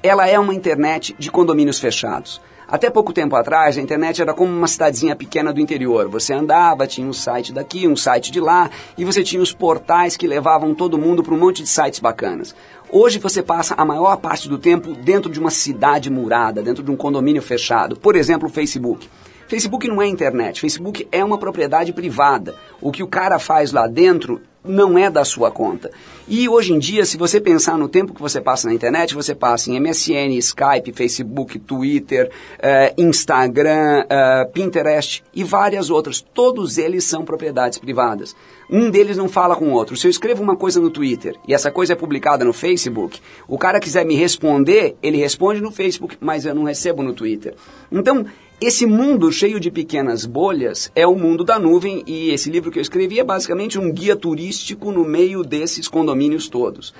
Ela 0.03 0.27
é 0.27 0.37
uma 0.37 0.53
internet 0.53 1.15
de 1.17 1.31
condomínios 1.31 1.79
fechados. 1.79 2.41
Até 2.71 2.87
pouco 2.89 3.11
tempo 3.11 3.35
atrás, 3.35 3.77
a 3.77 3.81
internet 3.81 4.21
era 4.21 4.31
como 4.31 4.55
uma 4.55 4.67
cidadezinha 4.67 5.15
pequena 5.15 5.51
do 5.51 5.59
interior. 5.59 6.07
Você 6.07 6.33
andava, 6.33 6.85
tinha 6.85 7.07
um 7.07 7.13
site 7.13 7.51
daqui, 7.51 7.87
um 7.87 7.95
site 7.95 8.31
de 8.31 8.39
lá, 8.39 8.69
e 8.95 9.03
você 9.03 9.23
tinha 9.23 9.41
os 9.41 9.51
portais 9.51 10.15
que 10.15 10.27
levavam 10.27 10.75
todo 10.75 10.95
mundo 10.95 11.23
para 11.23 11.33
um 11.33 11.39
monte 11.39 11.63
de 11.63 11.69
sites 11.69 11.99
bacanas. 11.99 12.53
Hoje 12.91 13.19
você 13.19 13.43
passa 13.43 13.75
a 13.77 13.85
maior 13.85 14.17
parte 14.17 14.49
do 14.49 14.57
tempo 14.57 14.95
dentro 14.95 15.31
de 15.31 15.39
uma 15.39 15.51
cidade 15.51 16.09
murada, 16.09 16.63
dentro 16.63 16.83
de 16.83 16.89
um 16.89 16.95
condomínio 16.95 17.41
fechado. 17.41 17.95
Por 17.95 18.15
exemplo, 18.15 18.49
o 18.49 18.51
Facebook. 18.51 19.07
Facebook 19.47 19.87
não 19.87 20.01
é 20.01 20.07
internet, 20.07 20.59
Facebook 20.59 21.07
é 21.11 21.23
uma 21.23 21.37
propriedade 21.37 21.93
privada. 21.93 22.55
O 22.81 22.91
que 22.91 23.03
o 23.03 23.07
cara 23.07 23.37
faz 23.37 23.71
lá 23.71 23.85
dentro 23.85 24.41
não 24.63 24.97
é 24.97 25.09
da 25.09 25.23
sua 25.23 25.51
conta. 25.51 25.89
E 26.27 26.49
hoje 26.49 26.73
em 26.73 26.79
dia, 26.79 27.05
se 27.05 27.17
você 27.17 27.39
pensar 27.39 27.77
no 27.77 27.87
tempo 27.87 28.13
que 28.13 28.21
você 28.21 28.41
passa 28.41 28.67
na 28.67 28.73
internet, 28.73 29.15
você 29.15 29.33
passa 29.33 29.71
em 29.71 29.79
MSN, 29.79 30.37
Skype, 30.37 30.93
Facebook, 30.93 31.57
Twitter, 31.59 32.29
eh, 32.59 32.93
Instagram, 32.97 34.05
eh, 34.09 34.49
Pinterest 34.53 35.23
e 35.33 35.43
várias 35.43 35.89
outras. 35.89 36.21
Todos 36.21 36.77
eles 36.77 37.05
são 37.05 37.23
propriedades 37.23 37.79
privadas. 37.79 38.35
Um 38.71 38.91
deles 38.91 39.17
não 39.17 39.27
fala 39.27 39.55
com 39.55 39.69
o 39.69 39.73
outro. 39.73 39.97
Se 39.97 40.05
eu 40.05 40.11
escrevo 40.11 40.43
uma 40.43 40.55
coisa 40.55 40.79
no 40.79 40.91
Twitter 40.91 41.35
e 41.47 41.55
essa 41.55 41.71
coisa 41.71 41.93
é 41.93 41.95
publicada 41.95 42.45
no 42.45 42.53
Facebook, 42.53 43.19
o 43.47 43.57
cara 43.57 43.79
quiser 43.79 44.05
me 44.05 44.13
responder, 44.13 44.95
ele 45.01 45.17
responde 45.17 45.59
no 45.59 45.71
Facebook, 45.71 46.15
mas 46.21 46.45
eu 46.45 46.53
não 46.53 46.63
recebo 46.63 47.01
no 47.01 47.13
Twitter. 47.13 47.55
Então, 47.91 48.27
esse 48.61 48.85
mundo 48.85 49.31
cheio 49.31 49.59
de 49.59 49.71
pequenas 49.71 50.23
bolhas 50.25 50.91
é 50.95 51.07
o 51.07 51.15
mundo 51.15 51.43
da 51.43 51.57
nuvem 51.57 52.03
e 52.05 52.29
esse 52.29 52.51
livro 52.51 52.69
que 52.69 52.77
eu 52.77 52.81
escrevi 52.81 53.19
é 53.19 53.23
basicamente 53.23 53.79
um 53.79 53.91
guia 53.91 54.15
turístico 54.15 54.91
no 54.91 55.03
meio 55.03 55.43
desses 55.43 55.87
condomínios 55.87 56.47
todos. 56.47 56.93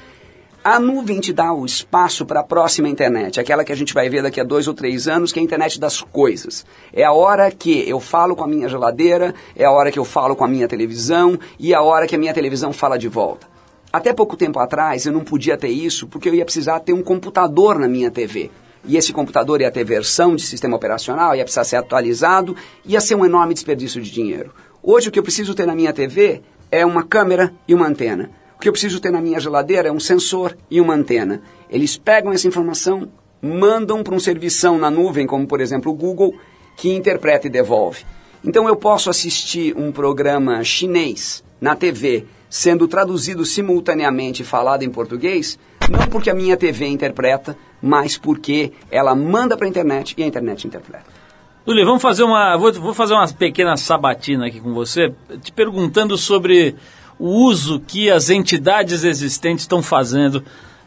A 0.61 0.77
nuvem 0.77 1.21
te 1.21 1.31
dá 1.31 1.53
o 1.53 1.65
espaço 1.65 2.25
para 2.25 2.41
a 2.41 2.43
próxima 2.43 2.89
internet, 2.89 3.39
aquela 3.39 3.63
que 3.63 3.71
a 3.71 3.75
gente 3.75 3.93
vai 3.93 4.09
ver 4.09 4.21
daqui 4.21 4.41
a 4.41 4.43
dois 4.43 4.67
ou 4.67 4.73
três 4.73 5.07
anos, 5.07 5.31
que 5.31 5.39
é 5.39 5.41
a 5.41 5.45
internet 5.45 5.79
das 5.79 6.01
coisas. 6.01 6.65
É 6.91 7.01
a 7.05 7.13
hora 7.13 7.49
que 7.49 7.87
eu 7.89 7.97
falo 8.01 8.35
com 8.35 8.43
a 8.43 8.47
minha 8.47 8.67
geladeira, 8.67 9.33
é 9.55 9.63
a 9.63 9.71
hora 9.71 9.89
que 9.89 9.97
eu 9.97 10.03
falo 10.03 10.35
com 10.35 10.43
a 10.43 10.49
minha 10.49 10.67
televisão 10.67 11.39
e 11.57 11.71
é 11.71 11.77
a 11.77 11.81
hora 11.81 12.05
que 12.05 12.13
a 12.13 12.17
minha 12.17 12.33
televisão 12.33 12.73
fala 12.73 12.99
de 12.99 13.07
volta. 13.07 13.47
Até 13.91 14.11
pouco 14.11 14.35
tempo 14.35 14.59
atrás 14.59 15.05
eu 15.05 15.13
não 15.13 15.21
podia 15.21 15.57
ter 15.57 15.69
isso 15.69 16.07
porque 16.07 16.27
eu 16.27 16.35
ia 16.35 16.43
precisar 16.43 16.81
ter 16.81 16.91
um 16.91 17.01
computador 17.01 17.79
na 17.79 17.87
minha 17.87 18.11
TV 18.11 18.51
e 18.83 18.97
esse 18.97 19.13
computador 19.13 19.61
ia 19.61 19.71
ter 19.71 19.85
versão 19.85 20.35
de 20.35 20.41
sistema 20.41 20.75
operacional, 20.75 21.33
ia 21.37 21.43
precisar 21.43 21.63
ser 21.63 21.77
atualizado, 21.77 22.53
ia 22.83 22.99
ser 22.99 23.15
um 23.15 23.25
enorme 23.25 23.53
desperdício 23.53 24.01
de 24.01 24.11
dinheiro. 24.11 24.53
Hoje 24.83 25.07
o 25.07 25.11
que 25.11 25.19
eu 25.19 25.23
preciso 25.23 25.55
ter 25.55 25.65
na 25.65 25.73
minha 25.73 25.93
TV 25.93 26.41
é 26.69 26.85
uma 26.85 27.03
câmera 27.03 27.53
e 27.65 27.73
uma 27.73 27.87
antena. 27.87 28.29
O 28.59 28.61
que 28.61 28.67
eu 28.67 28.73
preciso 28.73 28.99
ter 28.99 29.09
na 29.09 29.21
minha 29.21 29.39
geladeira 29.39 29.87
é 29.87 29.91
um 29.91 30.01
sensor 30.01 30.53
e 30.69 30.81
uma 30.81 30.93
antena. 30.93 31.41
Eles 31.69 31.95
pegam 31.95 32.33
essa 32.33 32.45
informação, 32.45 33.07
mandam 33.41 34.03
para 34.03 34.13
um 34.13 34.19
servição 34.19 34.77
na 34.77 34.91
nuvem, 34.91 35.25
como 35.25 35.47
por 35.47 35.61
exemplo 35.61 35.89
o 35.89 35.95
Google, 35.95 36.35
que 36.75 36.93
interpreta 36.93 37.47
e 37.47 37.49
devolve. 37.49 38.03
Então 38.43 38.67
eu 38.67 38.75
posso 38.75 39.09
assistir 39.09 39.73
um 39.77 39.93
programa 39.93 40.61
chinês 40.61 41.41
na 41.61 41.73
TV 41.73 42.25
sendo 42.49 42.85
traduzido 42.85 43.45
simultaneamente 43.45 44.41
e 44.41 44.45
falado 44.45 44.83
em 44.83 44.89
português, 44.89 45.57
não 45.89 46.09
porque 46.09 46.29
a 46.29 46.35
minha 46.35 46.57
TV 46.57 46.85
interpreta, 46.85 47.57
mas 47.81 48.17
porque 48.17 48.73
ela 48.91 49.15
manda 49.15 49.55
para 49.55 49.67
a 49.67 49.69
internet 49.69 50.15
e 50.17 50.23
a 50.23 50.27
internet 50.27 50.67
interpreta. 50.67 51.05
Luli, 51.65 51.85
vamos 51.85 52.01
fazer 52.01 52.23
uma. 52.23 52.57
Vou, 52.57 52.73
vou 52.73 52.93
fazer 52.93 53.13
uma 53.13 53.27
pequena 53.29 53.77
sabatina 53.77 54.47
aqui 54.47 54.59
com 54.59 54.73
você, 54.73 55.13
te 55.41 55.53
perguntando 55.53 56.17
sobre 56.17 56.75
o 57.19 57.27
uso 57.27 57.79
que 57.79 58.09
as 58.09 58.29
entidades 58.29 59.03
existentes 59.03 59.63
estão 59.63 59.83
fazendo 59.83 60.43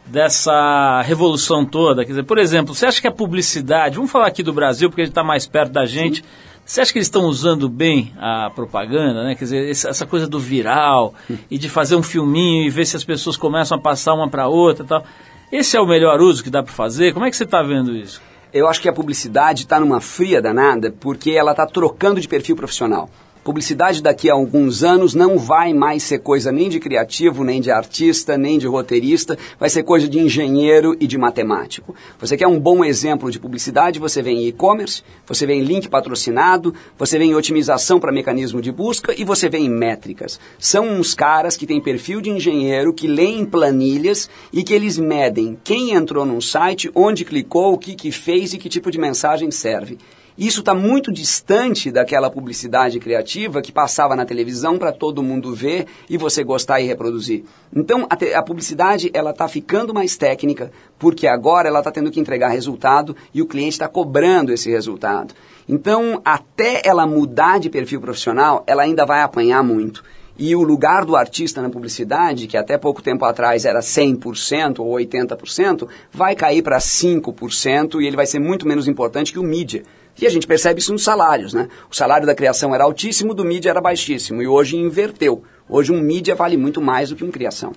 dessa 0.06 1.02
revolução 1.02 1.64
toda. 1.64 2.04
Quer 2.04 2.12
dizer, 2.12 2.24
por 2.24 2.38
exemplo, 2.38 2.74
você 2.74 2.86
acha 2.86 3.00
que 3.00 3.06
a 3.06 3.12
publicidade, 3.12 3.96
vamos 3.96 4.10
falar 4.10 4.26
aqui 4.26 4.42
do 4.42 4.52
Brasil, 4.52 4.88
porque 4.88 5.02
ele 5.02 5.10
está 5.10 5.22
mais 5.22 5.46
perto 5.46 5.72
da 5.72 5.86
gente. 5.86 6.16
Sim. 6.16 6.28
Você 6.64 6.80
acha 6.80 6.92
que 6.92 6.98
eles 6.98 7.08
estão 7.08 7.24
usando 7.24 7.68
bem 7.68 8.12
a 8.18 8.50
propaganda, 8.54 9.24
né? 9.24 9.34
Quer 9.34 9.44
dizer, 9.44 9.70
essa 9.70 10.06
coisa 10.06 10.28
do 10.28 10.38
viral 10.38 11.12
e 11.50 11.58
de 11.58 11.68
fazer 11.68 11.96
um 11.96 12.02
filminho 12.02 12.64
e 12.64 12.70
ver 12.70 12.86
se 12.86 12.96
as 12.96 13.04
pessoas 13.04 13.36
começam 13.36 13.76
a 13.76 13.80
passar 13.80 14.14
uma 14.14 14.28
para 14.28 14.46
outra 14.48 14.84
tal. 14.84 15.04
Esse 15.50 15.76
é 15.76 15.80
o 15.80 15.86
melhor 15.86 16.20
uso 16.20 16.42
que 16.42 16.48
dá 16.48 16.62
para 16.62 16.72
fazer? 16.72 17.12
Como 17.12 17.26
é 17.26 17.30
que 17.30 17.36
você 17.36 17.44
está 17.44 17.62
vendo 17.62 17.94
isso? 17.94 18.22
Eu 18.54 18.68
acho 18.68 18.80
que 18.80 18.88
a 18.88 18.92
publicidade 18.92 19.62
está 19.62 19.80
numa 19.80 20.00
fria 20.00 20.40
danada 20.40 20.94
porque 21.00 21.32
ela 21.32 21.50
está 21.50 21.66
trocando 21.66 22.20
de 22.20 22.28
perfil 22.28 22.54
profissional. 22.54 23.10
Publicidade 23.44 24.00
daqui 24.00 24.30
a 24.30 24.34
alguns 24.34 24.84
anos 24.84 25.14
não 25.14 25.36
vai 25.36 25.74
mais 25.74 26.04
ser 26.04 26.20
coisa 26.20 26.52
nem 26.52 26.68
de 26.68 26.78
criativo, 26.78 27.42
nem 27.42 27.60
de 27.60 27.72
artista, 27.72 28.38
nem 28.38 28.56
de 28.56 28.68
roteirista, 28.68 29.36
vai 29.58 29.68
ser 29.68 29.82
coisa 29.82 30.08
de 30.08 30.20
engenheiro 30.20 30.96
e 31.00 31.08
de 31.08 31.18
matemático. 31.18 31.92
Você 32.20 32.36
quer 32.36 32.46
um 32.46 32.60
bom 32.60 32.84
exemplo 32.84 33.32
de 33.32 33.40
publicidade, 33.40 33.98
você 33.98 34.22
vem 34.22 34.44
em 34.44 34.46
e-commerce, 34.46 35.02
você 35.26 35.44
vem 35.44 35.60
em 35.60 35.64
link 35.64 35.88
patrocinado, 35.88 36.72
você 36.96 37.18
vem 37.18 37.30
em 37.30 37.34
otimização 37.34 37.98
para 37.98 38.12
mecanismo 38.12 38.62
de 38.62 38.70
busca 38.70 39.12
e 39.18 39.24
você 39.24 39.48
vem 39.48 39.66
em 39.66 39.70
métricas. 39.70 40.38
São 40.56 40.88
uns 40.88 41.12
caras 41.12 41.56
que 41.56 41.66
têm 41.66 41.80
perfil 41.80 42.20
de 42.20 42.30
engenheiro, 42.30 42.94
que 42.94 43.08
leem 43.08 43.44
planilhas 43.44 44.30
e 44.52 44.62
que 44.62 44.72
eles 44.72 44.98
medem 44.98 45.58
quem 45.64 45.94
entrou 45.94 46.24
num 46.24 46.40
site, 46.40 46.92
onde 46.94 47.24
clicou, 47.24 47.72
o 47.72 47.78
que, 47.78 47.96
que 47.96 48.12
fez 48.12 48.52
e 48.52 48.58
que 48.58 48.68
tipo 48.68 48.88
de 48.88 48.98
mensagem 48.98 49.50
serve. 49.50 49.98
Isso 50.36 50.60
está 50.60 50.74
muito 50.74 51.12
distante 51.12 51.90
daquela 51.90 52.30
publicidade 52.30 52.98
criativa 52.98 53.60
que 53.60 53.70
passava 53.70 54.16
na 54.16 54.24
televisão 54.24 54.78
para 54.78 54.90
todo 54.90 55.22
mundo 55.22 55.54
ver 55.54 55.86
e 56.08 56.16
você 56.16 56.42
gostar 56.42 56.80
e 56.80 56.86
reproduzir. 56.86 57.44
Então 57.74 58.06
a, 58.08 58.38
a 58.38 58.42
publicidade 58.42 59.10
ela 59.12 59.30
está 59.30 59.46
ficando 59.46 59.92
mais 59.92 60.16
técnica 60.16 60.72
porque 60.98 61.26
agora 61.26 61.68
ela 61.68 61.80
está 61.80 61.90
tendo 61.90 62.10
que 62.10 62.20
entregar 62.20 62.48
resultado 62.48 63.14
e 63.34 63.42
o 63.42 63.46
cliente 63.46 63.72
está 63.72 63.88
cobrando 63.88 64.52
esse 64.52 64.70
resultado. 64.70 65.34
Então 65.68 66.20
até 66.24 66.80
ela 66.84 67.06
mudar 67.06 67.60
de 67.60 67.68
perfil 67.68 68.00
profissional, 68.00 68.64
ela 68.66 68.82
ainda 68.82 69.04
vai 69.04 69.20
apanhar 69.20 69.62
muito. 69.62 70.02
E 70.38 70.56
o 70.56 70.62
lugar 70.62 71.04
do 71.04 71.14
artista 71.14 71.60
na 71.60 71.68
publicidade, 71.68 72.46
que 72.46 72.56
até 72.56 72.78
pouco 72.78 73.02
tempo 73.02 73.24
atrás 73.24 73.66
era 73.66 73.80
100% 73.80 74.78
ou 74.78 74.94
80%, 74.94 75.86
vai 76.10 76.34
cair 76.34 76.62
para 76.62 76.78
5% 76.78 78.00
e 78.00 78.06
ele 78.06 78.16
vai 78.16 78.24
ser 78.24 78.38
muito 78.38 78.66
menos 78.66 78.88
importante 78.88 79.30
que 79.30 79.38
o 79.38 79.42
mídia. 79.42 79.82
E 80.20 80.26
a 80.26 80.30
gente 80.30 80.46
percebe 80.46 80.80
isso 80.80 80.92
nos 80.92 81.02
salários, 81.02 81.54
né? 81.54 81.68
O 81.90 81.96
salário 81.96 82.26
da 82.26 82.34
criação 82.34 82.74
era 82.74 82.84
altíssimo, 82.84 83.34
do 83.34 83.44
mídia 83.44 83.70
era 83.70 83.80
baixíssimo. 83.80 84.42
E 84.42 84.46
hoje 84.46 84.76
inverteu. 84.76 85.42
Hoje 85.68 85.92
um 85.92 86.00
mídia 86.00 86.34
vale 86.34 86.56
muito 86.56 86.80
mais 86.80 87.10
do 87.10 87.16
que 87.16 87.24
um 87.24 87.30
criação. 87.30 87.72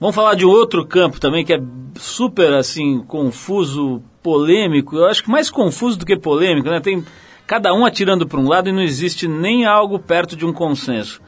Vamos 0.00 0.14
falar 0.14 0.34
de 0.34 0.44
outro 0.44 0.86
campo 0.86 1.20
também 1.20 1.44
que 1.44 1.52
é 1.52 1.60
super 1.96 2.52
assim 2.54 3.00
confuso, 3.06 4.02
polêmico. 4.22 4.96
Eu 4.96 5.06
acho 5.06 5.22
que 5.22 5.30
mais 5.30 5.50
confuso 5.50 5.98
do 5.98 6.06
que 6.06 6.16
polêmico, 6.16 6.68
né? 6.68 6.80
Tem 6.80 7.04
cada 7.46 7.72
um 7.74 7.84
atirando 7.84 8.26
para 8.26 8.38
um 8.38 8.46
lado 8.48 8.68
e 8.68 8.72
não 8.72 8.82
existe 8.82 9.26
nem 9.26 9.66
algo 9.66 9.98
perto 9.98 10.36
de 10.36 10.46
um 10.46 10.52
consenso, 10.52 11.20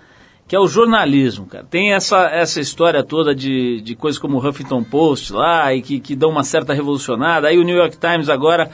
que 0.47 0.55
é 0.55 0.61
o 0.61 0.69
jornalismo, 0.69 1.47
cara. 1.47 1.65
Tem 1.65 1.95
essa, 1.95 2.29
essa 2.29 2.61
história 2.61 3.03
toda 3.03 3.35
de, 3.35 3.81
de 3.81 3.97
coisas 3.97 4.19
como 4.19 4.37
o 4.37 4.47
Huffington 4.47 4.85
Post 4.85 5.33
lá 5.33 5.75
e 5.75 5.83
que, 5.83 5.99
que 5.99 6.15
dão 6.15 6.31
uma 6.31 6.45
certa 6.45 6.73
revolucionada. 6.73 7.49
Aí 7.49 7.59
o 7.59 7.65
New 7.65 7.77
York 7.77 7.97
Times 7.97 8.29
agora 8.29 8.71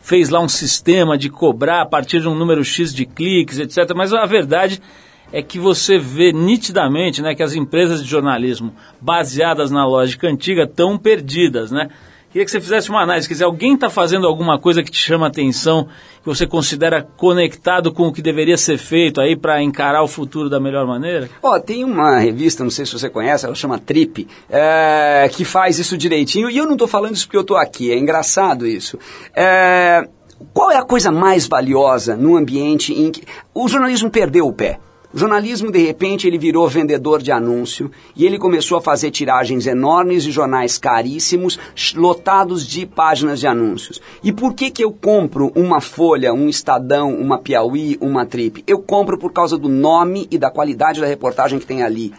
fez 0.00 0.30
lá 0.30 0.40
um 0.40 0.48
sistema 0.48 1.16
de 1.16 1.28
cobrar 1.28 1.82
a 1.82 1.86
partir 1.86 2.20
de 2.20 2.28
um 2.28 2.34
número 2.34 2.64
X 2.64 2.92
de 2.92 3.04
cliques, 3.04 3.58
etc. 3.58 3.92
Mas 3.94 4.12
a 4.12 4.26
verdade 4.26 4.80
é 5.32 5.42
que 5.42 5.58
você 5.58 5.98
vê 5.98 6.32
nitidamente 6.32 7.22
né, 7.22 7.34
que 7.34 7.42
as 7.42 7.54
empresas 7.54 8.02
de 8.02 8.10
jornalismo 8.10 8.74
baseadas 9.00 9.70
na 9.70 9.86
lógica 9.86 10.26
antiga 10.26 10.64
estão 10.64 10.98
perdidas, 10.98 11.70
né? 11.70 11.88
Queria 12.30 12.44
que 12.44 12.50
você 12.50 12.60
fizesse 12.60 12.90
uma 12.90 13.02
análise. 13.02 13.26
Quer 13.26 13.34
dizer, 13.34 13.44
alguém 13.44 13.74
está 13.74 13.90
fazendo 13.90 14.24
alguma 14.24 14.56
coisa 14.56 14.84
que 14.84 14.90
te 14.90 14.98
chama 14.98 15.26
atenção, 15.26 15.88
que 16.22 16.26
você 16.26 16.46
considera 16.46 17.02
conectado 17.02 17.92
com 17.92 18.06
o 18.06 18.12
que 18.12 18.22
deveria 18.22 18.56
ser 18.56 18.78
feito 18.78 19.20
aí 19.20 19.34
para 19.34 19.60
encarar 19.60 20.04
o 20.04 20.08
futuro 20.08 20.48
da 20.48 20.60
melhor 20.60 20.86
maneira? 20.86 21.28
Ó, 21.42 21.56
oh, 21.56 21.60
tem 21.60 21.82
uma 21.82 22.18
revista, 22.20 22.62
não 22.62 22.70
sei 22.70 22.86
se 22.86 22.92
você 22.92 23.10
conhece, 23.10 23.46
ela 23.46 23.54
chama 23.56 23.80
Trip, 23.80 24.28
é, 24.48 25.28
que 25.32 25.44
faz 25.44 25.80
isso 25.80 25.98
direitinho. 25.98 26.48
E 26.48 26.56
eu 26.56 26.66
não 26.66 26.74
estou 26.74 26.86
falando 26.86 27.16
isso 27.16 27.26
porque 27.26 27.36
eu 27.36 27.42
estou 27.42 27.56
aqui, 27.56 27.90
é 27.90 27.98
engraçado 27.98 28.64
isso. 28.64 28.96
É, 29.34 30.06
qual 30.54 30.70
é 30.70 30.76
a 30.76 30.84
coisa 30.84 31.10
mais 31.10 31.48
valiosa 31.48 32.16
no 32.16 32.36
ambiente 32.36 32.92
em 32.92 33.10
que 33.10 33.24
o 33.52 33.66
jornalismo 33.66 34.08
perdeu 34.08 34.46
o 34.46 34.52
pé? 34.52 34.78
O 35.12 35.18
jornalismo, 35.18 35.72
de 35.72 35.80
repente, 35.80 36.28
ele 36.28 36.38
virou 36.38 36.68
vendedor 36.68 37.20
de 37.20 37.32
anúncio 37.32 37.90
e 38.14 38.24
ele 38.24 38.38
começou 38.38 38.78
a 38.78 38.80
fazer 38.80 39.10
tiragens 39.10 39.66
enormes 39.66 40.22
de 40.22 40.30
jornais 40.30 40.78
caríssimos, 40.78 41.58
lotados 41.96 42.64
de 42.64 42.86
páginas 42.86 43.40
de 43.40 43.48
anúncios. 43.48 44.00
E 44.22 44.32
por 44.32 44.54
que, 44.54 44.70
que 44.70 44.84
eu 44.84 44.92
compro 44.92 45.50
uma 45.56 45.80
Folha, 45.80 46.32
um 46.32 46.48
Estadão, 46.48 47.12
uma 47.12 47.38
Piauí, 47.38 47.98
uma 48.00 48.24
Trip? 48.24 48.62
Eu 48.68 48.78
compro 48.78 49.18
por 49.18 49.32
causa 49.32 49.58
do 49.58 49.68
nome 49.68 50.28
e 50.30 50.38
da 50.38 50.48
qualidade 50.48 51.00
da 51.00 51.08
reportagem 51.08 51.58
que 51.58 51.66
tem 51.66 51.82
ali. 51.82 52.12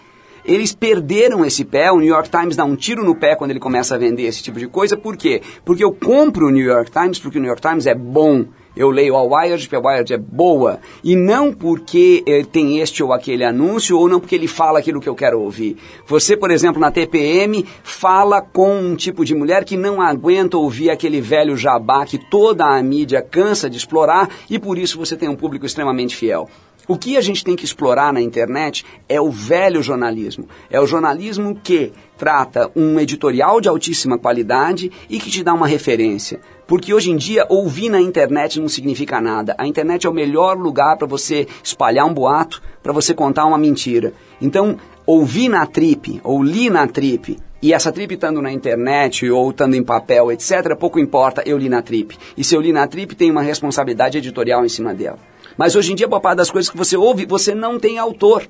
Eles 0.44 0.74
perderam 0.74 1.46
esse 1.46 1.64
pé, 1.64 1.94
o 1.94 2.00
New 2.00 2.10
York 2.10 2.30
Times 2.30 2.58
dá 2.58 2.66
um 2.66 2.76
tiro 2.76 3.06
no 3.06 3.16
pé 3.16 3.38
quando 3.38 3.52
ele 3.52 3.60
começa 3.60 3.96
a 3.96 3.98
vender 3.98 4.24
esse 4.24 4.44
tipo 4.44 4.60
de 4.60 4.68
coisa. 4.68 4.98
Por 4.98 5.16
quê? 5.16 5.42
Porque 5.64 5.84
eu 5.84 5.94
compro 5.94 6.48
o 6.48 6.52
New 6.52 6.66
York 6.66 6.92
Times 6.92 7.20
porque 7.20 7.38
o 7.38 7.42
New 7.42 7.48
York 7.48 7.62
Times 7.62 7.86
é 7.86 7.96
bom 7.96 8.46
eu 8.76 8.90
leio 8.90 9.16
a 9.16 9.22
Wired 9.22 9.68
porque 9.68 9.76
a 9.76 9.80
Wired 9.80 10.14
é 10.14 10.18
boa 10.18 10.80
e 11.04 11.16
não 11.16 11.52
porque 11.52 12.24
eh, 12.26 12.44
tem 12.44 12.80
este 12.80 13.04
ou 13.04 13.12
aquele 13.12 13.44
anúncio 13.44 13.98
ou 13.98 14.08
não 14.08 14.20
porque 14.20 14.36
ele 14.36 14.48
fala 14.48 14.80
aquilo 14.80 15.02
que 15.02 15.10
eu 15.10 15.16
quero 15.16 15.42
ouvir. 15.42 15.78
Você, 16.08 16.38
por 16.38 16.52
exemplo, 16.52 16.80
na 16.80 16.92
TPM 16.92 17.66
fala 17.84 18.42
com 18.42 18.80
um 18.80 18.96
tipo 18.96 19.26
de 19.26 19.36
mulher 19.36 19.66
que 19.66 19.76
não 19.76 20.02
aguenta 20.02 20.58
ouvir 20.58 20.90
aquele 20.90 21.20
velho 21.20 21.58
jabá 21.58 22.06
que 22.06 22.18
toda 22.18 22.66
a 22.66 22.82
mídia 22.82 23.22
cansa 23.22 23.70
de 23.70 23.78
explorar 23.78 24.30
e 24.50 24.58
por 24.58 24.78
isso 24.78 24.98
você 24.98 25.16
tem 25.18 25.30
um 25.30 25.36
público 25.36 25.66
extremamente 25.66 26.16
fiel. 26.16 26.50
O 26.88 26.98
que 26.98 27.16
a 27.16 27.22
gente 27.22 27.44
tem 27.44 27.56
que 27.56 27.64
explorar 27.64 28.12
na 28.12 28.22
internet 28.22 28.84
é 29.08 29.22
o 29.22 29.30
velho 29.30 29.82
jornalismo. 29.84 30.48
É 30.70 30.80
o 30.80 30.88
jornalismo 30.88 31.56
que 31.56 31.94
trata 32.18 32.72
um 32.76 33.00
editorial 33.00 33.62
de 33.62 33.70
altíssima 33.70 34.18
qualidade 34.18 34.92
e 35.10 35.20
que 35.20 35.30
te 35.30 35.44
dá 35.44 35.54
uma 35.54 35.68
referência. 35.68 36.42
Porque 36.72 36.94
hoje 36.94 37.12
em 37.12 37.18
dia, 37.18 37.46
ouvir 37.50 37.90
na 37.90 38.00
internet 38.00 38.58
não 38.58 38.70
significa 38.70 39.20
nada. 39.20 39.54
A 39.58 39.68
internet 39.68 40.08
é 40.08 40.10
o 40.10 40.14
melhor 40.14 40.58
lugar 40.58 40.96
para 40.96 41.06
você 41.06 41.46
espalhar 41.62 42.06
um 42.06 42.14
boato, 42.14 42.62
para 42.82 42.94
você 42.94 43.14
contar 43.14 43.46
uma 43.46 43.58
mentira. 43.58 44.14
Então, 44.42 44.78
ouvir 45.06 45.50
na 45.50 45.66
trip, 45.66 46.22
ou 46.24 46.42
li 46.42 46.70
na 46.70 46.88
trip, 46.88 47.38
e 47.62 47.74
essa 47.74 47.92
trip 47.92 48.14
estando 48.14 48.42
na 48.42 48.54
internet 48.54 49.30
ou 49.30 49.50
estando 49.52 49.76
em 49.76 49.84
papel, 49.84 50.32
etc., 50.32 50.74
pouco 50.80 50.98
importa, 50.98 51.44
eu 51.46 51.58
li 51.58 51.68
na 51.68 51.82
trip. 51.82 52.18
E 52.38 52.44
se 52.46 52.56
eu 52.56 52.62
li 52.62 52.72
na 52.72 52.88
trip, 52.88 53.16
tem 53.16 53.30
uma 53.30 53.42
responsabilidade 53.42 54.20
editorial 54.20 54.64
em 54.64 54.70
cima 54.70 54.94
dela. 54.94 55.20
Mas 55.58 55.76
hoje 55.76 55.92
em 55.92 55.96
dia, 55.96 56.08
boa 56.08 56.22
parte 56.22 56.38
das 56.38 56.50
coisas 56.50 56.72
que 56.72 56.78
você 56.78 56.96
ouve, 56.96 57.26
você 57.26 57.54
não 57.54 57.78
tem 57.78 58.00
autor. 58.00 58.48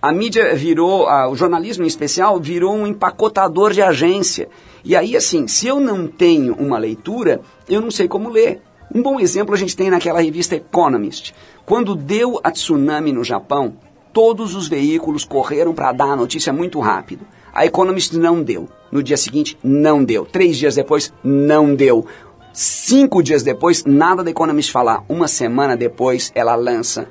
A 0.00 0.12
mídia 0.12 0.54
virou, 0.54 1.08
a, 1.08 1.28
o 1.28 1.34
jornalismo 1.34 1.82
em 1.82 1.88
especial, 1.88 2.38
virou 2.38 2.72
um 2.72 2.86
empacotador 2.86 3.72
de 3.72 3.82
agência. 3.82 4.48
E 4.84 4.94
aí, 4.94 5.16
assim, 5.16 5.48
se 5.48 5.66
eu 5.66 5.80
não 5.80 6.06
tenho 6.06 6.54
uma 6.54 6.78
leitura, 6.78 7.40
eu 7.68 7.80
não 7.80 7.90
sei 7.90 8.06
como 8.06 8.30
ler. 8.30 8.62
Um 8.94 9.02
bom 9.02 9.18
exemplo 9.18 9.54
a 9.54 9.58
gente 9.58 9.76
tem 9.76 9.90
naquela 9.90 10.20
revista 10.20 10.54
Economist. 10.54 11.34
Quando 11.66 11.96
deu 11.96 12.38
a 12.44 12.50
tsunami 12.52 13.12
no 13.12 13.24
Japão, 13.24 13.74
todos 14.12 14.54
os 14.54 14.68
veículos 14.68 15.24
correram 15.24 15.74
para 15.74 15.90
dar 15.90 16.12
a 16.12 16.16
notícia 16.16 16.52
muito 16.52 16.78
rápido. 16.78 17.26
A 17.52 17.66
Economist 17.66 18.16
não 18.16 18.40
deu. 18.40 18.68
No 18.92 19.02
dia 19.02 19.16
seguinte, 19.16 19.58
não 19.64 20.04
deu. 20.04 20.24
Três 20.24 20.56
dias 20.56 20.76
depois, 20.76 21.12
não 21.24 21.74
deu. 21.74 22.06
Cinco 22.52 23.20
dias 23.20 23.42
depois, 23.42 23.84
nada 23.84 24.22
da 24.22 24.30
Economist 24.30 24.70
falar. 24.70 25.04
Uma 25.08 25.26
semana 25.26 25.76
depois, 25.76 26.30
ela 26.36 26.54
lança 26.54 27.08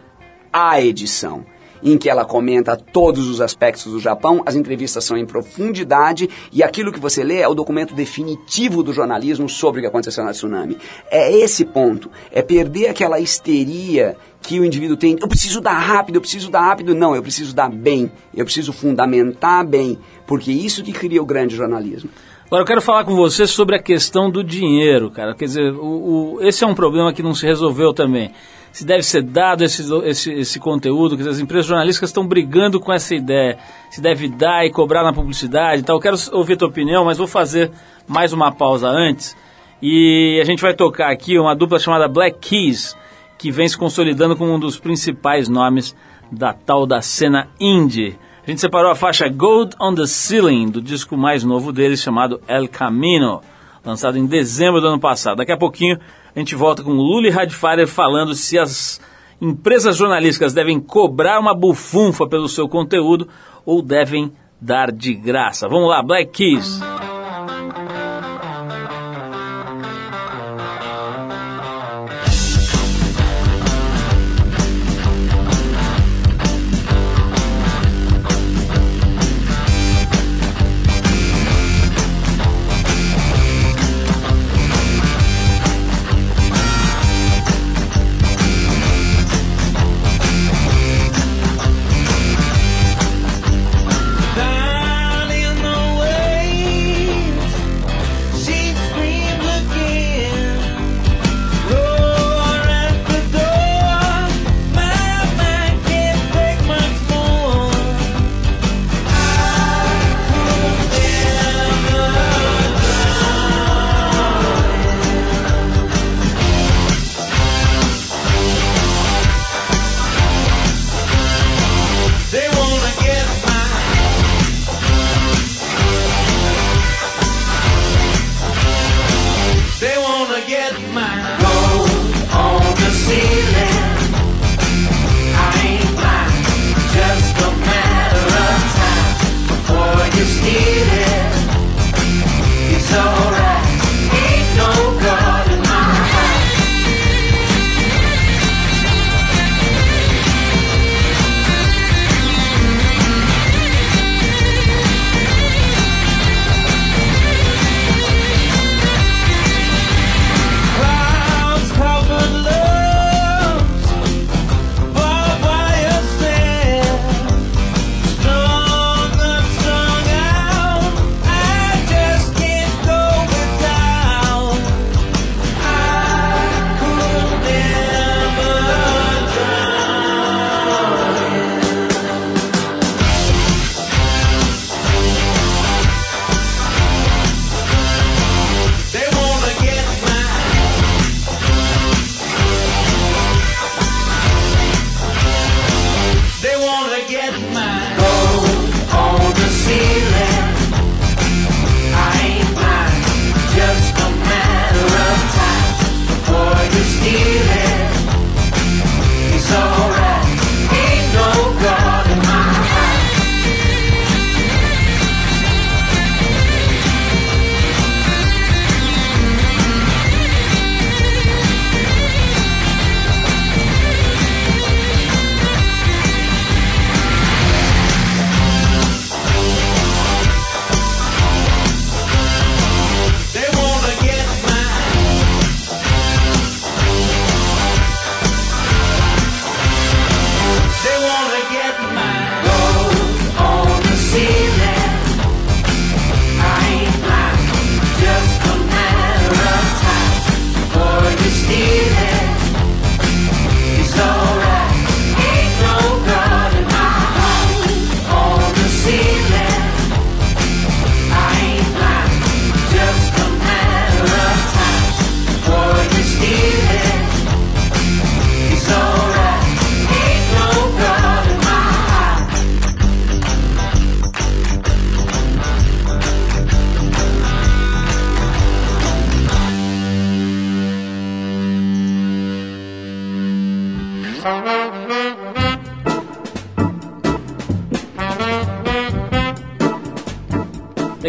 a 0.53 0.81
edição 0.81 1.45
em 1.83 1.97
que 1.97 2.09
ela 2.09 2.25
comenta 2.25 2.75
todos 2.75 3.27
os 3.27 3.41
aspectos 3.41 3.91
do 3.91 3.99
Japão, 3.99 4.43
as 4.45 4.55
entrevistas 4.55 5.03
são 5.03 5.17
em 5.17 5.25
profundidade 5.25 6.29
e 6.51 6.63
aquilo 6.63 6.91
que 6.91 6.99
você 6.99 7.23
lê 7.23 7.39
é 7.39 7.47
o 7.47 7.55
documento 7.55 7.93
definitivo 7.93 8.83
do 8.83 8.93
jornalismo 8.93 9.47
sobre 9.47 9.79
o 9.79 9.81
que 9.83 9.87
aconteceu 9.87 10.23
na 10.23 10.31
tsunami. 10.31 10.77
É 11.09 11.31
esse 11.31 11.65
ponto, 11.65 12.09
é 12.31 12.41
perder 12.41 12.87
aquela 12.87 13.19
histeria 13.19 14.17
que 14.41 14.59
o 14.59 14.65
indivíduo 14.65 14.95
tem, 14.95 15.17
eu 15.19 15.27
preciso 15.27 15.59
dar 15.59 15.77
rápido, 15.77 16.15
eu 16.15 16.21
preciso 16.21 16.49
dar 16.49 16.61
rápido. 16.61 16.95
Não, 16.95 17.15
eu 17.15 17.21
preciso 17.21 17.53
dar 17.53 17.69
bem, 17.69 18.11
eu 18.33 18.45
preciso 18.45 18.71
fundamentar 18.71 19.65
bem, 19.65 19.97
porque 20.25 20.51
é 20.51 20.53
isso 20.53 20.83
que 20.83 20.93
cria 20.93 21.21
o 21.21 21.25
grande 21.25 21.55
jornalismo. 21.55 22.09
Agora 22.45 22.61
eu 22.61 22.65
quero 22.65 22.81
falar 22.81 23.03
com 23.03 23.13
você 23.13 23.45
sobre 23.45 23.75
a 23.75 23.81
questão 23.81 24.31
do 24.31 24.41
dinheiro, 24.41 25.11
cara. 25.11 25.35
Quer 25.35 25.45
dizer, 25.45 25.73
o, 25.73 26.37
o, 26.37 26.41
esse 26.41 26.63
é 26.63 26.67
um 26.67 26.73
problema 26.73 27.11
que 27.11 27.21
não 27.21 27.35
se 27.35 27.45
resolveu 27.45 27.93
também 27.93 28.31
se 28.77 28.85
deve 28.85 29.01
ser 29.01 29.23
dado 29.23 29.63
esse, 29.63 29.81
esse, 30.05 30.31
esse 30.31 30.59
conteúdo, 30.59 31.17
que 31.17 31.27
as 31.27 31.39
empresas 31.39 31.65
jornalísticas 31.65 32.11
estão 32.11 32.27
brigando 32.27 32.79
com 32.79 32.93
essa 32.93 33.15
ideia, 33.15 33.57
se 33.89 33.99
deve 33.99 34.27
dar 34.27 34.67
e 34.67 34.69
cobrar 34.69 35.03
na 35.03 35.11
publicidade 35.11 35.81
e 35.81 35.83
tal. 35.83 35.95
Eu 35.95 35.99
quero 35.99 36.15
ouvir 36.31 36.53
a 36.53 36.57
tua 36.57 36.67
opinião, 36.67 37.03
mas 37.03 37.17
vou 37.17 37.25
fazer 37.25 37.71
mais 38.07 38.33
uma 38.33 38.51
pausa 38.51 38.87
antes. 38.87 39.35
E 39.81 40.37
a 40.39 40.45
gente 40.45 40.61
vai 40.61 40.75
tocar 40.75 41.11
aqui 41.11 41.39
uma 41.39 41.55
dupla 41.55 41.79
chamada 41.79 42.07
Black 42.07 42.37
Keys, 42.37 42.95
que 43.35 43.49
vem 43.49 43.67
se 43.67 43.75
consolidando 43.75 44.35
como 44.35 44.53
um 44.53 44.59
dos 44.59 44.77
principais 44.77 45.49
nomes 45.49 45.95
da 46.31 46.53
tal 46.53 46.85
da 46.85 47.01
cena 47.01 47.47
indie. 47.59 48.15
A 48.45 48.49
gente 48.51 48.61
separou 48.61 48.91
a 48.91 48.95
faixa 48.95 49.27
Gold 49.27 49.75
on 49.81 49.95
the 49.95 50.05
Ceiling, 50.05 50.69
do 50.69 50.83
disco 50.83 51.17
mais 51.17 51.43
novo 51.43 51.73
deles, 51.73 51.99
chamado 51.99 52.39
El 52.47 52.67
Camino, 52.67 53.41
lançado 53.83 54.19
em 54.19 54.27
dezembro 54.27 54.79
do 54.79 54.87
ano 54.87 54.99
passado. 54.99 55.37
Daqui 55.37 55.51
a 55.51 55.57
pouquinho 55.57 55.97
a 56.37 56.39
gente 56.39 56.53
volta 56.53 56.83
com 56.83 56.91
o 56.91 57.01
Luli 57.01 57.31
Radfire 57.31 57.87
falando 57.87 58.35
se 58.35 58.59
as 58.59 59.01
empresas 59.41 59.95
jornalísticas 59.97 60.53
devem 60.53 60.79
cobrar 60.79 61.39
uma 61.39 61.51
bufunfa 61.51 62.27
pelo 62.27 62.47
seu 62.47 62.69
conteúdo 62.69 63.27
ou 63.65 63.81
devem 63.81 64.31
dar 64.61 64.91
de 64.91 65.15
graça. 65.15 65.67
Vamos 65.67 65.89
lá, 65.89 66.03
Black 66.03 66.31
Keys. 66.31 66.79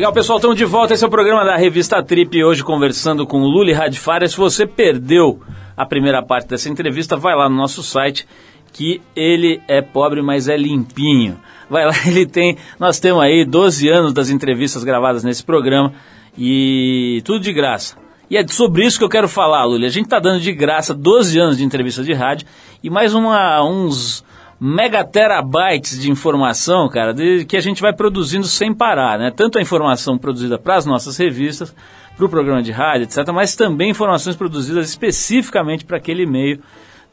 Legal, 0.08 0.14
pessoal, 0.14 0.38
estamos 0.38 0.56
de 0.56 0.64
volta. 0.64 0.94
Esse 0.94 1.04
é 1.04 1.06
o 1.06 1.10
programa 1.10 1.44
da 1.44 1.54
revista 1.54 2.02
Trip. 2.02 2.42
Hoje 2.42 2.64
conversando 2.64 3.26
com 3.26 3.40
Luli 3.40 3.74
Radfares. 3.74 4.30
Se 4.30 4.38
você 4.38 4.66
perdeu 4.66 5.42
a 5.76 5.84
primeira 5.84 6.22
parte 6.22 6.48
dessa 6.48 6.70
entrevista, 6.70 7.14
vai 7.14 7.36
lá 7.36 7.46
no 7.46 7.54
nosso 7.54 7.82
site 7.82 8.26
que 8.72 9.02
ele 9.14 9.60
é 9.68 9.82
pobre, 9.82 10.22
mas 10.22 10.48
é 10.48 10.56
limpinho. 10.56 11.38
Vai 11.68 11.84
lá, 11.84 11.92
ele 12.08 12.24
tem. 12.24 12.56
Nós 12.80 12.98
temos 12.98 13.22
aí 13.22 13.44
12 13.44 13.86
anos 13.90 14.14
das 14.14 14.30
entrevistas 14.30 14.82
gravadas 14.82 15.22
nesse 15.22 15.44
programa 15.44 15.92
e 16.38 17.20
tudo 17.22 17.40
de 17.40 17.52
graça. 17.52 17.98
E 18.30 18.38
é 18.38 18.48
sobre 18.48 18.86
isso 18.86 18.96
que 18.96 19.04
eu 19.04 19.10
quero 19.10 19.28
falar, 19.28 19.64
Luli. 19.66 19.84
A 19.84 19.90
gente 19.90 20.06
está 20.06 20.18
dando 20.18 20.40
de 20.40 20.54
graça 20.54 20.94
12 20.94 21.38
anos 21.38 21.58
de 21.58 21.64
entrevistas 21.64 22.06
de 22.06 22.14
rádio 22.14 22.48
e 22.82 22.88
mais 22.88 23.12
uma, 23.12 23.62
uns 23.62 24.24
megaterabytes 24.60 26.00
de 26.00 26.10
informação, 26.10 26.88
cara, 26.88 27.14
de, 27.14 27.44
que 27.44 27.56
a 27.56 27.60
gente 27.60 27.80
vai 27.80 27.92
produzindo 27.92 28.46
sem 28.46 28.74
parar, 28.74 29.18
né? 29.18 29.30
Tanto 29.30 29.58
a 29.58 29.62
informação 29.62 30.18
produzida 30.18 30.58
para 30.58 30.76
as 30.76 30.84
nossas 30.84 31.16
revistas, 31.16 31.74
para 32.16 32.26
o 32.26 32.28
programa 32.28 32.62
de 32.62 32.72
rádio, 32.72 33.04
etc., 33.04 33.28
mas 33.32 33.54
também 33.54 33.90
informações 33.90 34.34
produzidas 34.34 34.88
especificamente 34.88 35.84
para 35.84 35.96
aquele 35.96 36.26
meio. 36.26 36.60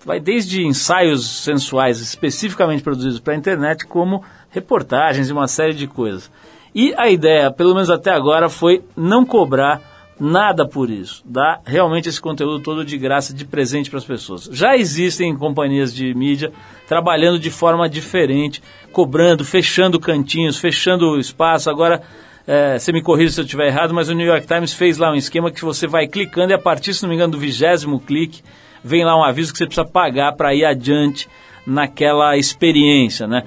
Vai 0.03 0.19
desde 0.19 0.65
ensaios 0.65 1.43
sensuais 1.43 1.99
especificamente 1.99 2.83
produzidos 2.83 3.19
para 3.19 3.33
a 3.33 3.37
internet, 3.37 3.85
como 3.85 4.23
reportagens 4.49 5.29
e 5.29 5.33
uma 5.33 5.47
série 5.47 5.73
de 5.73 5.87
coisas. 5.87 6.31
E 6.73 6.93
a 6.97 7.09
ideia, 7.09 7.51
pelo 7.51 7.73
menos 7.73 7.89
até 7.89 8.11
agora, 8.11 8.49
foi 8.49 8.83
não 8.97 9.25
cobrar 9.25 9.94
nada 10.19 10.67
por 10.67 10.89
isso. 10.89 11.23
Dá 11.25 11.59
realmente 11.65 12.09
esse 12.09 12.19
conteúdo 12.21 12.59
todo 12.59 12.85
de 12.85 12.97
graça, 12.97 13.33
de 13.33 13.45
presente 13.45 13.89
para 13.89 13.99
as 13.99 14.05
pessoas. 14.05 14.49
Já 14.51 14.75
existem 14.75 15.35
companhias 15.35 15.93
de 15.93 16.13
mídia 16.13 16.51
trabalhando 16.87 17.39
de 17.39 17.49
forma 17.49 17.89
diferente, 17.89 18.61
cobrando, 18.91 19.43
fechando 19.43 19.99
cantinhos, 19.99 20.57
fechando 20.57 21.19
espaço. 21.19 21.69
Agora, 21.69 22.01
é, 22.47 22.77
você 22.77 22.91
me 22.91 23.01
corrija 23.01 23.33
se 23.33 23.41
eu 23.41 23.45
estiver 23.45 23.67
errado, 23.67 23.93
mas 23.93 24.09
o 24.09 24.13
New 24.13 24.25
York 24.25 24.45
Times 24.47 24.73
fez 24.73 24.97
lá 24.97 25.11
um 25.11 25.15
esquema 25.15 25.51
que 25.51 25.65
você 25.65 25.87
vai 25.87 26.07
clicando 26.07 26.51
e 26.51 26.53
a 26.53 26.59
partir, 26.59 26.93
se 26.93 27.01
não 27.03 27.09
me 27.09 27.15
engano, 27.15 27.31
do 27.31 27.39
vigésimo 27.39 27.99
clique, 27.99 28.41
vem 28.83 29.03
lá 29.03 29.17
um 29.17 29.23
aviso 29.23 29.51
que 29.51 29.57
você 29.57 29.65
precisa 29.65 29.85
pagar 29.87 30.33
para 30.33 30.53
ir 30.53 30.63
adiante 30.63 31.27
naquela 31.65 32.37
experiência, 32.37 33.27
né? 33.27 33.43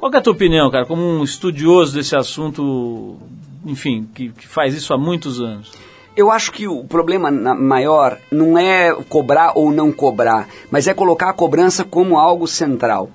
Qual 0.00 0.12
é 0.12 0.16
a 0.16 0.20
tua 0.20 0.32
opinião, 0.32 0.70
cara, 0.70 0.86
como 0.86 1.02
um 1.02 1.22
estudioso 1.22 1.94
desse 1.94 2.16
assunto, 2.16 3.18
enfim, 3.64 4.08
que, 4.14 4.30
que 4.30 4.48
faz 4.48 4.74
isso 4.74 4.92
há 4.92 4.98
muitos 4.98 5.40
anos? 5.40 5.70
Eu 6.16 6.30
acho 6.30 6.52
que 6.52 6.66
o 6.66 6.82
problema 6.84 7.30
maior 7.30 8.18
não 8.30 8.58
é 8.58 8.92
cobrar 9.08 9.52
ou 9.54 9.70
não 9.70 9.92
cobrar, 9.92 10.48
mas 10.70 10.88
é 10.88 10.94
colocar 10.94 11.30
a 11.30 11.32
cobrança 11.32 11.84
como 11.84 12.18
algo 12.18 12.48
central. 12.48 13.10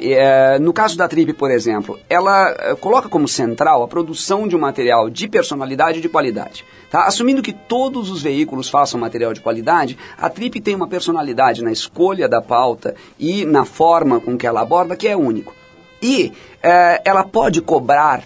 É, 0.00 0.58
no 0.58 0.72
caso 0.72 0.96
da 0.96 1.08
Trip, 1.08 1.32
por 1.32 1.50
exemplo, 1.50 1.98
ela 2.08 2.50
é, 2.58 2.74
coloca 2.74 3.08
como 3.08 3.26
central 3.26 3.82
a 3.82 3.88
produção 3.88 4.46
de 4.46 4.54
um 4.56 4.58
material 4.58 5.10
de 5.10 5.28
personalidade 5.28 5.98
e 5.98 6.02
de 6.02 6.08
qualidade. 6.08 6.64
Tá? 6.90 7.04
Assumindo 7.04 7.42
que 7.42 7.52
todos 7.52 8.10
os 8.10 8.22
veículos 8.22 8.68
façam 8.68 9.00
material 9.00 9.32
de 9.32 9.40
qualidade, 9.40 9.98
a 10.16 10.28
Trip 10.28 10.60
tem 10.60 10.74
uma 10.74 10.88
personalidade 10.88 11.62
na 11.62 11.72
escolha 11.72 12.28
da 12.28 12.40
pauta 12.40 12.94
e 13.18 13.44
na 13.44 13.64
forma 13.64 14.20
com 14.20 14.36
que 14.36 14.46
ela 14.46 14.60
aborda 14.60 14.96
que 14.96 15.08
é 15.08 15.16
único. 15.16 15.54
E 16.02 16.32
é, 16.62 17.00
ela 17.04 17.24
pode 17.24 17.60
cobrar 17.60 18.22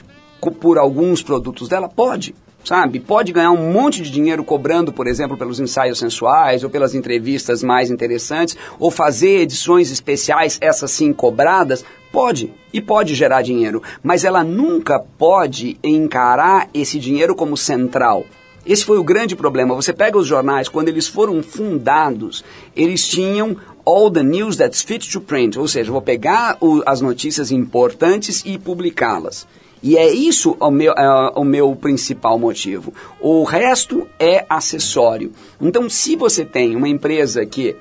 por 0.60 0.78
alguns 0.78 1.22
produtos 1.22 1.68
dela? 1.68 1.88
Pode 1.88 2.34
sabe? 2.66 2.98
Pode 2.98 3.32
ganhar 3.32 3.52
um 3.52 3.70
monte 3.72 4.02
de 4.02 4.10
dinheiro 4.10 4.42
cobrando, 4.42 4.92
por 4.92 5.06
exemplo, 5.06 5.36
pelos 5.36 5.60
ensaios 5.60 6.00
sensuais 6.00 6.64
ou 6.64 6.68
pelas 6.68 6.96
entrevistas 6.96 7.62
mais 7.62 7.92
interessantes, 7.92 8.56
ou 8.76 8.90
fazer 8.90 9.42
edições 9.42 9.92
especiais, 9.92 10.58
essas 10.60 10.90
sim 10.90 11.12
cobradas. 11.12 11.84
Pode, 12.10 12.52
e 12.72 12.80
pode 12.80 13.14
gerar 13.14 13.42
dinheiro, 13.42 13.82
mas 14.02 14.24
ela 14.24 14.42
nunca 14.42 14.98
pode 14.98 15.78
encarar 15.82 16.68
esse 16.74 16.98
dinheiro 16.98 17.34
como 17.36 17.56
central. 17.56 18.24
Esse 18.64 18.84
foi 18.84 18.98
o 18.98 19.04
grande 19.04 19.36
problema. 19.36 19.74
Você 19.74 19.92
pega 19.92 20.18
os 20.18 20.26
jornais, 20.26 20.68
quando 20.68 20.88
eles 20.88 21.06
foram 21.06 21.40
fundados, 21.42 22.42
eles 22.74 23.06
tinham 23.06 23.56
all 23.84 24.10
the 24.10 24.22
news 24.24 24.56
that's 24.56 24.82
fit 24.82 25.08
to 25.08 25.20
print, 25.20 25.56
ou 25.56 25.68
seja, 25.68 25.92
vou 25.92 26.02
pegar 26.02 26.56
o, 26.60 26.82
as 26.84 27.00
notícias 27.00 27.52
importantes 27.52 28.42
e 28.44 28.58
publicá-las. 28.58 29.46
E 29.86 29.96
é 29.96 30.12
isso 30.12 30.56
o 30.58 30.68
meu, 30.68 30.92
é, 30.94 31.32
o 31.36 31.44
meu 31.44 31.76
principal 31.76 32.40
motivo. 32.40 32.92
O 33.20 33.44
resto 33.44 34.08
é 34.18 34.44
acessório. 34.50 35.30
Então, 35.60 35.88
se 35.88 36.16
você 36.16 36.44
tem 36.44 36.74
uma 36.74 36.88
empresa 36.88 37.46
que 37.46 37.76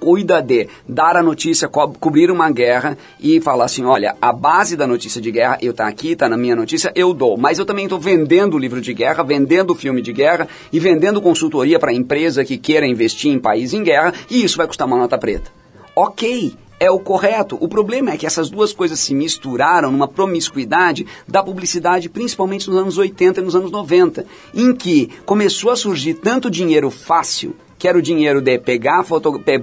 cuida 0.00 0.42
de 0.42 0.66
dar 0.88 1.16
a 1.16 1.22
notícia, 1.22 1.68
co 1.68 1.88
cobrir 2.00 2.32
uma 2.32 2.50
guerra 2.50 2.98
e 3.20 3.40
falar 3.40 3.66
assim, 3.66 3.84
olha, 3.84 4.16
a 4.20 4.32
base 4.32 4.76
da 4.76 4.88
notícia 4.88 5.20
de 5.20 5.30
guerra, 5.30 5.56
eu 5.62 5.72
tá 5.72 5.86
aqui, 5.86 6.16
tá 6.16 6.28
na 6.28 6.36
minha 6.36 6.56
notícia, 6.56 6.90
eu 6.96 7.14
dou. 7.14 7.36
Mas 7.36 7.60
eu 7.60 7.64
também 7.64 7.84
estou 7.84 8.00
vendendo 8.00 8.58
livro 8.58 8.80
de 8.80 8.92
guerra, 8.92 9.22
vendendo 9.22 9.72
filme 9.72 10.02
de 10.02 10.12
guerra 10.12 10.48
e 10.72 10.80
vendendo 10.80 11.22
consultoria 11.22 11.78
para 11.78 11.92
empresa 11.92 12.44
que 12.44 12.58
queira 12.58 12.88
investir 12.88 13.30
em 13.30 13.38
país 13.38 13.72
em 13.72 13.84
guerra 13.84 14.12
e 14.28 14.42
isso 14.42 14.56
vai 14.56 14.66
custar 14.66 14.88
uma 14.88 14.98
nota 14.98 15.16
preta. 15.16 15.48
Ok, 15.94 16.56
é 16.78 16.90
o 16.90 16.98
correto. 16.98 17.56
O 17.60 17.68
problema 17.68 18.12
é 18.12 18.16
que 18.16 18.26
essas 18.26 18.50
duas 18.50 18.72
coisas 18.72 18.98
se 18.98 19.14
misturaram 19.14 19.90
numa 19.90 20.08
promiscuidade 20.08 21.06
da 21.26 21.42
publicidade, 21.42 22.08
principalmente 22.08 22.68
nos 22.68 22.78
anos 22.78 22.98
80 22.98 23.40
e 23.40 23.44
nos 23.44 23.56
anos 23.56 23.70
90, 23.70 24.26
em 24.54 24.74
que 24.74 25.10
começou 25.24 25.70
a 25.70 25.76
surgir 25.76 26.14
tanto 26.14 26.50
dinheiro 26.50 26.90
fácil, 26.90 27.54
que 27.78 27.88
era 27.88 27.98
o 27.98 28.02
dinheiro 28.02 28.40
de 28.40 28.58
pegar, 28.58 29.04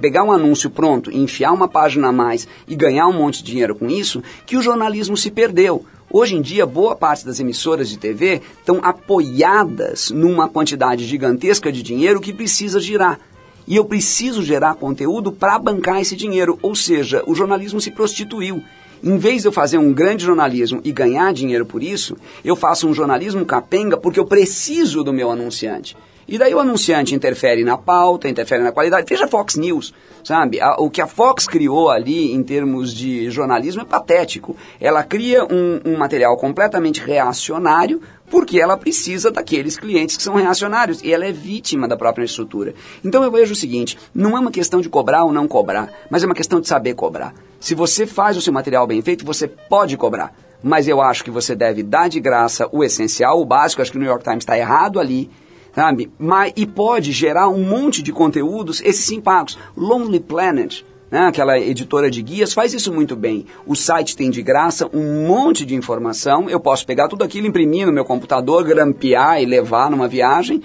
pegar 0.00 0.24
um 0.24 0.32
anúncio 0.32 0.70
pronto, 0.70 1.10
enfiar 1.10 1.52
uma 1.52 1.68
página 1.68 2.08
a 2.08 2.12
mais 2.12 2.46
e 2.68 2.74
ganhar 2.74 3.08
um 3.08 3.12
monte 3.12 3.42
de 3.42 3.50
dinheiro 3.50 3.74
com 3.74 3.88
isso, 3.88 4.22
que 4.46 4.56
o 4.56 4.62
jornalismo 4.62 5.16
se 5.16 5.30
perdeu. 5.30 5.84
Hoje 6.14 6.36
em 6.36 6.42
dia, 6.42 6.66
boa 6.66 6.94
parte 6.94 7.24
das 7.24 7.40
emissoras 7.40 7.88
de 7.88 7.98
TV 7.98 8.42
estão 8.58 8.80
apoiadas 8.82 10.10
numa 10.10 10.46
quantidade 10.46 11.06
gigantesca 11.06 11.72
de 11.72 11.82
dinheiro 11.82 12.20
que 12.20 12.34
precisa 12.34 12.78
girar 12.78 13.18
e 13.66 13.76
eu 13.76 13.84
preciso 13.84 14.42
gerar 14.42 14.74
conteúdo 14.74 15.32
para 15.32 15.58
bancar 15.58 16.00
esse 16.00 16.16
dinheiro. 16.16 16.58
Ou 16.62 16.74
seja, 16.74 17.22
o 17.26 17.34
jornalismo 17.34 17.80
se 17.80 17.90
prostituiu. 17.90 18.62
Em 19.02 19.18
vez 19.18 19.42
de 19.42 19.48
eu 19.48 19.52
fazer 19.52 19.78
um 19.78 19.92
grande 19.92 20.24
jornalismo 20.24 20.80
e 20.84 20.92
ganhar 20.92 21.32
dinheiro 21.32 21.66
por 21.66 21.82
isso, 21.82 22.16
eu 22.44 22.54
faço 22.54 22.88
um 22.88 22.94
jornalismo 22.94 23.44
capenga 23.44 23.96
porque 23.96 24.20
eu 24.20 24.24
preciso 24.24 25.02
do 25.02 25.12
meu 25.12 25.30
anunciante. 25.30 25.96
E 26.32 26.38
daí 26.38 26.54
o 26.54 26.58
anunciante 26.58 27.14
interfere 27.14 27.62
na 27.62 27.76
pauta, 27.76 28.26
interfere 28.26 28.62
na 28.62 28.72
qualidade. 28.72 29.04
Veja 29.06 29.28
Fox 29.28 29.54
News, 29.54 29.92
sabe? 30.24 30.60
o 30.78 30.88
que 30.88 31.02
a 31.02 31.06
Fox 31.06 31.46
criou 31.46 31.90
ali 31.90 32.32
em 32.32 32.42
termos 32.42 32.94
de 32.94 33.30
jornalismo 33.30 33.82
é 33.82 33.84
patético. 33.84 34.56
Ela 34.80 35.02
cria 35.02 35.44
um, 35.44 35.82
um 35.84 35.98
material 35.98 36.34
completamente 36.38 37.02
reacionário 37.02 38.00
porque 38.30 38.58
ela 38.58 38.78
precisa 38.78 39.30
daqueles 39.30 39.76
clientes 39.76 40.16
que 40.16 40.22
são 40.22 40.36
reacionários 40.36 41.02
e 41.02 41.12
ela 41.12 41.26
é 41.26 41.32
vítima 41.32 41.86
da 41.86 41.98
própria 41.98 42.24
estrutura. 42.24 42.72
Então 43.04 43.22
eu 43.22 43.30
vejo 43.30 43.52
o 43.52 43.56
seguinte: 43.56 43.98
não 44.14 44.34
é 44.34 44.40
uma 44.40 44.50
questão 44.50 44.80
de 44.80 44.88
cobrar 44.88 45.24
ou 45.24 45.32
não 45.34 45.46
cobrar, 45.46 45.92
mas 46.08 46.22
é 46.22 46.26
uma 46.26 46.34
questão 46.34 46.62
de 46.62 46.66
saber 46.66 46.94
cobrar. 46.94 47.34
Se 47.60 47.74
você 47.74 48.06
faz 48.06 48.38
o 48.38 48.40
seu 48.40 48.54
material 48.54 48.86
bem 48.86 49.02
feito, 49.02 49.22
você 49.22 49.46
pode 49.46 49.98
cobrar. 49.98 50.34
Mas 50.62 50.88
eu 50.88 51.02
acho 51.02 51.24
que 51.24 51.30
você 51.30 51.54
deve 51.54 51.82
dar 51.82 52.08
de 52.08 52.20
graça 52.20 52.66
o 52.72 52.82
essencial, 52.82 53.38
o 53.38 53.44
básico. 53.44 53.82
Acho 53.82 53.90
que 53.90 53.98
o 53.98 54.00
New 54.00 54.08
York 54.08 54.24
Times 54.24 54.44
está 54.44 54.56
errado 54.56 54.98
ali 54.98 55.28
sabe? 55.74 56.10
Mas, 56.18 56.52
e 56.56 56.66
pode 56.66 57.12
gerar 57.12 57.48
um 57.48 57.62
monte 57.62 58.02
de 58.02 58.12
conteúdos, 58.12 58.80
esses 58.82 59.04
sim 59.04 59.20
pagos. 59.20 59.58
Lonely 59.76 60.20
Planet, 60.20 60.84
né, 61.10 61.26
aquela 61.26 61.58
editora 61.58 62.10
de 62.10 62.22
guias, 62.22 62.52
faz 62.52 62.72
isso 62.72 62.92
muito 62.92 63.14
bem. 63.14 63.46
O 63.66 63.74
site 63.74 64.16
tem 64.16 64.30
de 64.30 64.42
graça 64.42 64.88
um 64.92 65.26
monte 65.26 65.66
de 65.66 65.74
informação, 65.74 66.48
eu 66.48 66.60
posso 66.60 66.86
pegar 66.86 67.08
tudo 67.08 67.24
aquilo, 67.24 67.46
imprimir 67.46 67.86
no 67.86 67.92
meu 67.92 68.04
computador, 68.04 68.64
grampear 68.64 69.42
e 69.42 69.46
levar 69.46 69.90
numa 69.90 70.08
viagem. 70.08 70.62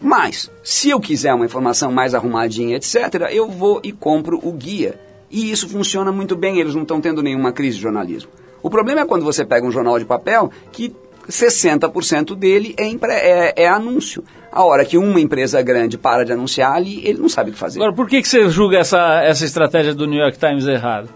Mas, 0.00 0.50
se 0.62 0.90
eu 0.90 1.00
quiser 1.00 1.32
uma 1.32 1.46
informação 1.46 1.90
mais 1.90 2.14
arrumadinha, 2.14 2.76
etc., 2.76 3.30
eu 3.30 3.48
vou 3.48 3.80
e 3.82 3.92
compro 3.92 4.38
o 4.42 4.52
guia. 4.52 5.00
E 5.30 5.50
isso 5.50 5.68
funciona 5.68 6.12
muito 6.12 6.36
bem, 6.36 6.60
eles 6.60 6.74
não 6.74 6.82
estão 6.82 7.00
tendo 7.00 7.22
nenhuma 7.22 7.50
crise 7.50 7.76
de 7.76 7.82
jornalismo. 7.82 8.30
O 8.62 8.70
problema 8.70 9.00
é 9.00 9.04
quando 9.04 9.24
você 9.24 9.44
pega 9.44 9.66
um 9.66 9.70
jornal 9.70 9.98
de 9.98 10.04
papel 10.04 10.50
que 10.72 10.94
60% 11.28 12.34
dele 12.34 12.74
é, 12.78 12.86
é, 12.86 13.64
é, 13.64 13.68
anúncio. 13.68 14.24
A 14.50 14.64
hora 14.64 14.84
que 14.84 14.96
uma 14.96 15.20
empresa 15.20 15.60
grande 15.60 15.98
para 15.98 16.24
de 16.24 16.32
anunciar 16.32 16.72
ali, 16.72 17.06
ele 17.06 17.18
não 17.18 17.28
sabe 17.28 17.50
o 17.50 17.52
que 17.52 17.58
fazer. 17.58 17.78
Agora, 17.78 17.92
por 17.92 18.08
que, 18.08 18.22
que 18.22 18.28
você 18.28 18.48
julga 18.48 18.78
essa, 18.78 19.22
essa 19.22 19.44
estratégia 19.44 19.94
do 19.94 20.06
New 20.06 20.18
York 20.18 20.38
Times 20.38 20.66
errada? 20.66 21.08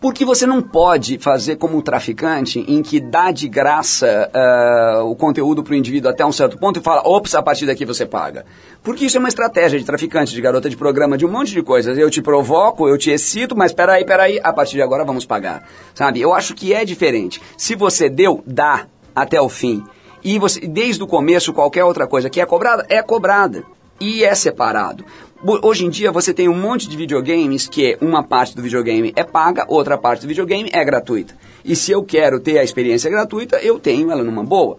Porque 0.00 0.24
você 0.24 0.46
não 0.46 0.62
pode 0.62 1.18
fazer 1.18 1.56
como 1.56 1.76
um 1.76 1.80
traficante 1.80 2.64
em 2.68 2.80
que 2.82 3.00
dá 3.00 3.32
de 3.32 3.48
graça 3.48 4.30
uh, 4.32 5.04
o 5.10 5.16
conteúdo 5.16 5.64
para 5.64 5.72
o 5.72 5.76
indivíduo 5.76 6.08
até 6.08 6.24
um 6.24 6.30
certo 6.30 6.56
ponto 6.56 6.78
e 6.78 6.82
fala, 6.82 7.02
ops, 7.04 7.34
a 7.34 7.42
partir 7.42 7.66
daqui 7.66 7.84
você 7.84 8.06
paga. 8.06 8.46
Porque 8.80 9.06
isso 9.06 9.16
é 9.16 9.20
uma 9.20 9.28
estratégia 9.28 9.76
de 9.76 9.84
traficante, 9.84 10.32
de 10.32 10.40
garota 10.40 10.70
de 10.70 10.76
programa, 10.76 11.18
de 11.18 11.26
um 11.26 11.30
monte 11.30 11.52
de 11.52 11.62
coisas. 11.62 11.98
Eu 11.98 12.08
te 12.10 12.22
provoco, 12.22 12.88
eu 12.88 12.96
te 12.96 13.10
excito, 13.10 13.56
mas 13.56 13.72
peraí, 13.72 14.04
peraí, 14.04 14.38
a 14.40 14.52
partir 14.52 14.76
de 14.76 14.82
agora 14.82 15.04
vamos 15.04 15.26
pagar. 15.26 15.68
Sabe? 15.96 16.20
Eu 16.20 16.32
acho 16.32 16.54
que 16.54 16.72
é 16.72 16.84
diferente. 16.84 17.42
Se 17.56 17.74
você 17.74 18.08
deu, 18.08 18.40
dá 18.46 18.86
até 19.22 19.40
o 19.40 19.48
fim. 19.48 19.82
E 20.22 20.38
você, 20.38 20.60
desde 20.60 21.02
o 21.02 21.06
começo, 21.06 21.52
qualquer 21.52 21.84
outra 21.84 22.06
coisa 22.06 22.30
que 22.30 22.40
é 22.40 22.46
cobrada, 22.46 22.86
é 22.88 23.02
cobrada. 23.02 23.64
E 24.00 24.22
é 24.22 24.34
separado. 24.34 25.04
Hoje 25.62 25.84
em 25.84 25.90
dia 25.90 26.12
você 26.12 26.32
tem 26.32 26.48
um 26.48 26.54
monte 26.54 26.88
de 26.88 26.96
videogames 26.96 27.68
que 27.68 27.96
uma 28.00 28.22
parte 28.22 28.54
do 28.54 28.62
videogame 28.62 29.12
é 29.16 29.24
paga, 29.24 29.64
outra 29.68 29.98
parte 29.98 30.22
do 30.22 30.28
videogame 30.28 30.70
é 30.72 30.84
gratuita. 30.84 31.34
E 31.64 31.74
se 31.74 31.90
eu 31.92 32.02
quero 32.04 32.40
ter 32.40 32.58
a 32.58 32.64
experiência 32.64 33.10
gratuita, 33.10 33.56
eu 33.58 33.78
tenho 33.78 34.10
ela 34.10 34.22
numa 34.22 34.44
boa. 34.44 34.76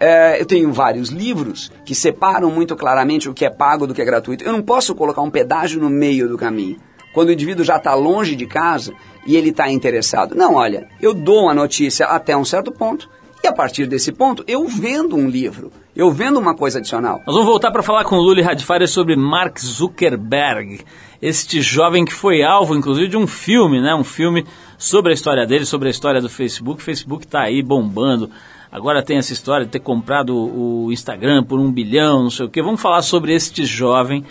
É, 0.00 0.40
eu 0.40 0.46
tenho 0.46 0.72
vários 0.72 1.08
livros 1.08 1.72
que 1.84 1.94
separam 1.94 2.50
muito 2.50 2.76
claramente 2.76 3.28
o 3.28 3.34
que 3.34 3.44
é 3.44 3.50
pago 3.50 3.86
do 3.86 3.94
que 3.94 4.02
é 4.02 4.04
gratuito. 4.04 4.44
Eu 4.44 4.52
não 4.52 4.62
posso 4.62 4.94
colocar 4.94 5.22
um 5.22 5.30
pedágio 5.30 5.80
no 5.80 5.90
meio 5.90 6.28
do 6.28 6.38
caminho. 6.38 6.76
Quando 7.12 7.28
o 7.30 7.32
indivíduo 7.32 7.64
já 7.64 7.76
está 7.76 7.94
longe 7.94 8.36
de 8.36 8.46
casa 8.46 8.92
e 9.26 9.36
ele 9.36 9.50
está 9.50 9.70
interessado. 9.70 10.34
Não, 10.34 10.54
olha, 10.54 10.88
eu 11.00 11.12
dou 11.12 11.44
uma 11.44 11.54
notícia 11.54 12.06
até 12.06 12.36
um 12.36 12.44
certo 12.44 12.70
ponto 12.70 13.10
e 13.42 13.46
a 13.46 13.52
partir 13.52 13.86
desse 13.86 14.12
ponto 14.12 14.44
eu 14.46 14.66
vendo 14.66 15.16
um 15.16 15.28
livro, 15.28 15.72
eu 15.94 16.10
vendo 16.10 16.38
uma 16.38 16.54
coisa 16.54 16.78
adicional. 16.78 17.20
Nós 17.26 17.34
vamos 17.34 17.48
voltar 17.48 17.70
para 17.70 17.82
falar 17.82 18.04
com 18.04 18.16
o 18.16 18.22
Luli 18.22 18.42
Radfire 18.42 18.86
sobre 18.86 19.16
Mark 19.16 19.58
Zuckerberg, 19.58 20.80
este 21.20 21.60
jovem 21.60 22.04
que 22.04 22.12
foi 22.12 22.42
alvo, 22.42 22.76
inclusive, 22.76 23.08
de 23.08 23.16
um 23.16 23.26
filme, 23.26 23.80
né? 23.80 23.94
Um 23.94 24.04
filme 24.04 24.46
sobre 24.76 25.10
a 25.10 25.14
história 25.14 25.46
dele, 25.46 25.64
sobre 25.64 25.88
a 25.88 25.90
história 25.90 26.20
do 26.20 26.28
Facebook. 26.28 26.80
O 26.80 26.84
Facebook 26.84 27.24
está 27.24 27.42
aí 27.42 27.62
bombando. 27.62 28.30
Agora 28.70 29.02
tem 29.02 29.16
essa 29.16 29.32
história 29.32 29.64
de 29.64 29.72
ter 29.72 29.80
comprado 29.80 30.36
o 30.36 30.92
Instagram 30.92 31.42
por 31.42 31.58
um 31.58 31.72
bilhão, 31.72 32.22
não 32.22 32.30
sei 32.30 32.46
o 32.46 32.48
quê. 32.48 32.62
Vamos 32.62 32.80
falar 32.80 33.02
sobre 33.02 33.34
este 33.34 33.64
jovem 33.64 34.24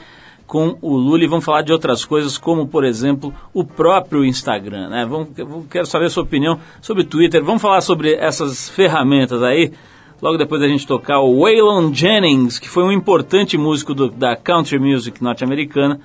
com 0.48 0.78
o 0.82 0.96
Lula 0.96 1.26
e 1.26 1.28
vamos 1.28 1.44
falar 1.44 1.62
de 1.62 1.74
outras 1.74 2.06
coisas, 2.06 2.38
como, 2.38 2.66
por 2.66 2.86
exemplo, 2.86 3.34
o 3.54 3.66
próprio 3.66 4.24
Instagram. 4.24 4.88
Né? 4.88 5.06
Vamos, 5.06 5.30
quero 5.70 5.86
saber 5.86 6.06
a 6.06 6.10
sua 6.10 6.24
opinião 6.24 6.58
sobre 6.82 7.04
Twitter. 7.04 7.44
Vamos 7.44 7.62
falar 7.62 7.82
sobre 7.82 8.16
essas 8.16 8.70
ferramentas 8.70 9.44
aí. 9.44 9.74
Logo 10.22 10.38
depois 10.38 10.62
da 10.62 10.68
gente 10.68 10.88
tocar 10.88 11.20
o 11.20 11.42
Waylon 11.42 11.94
Jennings, 11.94 12.58
que 12.58 12.70
foi 12.70 12.84
um 12.84 12.92
importante 12.92 13.58
músico 13.58 13.94
do, 13.94 14.10
da 14.10 14.36
country 14.38 14.80
music 14.80 15.22
norte-americana, 15.22 16.00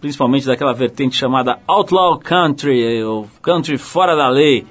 principalmente 0.00 0.44
daquela 0.44 0.74
vertente 0.74 1.16
chamada 1.16 1.60
Outlaw 1.66 2.18
Country, 2.18 3.02
ou 3.04 3.26
Country 3.40 3.78
Fora 3.78 4.16
da 4.16 4.28
Lei. 4.28 4.66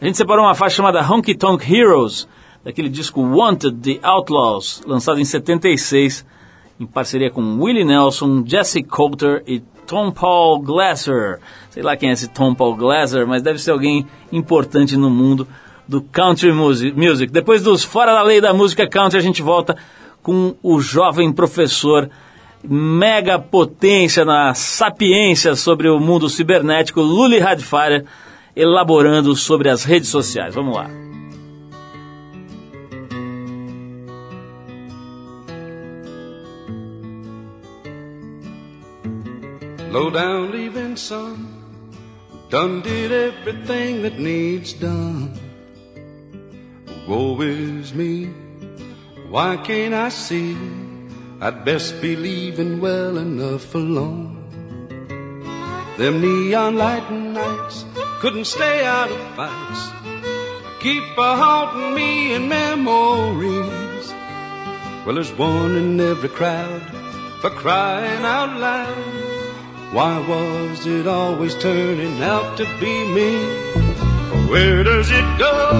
A 0.00 0.06
gente 0.06 0.16
separou 0.16 0.46
uma 0.46 0.54
faixa 0.54 0.76
chamada 0.76 1.02
Honky 1.02 1.34
Tonk 1.34 1.70
Heroes, 1.70 2.26
daquele 2.64 2.88
disco 2.88 3.20
Wanted 3.20 3.76
The 3.78 4.06
Outlaws, 4.06 4.82
lançado 4.86 5.20
em 5.20 5.24
76 5.24 6.24
em 6.80 6.86
parceria 6.86 7.30
com 7.30 7.60
Willie 7.60 7.84
Nelson, 7.84 8.42
Jesse 8.46 8.82
Coulter 8.82 9.42
e 9.46 9.60
Tom 9.86 10.10
Paul 10.10 10.60
Glasser. 10.60 11.38
Sei 11.68 11.82
lá 11.82 11.94
quem 11.94 12.08
é 12.08 12.12
esse 12.12 12.28
Tom 12.28 12.54
Paul 12.54 12.74
Glasser, 12.74 13.26
mas 13.26 13.42
deve 13.42 13.58
ser 13.58 13.72
alguém 13.72 14.06
importante 14.32 14.96
no 14.96 15.10
mundo 15.10 15.46
do 15.86 16.00
country 16.00 16.50
music. 16.52 17.30
Depois 17.30 17.62
dos 17.62 17.84
Fora 17.84 18.14
da 18.14 18.22
Lei 18.22 18.40
da 18.40 18.54
Música 18.54 18.88
Country, 18.88 19.18
a 19.18 19.22
gente 19.22 19.42
volta 19.42 19.76
com 20.22 20.54
o 20.62 20.80
jovem 20.80 21.30
professor 21.30 22.08
mega 22.62 23.38
potência 23.38 24.24
na 24.24 24.54
sapiência 24.54 25.54
sobre 25.56 25.88
o 25.88 25.98
mundo 25.98 26.28
cibernético, 26.28 27.00
Luli 27.00 27.38
Radfire, 27.38 28.04
elaborando 28.56 29.34
sobre 29.36 29.68
as 29.68 29.84
redes 29.84 30.08
sociais. 30.08 30.54
Vamos 30.54 30.76
lá. 30.76 31.09
Low 39.90 40.08
down 40.08 40.52
leaving 40.52 40.94
sun, 40.94 41.48
done 42.48 42.80
did 42.80 43.10
everything 43.10 44.02
that 44.02 44.20
needs 44.20 44.72
done. 44.72 45.34
Woe 47.08 47.40
is 47.40 47.92
me, 47.92 48.26
why 49.28 49.56
can't 49.56 49.92
I 49.92 50.10
see? 50.10 50.56
I'd 51.40 51.64
best 51.64 52.00
be 52.00 52.14
leaving 52.14 52.80
well 52.80 53.18
enough 53.18 53.74
alone. 53.74 54.36
Them 55.98 56.20
neon 56.20 56.76
light 56.76 57.10
nights 57.10 57.84
couldn't 58.20 58.44
stay 58.44 58.84
out 58.84 59.10
of 59.10 59.20
fights. 59.34 59.90
Keep 60.78 61.18
a 61.18 61.34
haunting 61.34 61.94
me 61.96 62.34
in 62.34 62.48
memories. 62.48 64.06
Well, 65.04 65.16
there's 65.16 65.32
one 65.32 65.74
in 65.74 65.98
every 65.98 66.28
crowd 66.28 66.82
for 67.40 67.50
crying 67.50 68.24
out 68.24 68.56
loud. 68.56 69.29
Why 69.92 70.18
was 70.20 70.86
it 70.86 71.08
always 71.08 71.56
turning 71.56 72.22
out 72.22 72.56
to 72.58 72.64
be 72.78 72.94
me? 73.12 73.42
Where 74.48 74.84
does 74.84 75.10
it 75.10 75.38
go? 75.38 75.72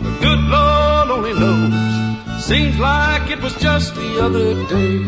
The 0.00 0.18
good 0.18 0.40
Lord 0.40 1.10
only 1.10 1.34
knows. 1.34 2.42
Seems 2.42 2.78
like 2.78 3.30
it 3.30 3.42
was 3.42 3.54
just 3.56 3.94
the 3.94 4.24
other 4.24 4.54
day. 4.68 5.04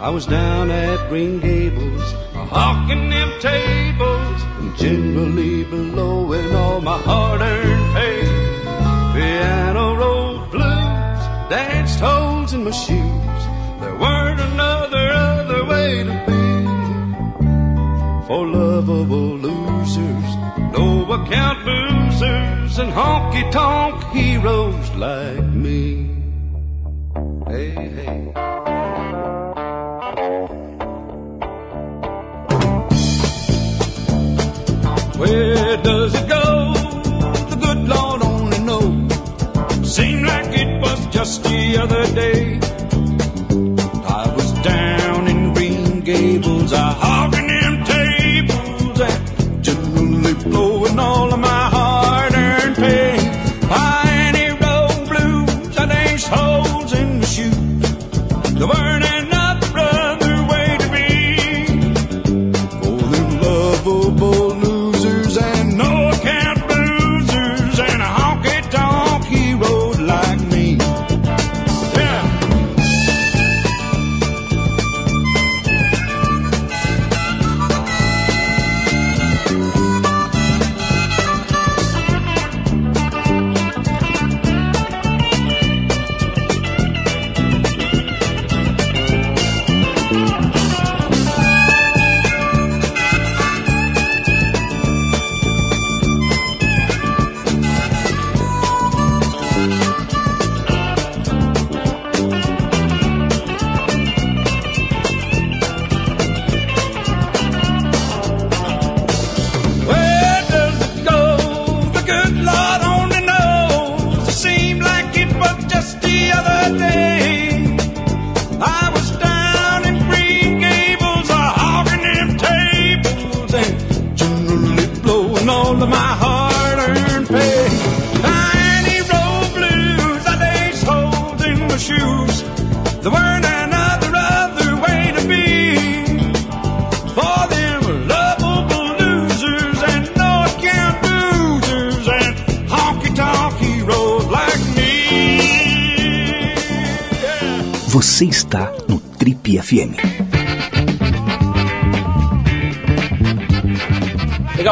I 0.00 0.10
was 0.10 0.26
down 0.26 0.72
at 0.72 1.08
Green 1.08 1.38
Gables, 1.38 2.12
hawking 2.34 3.08
them 3.08 3.30
tables, 3.38 4.42
and 4.58 4.76
generally 4.76 5.62
blowing 5.62 6.52
all 6.56 6.80
my 6.80 6.98
hard-earned 6.98 7.94
pay. 7.94 8.22
Piano 9.14 9.94
rolled 9.94 10.50
blues, 10.50 11.22
danced 11.48 12.00
holes 12.00 12.52
in 12.52 12.64
my 12.64 12.72
shoes. 12.72 13.42
There 13.80 13.94
weren't 13.94 14.40
another 14.40 15.07
for 18.28 18.46
lovable 18.46 19.38
losers, 19.38 20.30
no 20.76 21.10
account 21.10 21.64
boozers, 21.64 22.78
and 22.78 22.92
honky 22.92 23.50
tonk 23.50 24.04
heroes 24.12 24.90
like 24.96 25.42
me. 25.64 26.10
Hey, 27.46 27.70
hey. 27.70 28.32
Where 35.16 35.76
does 35.78 36.14
it 36.14 36.28
go? 36.28 36.74
The 37.48 37.56
good 37.64 37.88
Lord 37.88 38.22
only 38.22 38.58
knows. 38.58 39.90
Seemed 39.90 40.26
like 40.26 40.50
it 40.52 40.82
was 40.82 41.06
just 41.06 41.44
the 41.44 41.78
other 41.78 42.04
day. 42.14 42.60
I 44.06 44.34
was 44.36 44.52
down 44.60 44.97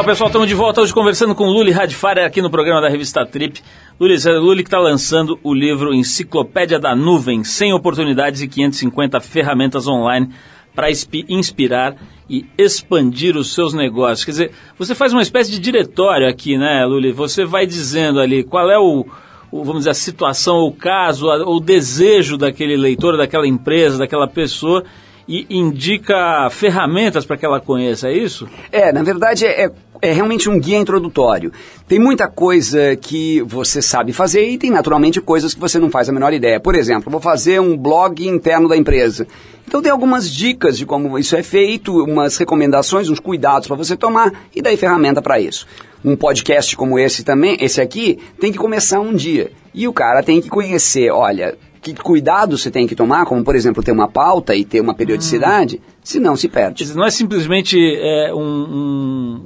pessoal, 0.07 0.29
estamos 0.29 0.47
de 0.47 0.55
volta 0.55 0.79
hoje 0.79 0.93
conversando 0.93 1.35
com 1.35 1.49
Luli 1.49 1.69
Radfara 1.69 2.25
aqui 2.25 2.41
no 2.41 2.49
programa 2.49 2.79
da 2.79 2.87
revista 2.87 3.25
Trip. 3.25 3.61
Luli, 3.99 4.15
Luli 4.39 4.63
que 4.63 4.69
está 4.69 4.79
lançando 4.79 5.37
o 5.43 5.53
livro 5.53 5.93
Enciclopédia 5.93 6.79
da 6.79 6.95
Nuvem, 6.95 7.43
100 7.43 7.73
oportunidades 7.73 8.39
e 8.39 8.47
550 8.47 9.19
ferramentas 9.19 9.85
online 9.85 10.29
para 10.73 10.87
inspirar 11.27 11.97
e 12.29 12.45
expandir 12.57 13.35
os 13.35 13.53
seus 13.53 13.73
negócios. 13.73 14.23
Quer 14.23 14.31
dizer, 14.31 14.51
você 14.79 14.95
faz 14.95 15.11
uma 15.11 15.21
espécie 15.21 15.51
de 15.51 15.59
diretório 15.59 16.29
aqui, 16.29 16.57
né, 16.57 16.85
Luli? 16.85 17.11
Você 17.11 17.43
vai 17.43 17.65
dizendo 17.65 18.21
ali 18.21 18.45
qual 18.45 18.71
é 18.71 18.79
o, 18.79 19.05
o 19.51 19.63
vamos 19.65 19.79
dizer, 19.79 19.89
a 19.89 19.93
situação, 19.93 20.59
o 20.59 20.71
caso, 20.71 21.27
o 21.27 21.59
desejo 21.59 22.37
daquele 22.37 22.77
leitor, 22.77 23.17
daquela 23.17 23.45
empresa, 23.45 23.97
daquela 23.97 24.25
pessoa 24.25 24.85
e 25.27 25.45
indica 25.49 26.49
ferramentas 26.49 27.25
para 27.25 27.37
que 27.37 27.45
ela 27.45 27.59
conheça, 27.59 28.07
é 28.07 28.13
isso? 28.13 28.47
É, 28.71 28.93
na 28.93 29.03
verdade 29.03 29.45
é, 29.45 29.69
é 30.01 30.11
realmente 30.11 30.49
um 30.49 30.59
guia 30.59 30.77
introdutório. 30.77 31.51
Tem 31.87 31.99
muita 31.99 32.27
coisa 32.27 32.95
que 32.95 33.41
você 33.41 33.81
sabe 33.81 34.13
fazer 34.13 34.47
e 34.47 34.57
tem 34.57 34.71
naturalmente 34.71 35.19
coisas 35.19 35.53
que 35.53 35.59
você 35.59 35.79
não 35.79 35.89
faz 35.89 36.07
a 36.07 36.13
menor 36.13 36.33
ideia. 36.33 36.59
Por 36.59 36.75
exemplo, 36.75 37.11
vou 37.11 37.19
fazer 37.19 37.59
um 37.59 37.75
blog 37.75 38.25
interno 38.25 38.69
da 38.69 38.77
empresa. 38.77 39.27
Então 39.67 39.81
tem 39.81 39.91
algumas 39.91 40.29
dicas 40.29 40.77
de 40.77 40.85
como 40.85 41.19
isso 41.19 41.35
é 41.35 41.43
feito, 41.43 42.03
umas 42.03 42.37
recomendações, 42.37 43.09
uns 43.09 43.19
cuidados 43.19 43.67
para 43.67 43.75
você 43.75 43.97
tomar 43.97 44.31
e 44.55 44.61
daí 44.61 44.77
ferramenta 44.77 45.21
para 45.21 45.39
isso. 45.39 45.67
Um 46.05 46.15
podcast 46.15 46.75
como 46.77 46.97
esse 46.97 47.23
também, 47.23 47.57
esse 47.59 47.81
aqui, 47.81 48.17
tem 48.39 48.51
que 48.51 48.57
começar 48.57 49.01
um 49.01 49.13
dia. 49.13 49.51
E 49.73 49.87
o 49.87 49.93
cara 49.93 50.23
tem 50.23 50.41
que 50.41 50.47
conhecer, 50.47 51.11
olha, 51.11 51.57
que 51.93 52.01
cuidado 52.01 52.57
você 52.57 52.71
tem 52.71 52.87
que 52.87 52.95
tomar, 52.95 53.25
como 53.25 53.43
por 53.43 53.55
exemplo 53.55 53.83
ter 53.83 53.91
uma 53.91 54.07
pauta 54.07 54.55
e 54.55 54.63
ter 54.65 54.81
uma 54.81 54.93
periodicidade, 54.93 55.77
hum. 55.77 55.91
senão 56.03 56.35
se 56.35 56.47
perde. 56.47 56.93
Não 56.95 57.05
é 57.05 57.11
simplesmente 57.11 57.77
é, 57.77 58.33
um, 58.33 58.41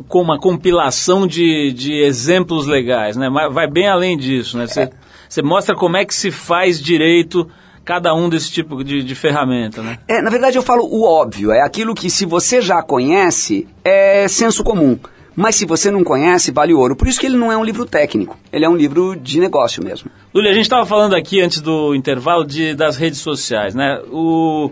um, 0.10 0.20
uma 0.20 0.39
compilação 0.39 1.26
de, 1.26 1.72
de 1.74 1.94
exemplos 2.02 2.68
legais, 2.68 3.16
né? 3.16 3.30
Vai 3.52 3.68
bem 3.68 3.88
além 3.88 4.18
disso, 4.18 4.58
né? 4.58 4.68
Você, 4.68 4.82
é. 4.82 4.89
você 5.28 5.42
mostra 5.42 5.76
como 5.76 5.98
é 5.98 6.06
que 6.06 6.14
se 6.14 6.32
faz 6.32 6.82
direito 6.82 7.48
cada 7.84 8.14
um 8.14 8.30
desse 8.30 8.52
tipo 8.52 8.84
de, 8.84 9.04
de, 9.04 9.16
ferramenta, 9.16 9.82
né? 9.82 9.98
É, 10.08 10.22
na 10.22 10.30
verdade 10.30 10.58
eu 10.58 10.62
falo 10.62 10.84
o 10.86 11.04
óbvio, 11.04 11.52
é 11.52 11.62
aquilo 11.62 11.96
que 11.96 12.10
se 12.10 12.26
você 12.26 12.62
já 12.62 12.82
conhece, 12.82 13.68
é 13.84 14.28
senso 14.28 14.64
comum. 14.64 14.98
Mas 15.36 15.55
se 15.55 15.65
você 15.65 15.89
não 15.89 16.03
conhece, 16.03 16.51
vale 16.51 16.73
ouro. 16.73 16.95
Por 16.95 17.07
isso 17.07 17.19
que 17.19 17.25
ele 17.25 17.38
não 17.38 17.51
é 17.51 17.57
um 17.57 17.63
livro 17.63 17.86
técnico, 17.86 18.38
ele 18.51 18.65
é 18.65 18.69
um 18.69 18.75
livro 18.75 19.15
de 19.15 19.39
negócio 19.39 19.84
mesmo. 19.84 20.11
Luli, 20.34 20.49
a 20.49 20.53
gente 20.53 20.63
estava 20.63 20.86
falando 20.86 21.15
aqui 21.15 21.39
antes 21.41 21.61
do 21.61 21.95
intervalo 21.95 22.45
de, 22.45 22.73
das 22.75 22.97
redes 22.97 23.19
sociais, 23.19 23.73
né? 23.73 24.01
O, 24.11 24.71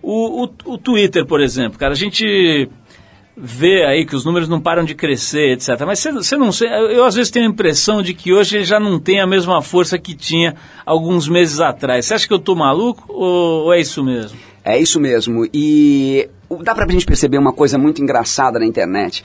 o, 0.00 0.44
o, 0.44 0.50
o 0.66 0.78
Twitter, 0.78 1.26
por 1.26 1.40
exemplo, 1.40 1.78
cara, 1.78 1.92
a 1.92 1.96
gente 1.96 2.68
vê 3.40 3.84
aí 3.84 4.04
que 4.04 4.16
os 4.16 4.24
números 4.24 4.48
não 4.48 4.60
param 4.60 4.84
de 4.84 4.94
crescer, 4.94 5.52
etc. 5.52 5.80
Mas 5.86 6.00
você 6.00 6.36
não 6.36 6.50
sei, 6.50 6.68
eu 6.68 7.04
às 7.04 7.14
vezes 7.14 7.30
tenho 7.30 7.46
a 7.46 7.48
impressão 7.48 8.02
de 8.02 8.12
que 8.12 8.32
hoje 8.32 8.56
ele 8.56 8.64
já 8.64 8.80
não 8.80 8.98
tem 8.98 9.20
a 9.20 9.26
mesma 9.26 9.62
força 9.62 9.96
que 9.98 10.14
tinha 10.14 10.56
alguns 10.84 11.28
meses 11.28 11.60
atrás. 11.60 12.06
Você 12.06 12.14
acha 12.14 12.26
que 12.26 12.32
eu 12.32 12.38
estou 12.38 12.56
maluco 12.56 13.04
ou, 13.08 13.64
ou, 13.66 13.74
é 13.74 13.80
isso 13.80 14.02
mesmo? 14.02 14.36
É 14.64 14.78
isso 14.78 14.98
mesmo. 15.00 15.48
E 15.54 16.28
dá 16.62 16.74
para 16.74 16.84
a 16.84 16.90
gente 16.90 17.06
perceber 17.06 17.38
uma 17.38 17.52
coisa 17.52 17.78
muito 17.78 18.02
engraçada 18.02 18.58
na 18.58 18.66
internet. 18.66 19.24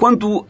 Quando 0.00 0.38
uh, 0.38 0.46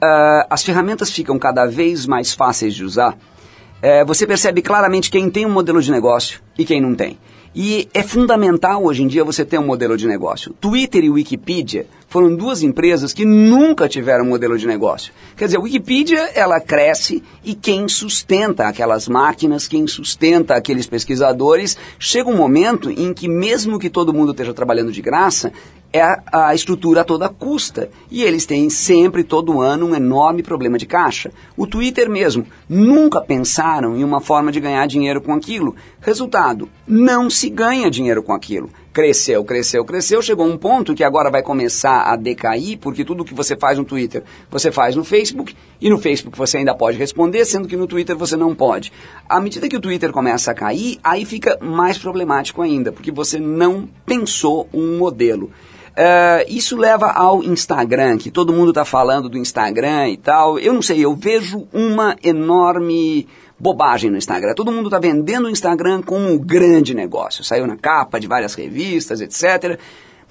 as 0.48 0.62
ferramentas 0.62 1.10
ficam 1.10 1.36
cada 1.36 1.66
vez 1.66 2.06
mais 2.06 2.32
fáceis 2.32 2.72
de 2.72 2.84
usar, 2.84 3.14
uh, 3.14 4.06
você 4.06 4.24
percebe 4.24 4.62
claramente 4.62 5.10
quem 5.10 5.28
tem 5.28 5.44
um 5.44 5.50
modelo 5.50 5.82
de 5.82 5.90
negócio 5.90 6.40
e 6.56 6.64
quem 6.64 6.80
não 6.80 6.94
tem. 6.94 7.18
E 7.52 7.88
é 7.92 8.00
fundamental 8.04 8.84
hoje 8.84 9.02
em 9.02 9.08
dia 9.08 9.24
você 9.24 9.44
ter 9.44 9.58
um 9.58 9.66
modelo 9.66 9.96
de 9.96 10.06
negócio. 10.06 10.54
Twitter 10.60 11.02
e 11.02 11.10
Wikipedia 11.10 11.84
foram 12.08 12.32
duas 12.32 12.62
empresas 12.62 13.12
que 13.12 13.24
nunca 13.24 13.88
tiveram 13.88 14.24
modelo 14.24 14.56
de 14.56 14.68
negócio. 14.68 15.12
Quer 15.36 15.46
dizer, 15.46 15.56
a 15.56 15.60
Wikipedia 15.60 16.30
ela 16.32 16.60
cresce 16.60 17.20
e 17.44 17.52
quem 17.52 17.88
sustenta 17.88 18.68
aquelas 18.68 19.08
máquinas, 19.08 19.66
quem 19.66 19.84
sustenta 19.88 20.54
aqueles 20.54 20.86
pesquisadores, 20.86 21.76
chega 21.98 22.30
um 22.30 22.36
momento 22.36 22.88
em 22.88 23.12
que 23.12 23.28
mesmo 23.28 23.80
que 23.80 23.90
todo 23.90 24.14
mundo 24.14 24.30
esteja 24.30 24.54
trabalhando 24.54 24.92
de 24.92 25.02
graça, 25.02 25.52
é 25.92 26.00
a, 26.00 26.22
a, 26.32 26.54
estrutura 26.54 27.00
a 27.00 27.04
toda 27.04 27.28
custa. 27.28 27.90
E 28.10 28.22
eles 28.22 28.46
têm 28.46 28.70
sempre, 28.70 29.24
todo 29.24 29.60
ano, 29.60 29.86
um 29.86 29.94
enorme 29.94 30.42
problema 30.42 30.78
de 30.78 30.86
caixa. 30.86 31.30
O 31.56 31.66
Twitter 31.66 32.08
mesmo, 32.08 32.46
nunca 32.68 33.20
pensaram 33.20 33.96
em 33.96 34.04
uma 34.04 34.20
forma 34.20 34.52
de 34.52 34.60
ganhar 34.60 34.86
dinheiro 34.86 35.20
com 35.20 35.32
aquilo. 35.32 35.74
Resultado, 36.00 36.68
não 36.86 37.28
se 37.28 37.50
ganha 37.50 37.90
dinheiro 37.90 38.22
com 38.22 38.32
aquilo. 38.32 38.70
Cresceu, 38.92 39.44
cresceu, 39.44 39.84
cresceu, 39.84 40.20
chegou 40.20 40.44
um 40.44 40.56
ponto 40.56 40.96
que 40.96 41.04
agora 41.04 41.30
vai 41.30 41.44
começar 41.44 42.02
a 42.02 42.16
decair, 42.16 42.76
porque 42.76 43.04
tudo 43.04 43.24
que 43.24 43.32
você 43.32 43.56
faz 43.56 43.78
no 43.78 43.84
Twitter, 43.84 44.24
você 44.50 44.72
faz 44.72 44.96
no 44.96 45.04
Facebook, 45.04 45.54
e 45.80 45.88
no 45.88 45.96
Facebook 45.96 46.36
você 46.36 46.58
ainda 46.58 46.74
pode 46.74 46.98
responder, 46.98 47.44
sendo 47.44 47.68
que 47.68 47.76
no 47.76 47.86
Twitter 47.86 48.16
você 48.16 48.36
não 48.36 48.52
pode. 48.52 48.92
À 49.28 49.40
medida 49.40 49.68
que 49.68 49.76
o 49.76 49.80
Twitter 49.80 50.10
começa 50.10 50.50
a 50.50 50.54
cair, 50.54 50.98
aí 51.04 51.24
fica 51.24 51.56
mais 51.60 51.98
problemático 51.98 52.62
ainda, 52.62 52.90
porque 52.90 53.12
você 53.12 53.38
não 53.38 53.88
pensou 54.04 54.68
um 54.74 54.98
modelo. 54.98 55.52
Uh, 55.90 56.44
isso 56.48 56.76
leva 56.76 57.10
ao 57.10 57.42
Instagram, 57.42 58.16
que 58.16 58.30
todo 58.30 58.52
mundo 58.52 58.70
está 58.70 58.84
falando 58.84 59.28
do 59.28 59.36
Instagram 59.36 60.08
e 60.10 60.16
tal. 60.16 60.58
Eu 60.58 60.72
não 60.72 60.82
sei, 60.82 61.04
eu 61.04 61.14
vejo 61.14 61.66
uma 61.72 62.16
enorme 62.22 63.26
bobagem 63.58 64.10
no 64.10 64.16
Instagram. 64.16 64.54
Todo 64.54 64.72
mundo 64.72 64.86
está 64.86 64.98
vendendo 64.98 65.46
o 65.46 65.50
Instagram 65.50 66.00
como 66.02 66.26
um 66.26 66.38
grande 66.38 66.94
negócio. 66.94 67.44
Saiu 67.44 67.66
na 67.66 67.76
capa 67.76 68.18
de 68.18 68.26
várias 68.26 68.54
revistas, 68.54 69.20
etc. 69.20 69.78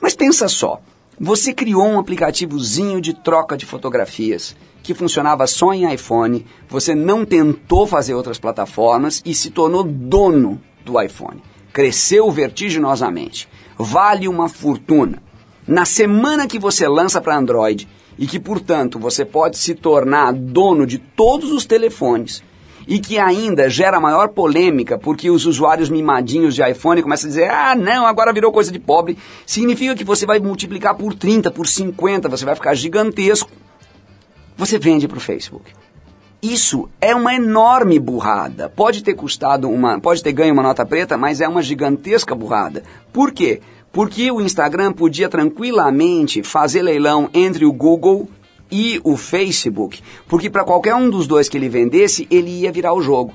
Mas 0.01 0.15
pensa 0.15 0.47
só, 0.47 0.81
você 1.19 1.53
criou 1.53 1.85
um 1.85 1.99
aplicativozinho 1.99 2.99
de 3.01 3.13
troca 3.13 3.55
de 3.55 3.65
fotografias 3.65 4.55
que 4.81 4.93
funcionava 4.93 5.45
só 5.45 5.73
em 5.73 5.93
iPhone, 5.93 6.45
você 6.67 6.95
não 6.95 7.25
tentou 7.25 7.85
fazer 7.85 8.13
outras 8.13 8.39
plataformas 8.39 9.21
e 9.25 9.35
se 9.35 9.51
tornou 9.51 9.83
dono 9.83 10.59
do 10.83 10.99
iPhone. 10.99 11.43
Cresceu 11.71 12.31
vertiginosamente. 12.31 13.47
Vale 13.77 14.27
uma 14.27 14.49
fortuna. 14.49 15.21
Na 15.69 15.85
semana 15.85 16.47
que 16.47 16.57
você 16.57 16.87
lança 16.87 17.21
para 17.21 17.37
Android 17.37 17.87
e 18.17 18.25
que, 18.25 18.39
portanto, 18.39 18.97
você 18.97 19.23
pode 19.23 19.55
se 19.59 19.75
tornar 19.75 20.33
dono 20.33 20.83
de 20.83 20.97
todos 20.97 21.51
os 21.51 21.63
telefones 21.63 22.41
e 22.87 22.97
que 22.97 23.19
ainda 23.19 23.69
gera 23.69 23.99
maior 23.99 24.29
polêmica 24.29 24.97
porque 24.97 25.29
os 25.29 25.45
usuários 25.45 25.87
mimadinhos 25.87 26.55
de 26.55 26.67
iPhone 26.67 27.03
começam 27.03 27.27
a 27.27 27.29
dizer: 27.29 27.51
ah, 27.51 27.75
não, 27.75 28.07
agora 28.07 28.33
virou 28.33 28.51
coisa 28.51 28.71
de 28.71 28.79
pobre, 28.79 29.15
significa 29.45 29.93
que 29.93 30.03
você 30.03 30.25
vai 30.25 30.39
multiplicar 30.39 30.95
por 30.95 31.13
30, 31.13 31.51
por 31.51 31.67
50, 31.67 32.27
você 32.27 32.45
vai 32.45 32.55
ficar 32.55 32.73
gigantesco. 32.73 33.51
Você 34.57 34.79
vende 34.79 35.07
para 35.07 35.19
o 35.19 35.21
Facebook. 35.21 35.71
Isso 36.41 36.89
é 36.99 37.13
uma 37.13 37.35
enorme 37.35 37.99
burrada. 37.99 38.69
Pode 38.69 39.03
ter 39.03 39.13
custado 39.13 39.69
uma, 39.69 39.99
pode 39.99 40.23
ter 40.23 40.31
ganho 40.31 40.53
uma 40.53 40.63
nota 40.63 40.83
preta, 40.85 41.15
mas 41.15 41.41
é 41.41 41.47
uma 41.47 41.61
gigantesca 41.61 42.33
burrada. 42.33 42.81
Por 43.13 43.31
quê? 43.31 43.61
Porque 43.91 44.31
o 44.31 44.41
Instagram 44.41 44.93
podia 44.93 45.27
tranquilamente 45.27 46.43
fazer 46.43 46.81
leilão 46.81 47.29
entre 47.33 47.65
o 47.65 47.73
Google 47.73 48.29
e 48.71 49.01
o 49.03 49.17
Facebook, 49.17 50.01
porque 50.27 50.49
para 50.49 50.63
qualquer 50.63 50.93
um 50.93 51.09
dos 51.09 51.25
dois 51.25 51.49
que 51.49 51.57
ele 51.57 51.67
vendesse, 51.67 52.27
ele 52.29 52.51
ia 52.51 52.71
virar 52.71 52.93
o 52.93 53.01
jogo. 53.01 53.33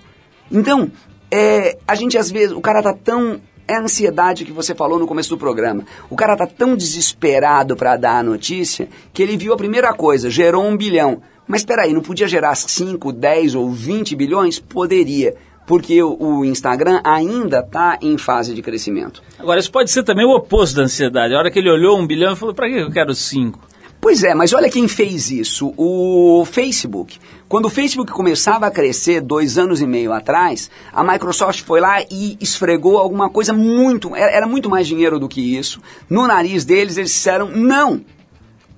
Então, 0.50 0.92
é, 1.30 1.76
a 1.88 1.96
gente 1.96 2.16
às 2.16 2.30
vezes, 2.30 2.54
o 2.54 2.60
cara 2.60 2.80
tá 2.80 2.92
tão 2.92 3.40
é 3.66 3.74
a 3.74 3.80
ansiedade 3.80 4.44
que 4.44 4.52
você 4.52 4.74
falou 4.74 4.98
no 4.98 5.06
começo 5.06 5.30
do 5.30 5.38
programa. 5.38 5.84
O 6.10 6.16
cara 6.16 6.36
tá 6.36 6.46
tão 6.46 6.76
desesperado 6.76 7.74
para 7.74 7.96
dar 7.96 8.18
a 8.18 8.22
notícia 8.22 8.88
que 9.12 9.22
ele 9.22 9.36
viu 9.36 9.54
a 9.54 9.56
primeira 9.56 9.92
coisa, 9.94 10.28
gerou 10.28 10.64
um 10.64 10.76
bilhão. 10.76 11.22
Mas 11.48 11.62
espera 11.62 11.82
aí, 11.82 11.92
não 11.92 12.02
podia 12.02 12.28
gerar 12.28 12.54
5, 12.54 13.12
10 13.12 13.54
ou 13.54 13.70
20 13.70 14.14
bilhões? 14.16 14.58
Poderia 14.58 15.34
porque 15.66 16.02
o 16.02 16.44
Instagram 16.44 17.00
ainda 17.04 17.60
está 17.60 17.98
em 18.00 18.18
fase 18.18 18.54
de 18.54 18.62
crescimento. 18.62 19.22
Agora, 19.38 19.60
isso 19.60 19.70
pode 19.70 19.90
ser 19.90 20.02
também 20.02 20.26
o 20.26 20.34
oposto 20.34 20.76
da 20.76 20.82
ansiedade. 20.82 21.34
A 21.34 21.38
hora 21.38 21.50
que 21.50 21.58
ele 21.58 21.70
olhou 21.70 21.98
um 21.98 22.06
bilhão 22.06 22.32
e 22.32 22.36
falou, 22.36 22.54
para 22.54 22.68
que 22.68 22.76
eu 22.76 22.90
quero 22.90 23.14
cinco? 23.14 23.60
Pois 24.04 24.22
é, 24.22 24.34
mas 24.34 24.52
olha 24.52 24.68
quem 24.68 24.86
fez 24.86 25.30
isso, 25.30 25.72
o 25.78 26.44
Facebook. 26.44 27.18
Quando 27.48 27.64
o 27.64 27.70
Facebook 27.70 28.12
começava 28.12 28.66
a 28.66 28.70
crescer 28.70 29.22
dois 29.22 29.56
anos 29.56 29.80
e 29.80 29.86
meio 29.86 30.12
atrás, 30.12 30.70
a 30.92 31.02
Microsoft 31.02 31.62
foi 31.62 31.80
lá 31.80 32.02
e 32.10 32.36
esfregou 32.38 32.98
alguma 32.98 33.30
coisa 33.30 33.54
muito, 33.54 34.14
era 34.14 34.46
muito 34.46 34.68
mais 34.68 34.86
dinheiro 34.86 35.18
do 35.18 35.26
que 35.26 35.56
isso. 35.56 35.80
No 36.10 36.26
nariz 36.26 36.66
deles, 36.66 36.98
eles 36.98 37.12
disseram, 37.12 37.48
não, 37.48 38.04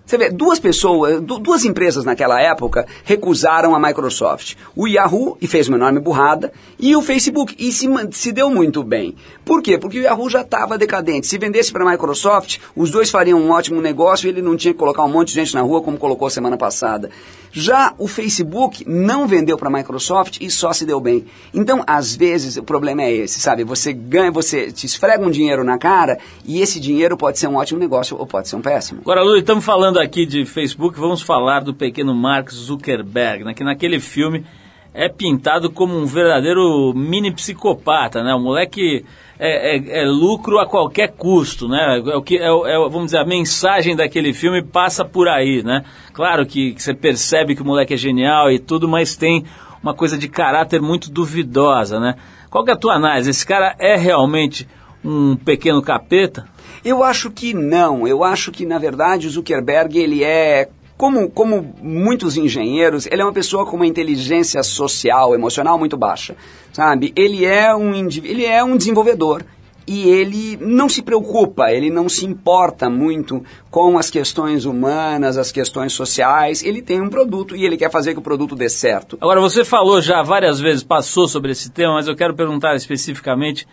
você 0.06 0.16
vê, 0.16 0.30
duas 0.30 0.60
pessoas, 0.60 1.20
duas 1.20 1.64
empresas 1.64 2.04
naquela 2.04 2.40
época 2.40 2.86
recusaram 3.04 3.74
a 3.74 3.80
Microsoft. 3.80 4.54
O 4.76 4.86
Yahoo, 4.86 5.36
e 5.40 5.48
fez 5.48 5.66
uma 5.66 5.76
enorme 5.76 5.98
burrada, 5.98 6.52
e 6.78 6.94
o 6.94 7.02
Facebook, 7.02 7.56
e 7.58 7.72
se, 7.72 7.88
se 8.12 8.30
deu 8.30 8.48
muito 8.48 8.84
bem. 8.84 9.16
Por 9.44 9.60
quê? 9.60 9.76
Porque 9.76 9.98
o 9.98 10.02
Yahoo 10.02 10.30
já 10.30 10.42
estava 10.42 10.78
decadente. 10.78 11.26
Se 11.26 11.38
vendesse 11.38 11.72
para 11.72 11.84
a 11.84 11.90
Microsoft, 11.90 12.58
os 12.76 12.90
dois 12.92 13.10
fariam 13.10 13.40
um 13.40 13.50
ótimo 13.50 13.80
negócio 13.80 14.26
e 14.26 14.30
ele 14.30 14.40
não 14.40 14.56
tinha 14.56 14.72
que 14.72 14.78
colocar 14.78 15.02
um 15.04 15.08
monte 15.08 15.28
de 15.28 15.34
gente 15.34 15.54
na 15.54 15.62
rua 15.62 15.82
como 15.82 15.98
colocou 15.98 16.30
semana 16.30 16.56
passada. 16.56 17.10
Já 17.50 17.94
o 17.98 18.06
Facebook 18.06 18.84
não 18.86 19.26
vendeu 19.26 19.56
para 19.56 19.68
a 19.68 19.72
Microsoft 19.72 20.38
e 20.40 20.50
só 20.50 20.72
se 20.72 20.84
deu 20.84 21.00
bem. 21.00 21.24
Então, 21.54 21.82
às 21.86 22.14
vezes, 22.14 22.56
o 22.56 22.62
problema 22.62 23.02
é 23.02 23.12
esse, 23.12 23.40
sabe? 23.40 23.64
Você 23.64 23.92
ganha, 23.92 24.30
você 24.30 24.70
te 24.70 24.84
esfrega 24.84 25.24
um 25.24 25.30
dinheiro 25.30 25.64
na 25.64 25.78
cara 25.78 26.18
e 26.44 26.60
esse 26.60 26.78
dinheiro 26.78 27.16
pode 27.16 27.38
ser 27.38 27.48
um 27.48 27.56
ótimo 27.56 27.80
negócio 27.80 28.16
ou 28.18 28.26
pode 28.26 28.48
ser 28.48 28.56
um 28.56 28.60
péssimo. 28.60 29.00
Agora, 29.00 29.22
estamos 29.38 29.64
falando 29.64 29.95
Aqui 29.98 30.26
de 30.26 30.44
Facebook, 30.44 30.98
vamos 30.98 31.22
falar 31.22 31.60
do 31.60 31.72
pequeno 31.72 32.14
Mark 32.14 32.50
Zuckerberg, 32.50 33.44
né, 33.44 33.54
que 33.54 33.64
naquele 33.64 33.98
filme 33.98 34.44
é 34.92 35.08
pintado 35.08 35.70
como 35.70 35.94
um 35.94 36.06
verdadeiro 36.06 36.92
mini 36.94 37.30
psicopata, 37.30 38.22
né? 38.22 38.34
O 38.34 38.40
moleque 38.40 39.04
é, 39.38 39.76
é, 39.76 40.02
é 40.02 40.04
lucro 40.06 40.58
a 40.58 40.66
qualquer 40.66 41.12
custo, 41.12 41.68
né? 41.68 41.98
É 41.98 42.16
o 42.16 42.22
que 42.22 42.38
é, 42.38 42.46
é, 42.46 42.78
vamos 42.78 43.06
dizer 43.06 43.18
a 43.18 43.24
mensagem 43.26 43.94
daquele 43.94 44.32
filme 44.32 44.62
passa 44.62 45.04
por 45.04 45.28
aí, 45.28 45.62
né? 45.62 45.84
Claro 46.14 46.46
que, 46.46 46.72
que 46.72 46.82
você 46.82 46.94
percebe 46.94 47.54
que 47.54 47.60
o 47.60 47.64
moleque 47.64 47.92
é 47.92 47.96
genial 47.96 48.50
e 48.50 48.58
tudo, 48.58 48.88
mas 48.88 49.16
tem 49.16 49.44
uma 49.82 49.92
coisa 49.92 50.16
de 50.16 50.28
caráter 50.28 50.80
muito 50.80 51.10
duvidosa, 51.10 52.00
né? 52.00 52.14
Qual 52.48 52.66
é 52.66 52.72
a 52.72 52.76
tua 52.76 52.94
análise? 52.94 53.28
Esse 53.28 53.46
cara 53.46 53.76
é 53.78 53.96
realmente 53.96 54.66
um 55.04 55.36
pequeno 55.36 55.82
capeta? 55.82 56.48
Eu 56.86 57.02
acho 57.02 57.32
que 57.32 57.52
não. 57.52 58.06
Eu 58.06 58.22
acho 58.22 58.52
que, 58.52 58.64
na 58.64 58.78
verdade, 58.78 59.26
o 59.26 59.30
Zuckerberg 59.30 59.98
ele 59.98 60.22
é 60.22 60.68
como, 60.96 61.28
como 61.28 61.74
muitos 61.82 62.36
engenheiros, 62.36 63.06
ele 63.10 63.20
é 63.20 63.24
uma 63.24 63.32
pessoa 63.32 63.66
com 63.66 63.74
uma 63.74 63.86
inteligência 63.88 64.62
social, 64.62 65.34
emocional 65.34 65.76
muito 65.78 65.96
baixa, 65.96 66.36
sabe? 66.72 67.12
Ele 67.16 67.44
é 67.44 67.74
um, 67.74 67.92
ele 67.92 68.46
é 68.46 68.62
um 68.62 68.76
desenvolvedor 68.76 69.44
e 69.84 70.08
ele 70.08 70.56
não 70.60 70.88
se 70.88 71.02
preocupa, 71.02 71.72
ele 71.72 71.90
não 71.90 72.08
se 72.08 72.24
importa 72.24 72.88
muito 72.88 73.44
com 73.68 73.98
as 73.98 74.08
questões 74.08 74.64
humanas, 74.64 75.36
as 75.36 75.50
questões 75.50 75.92
sociais. 75.92 76.62
Ele 76.62 76.80
tem 76.80 77.00
um 77.00 77.08
produto 77.08 77.56
e 77.56 77.64
ele 77.64 77.76
quer 77.76 77.90
fazer 77.90 78.12
que 78.12 78.20
o 78.20 78.22
produto 78.22 78.54
dê 78.54 78.68
certo. 78.68 79.18
Agora, 79.20 79.40
você 79.40 79.64
falou 79.64 80.00
já 80.00 80.22
várias 80.22 80.60
vezes, 80.60 80.84
passou 80.84 81.26
sobre 81.26 81.50
esse 81.50 81.68
tema, 81.68 81.94
mas 81.94 82.06
eu 82.06 82.14
quero 82.14 82.34
perguntar 82.34 82.76
especificamente 82.76 83.66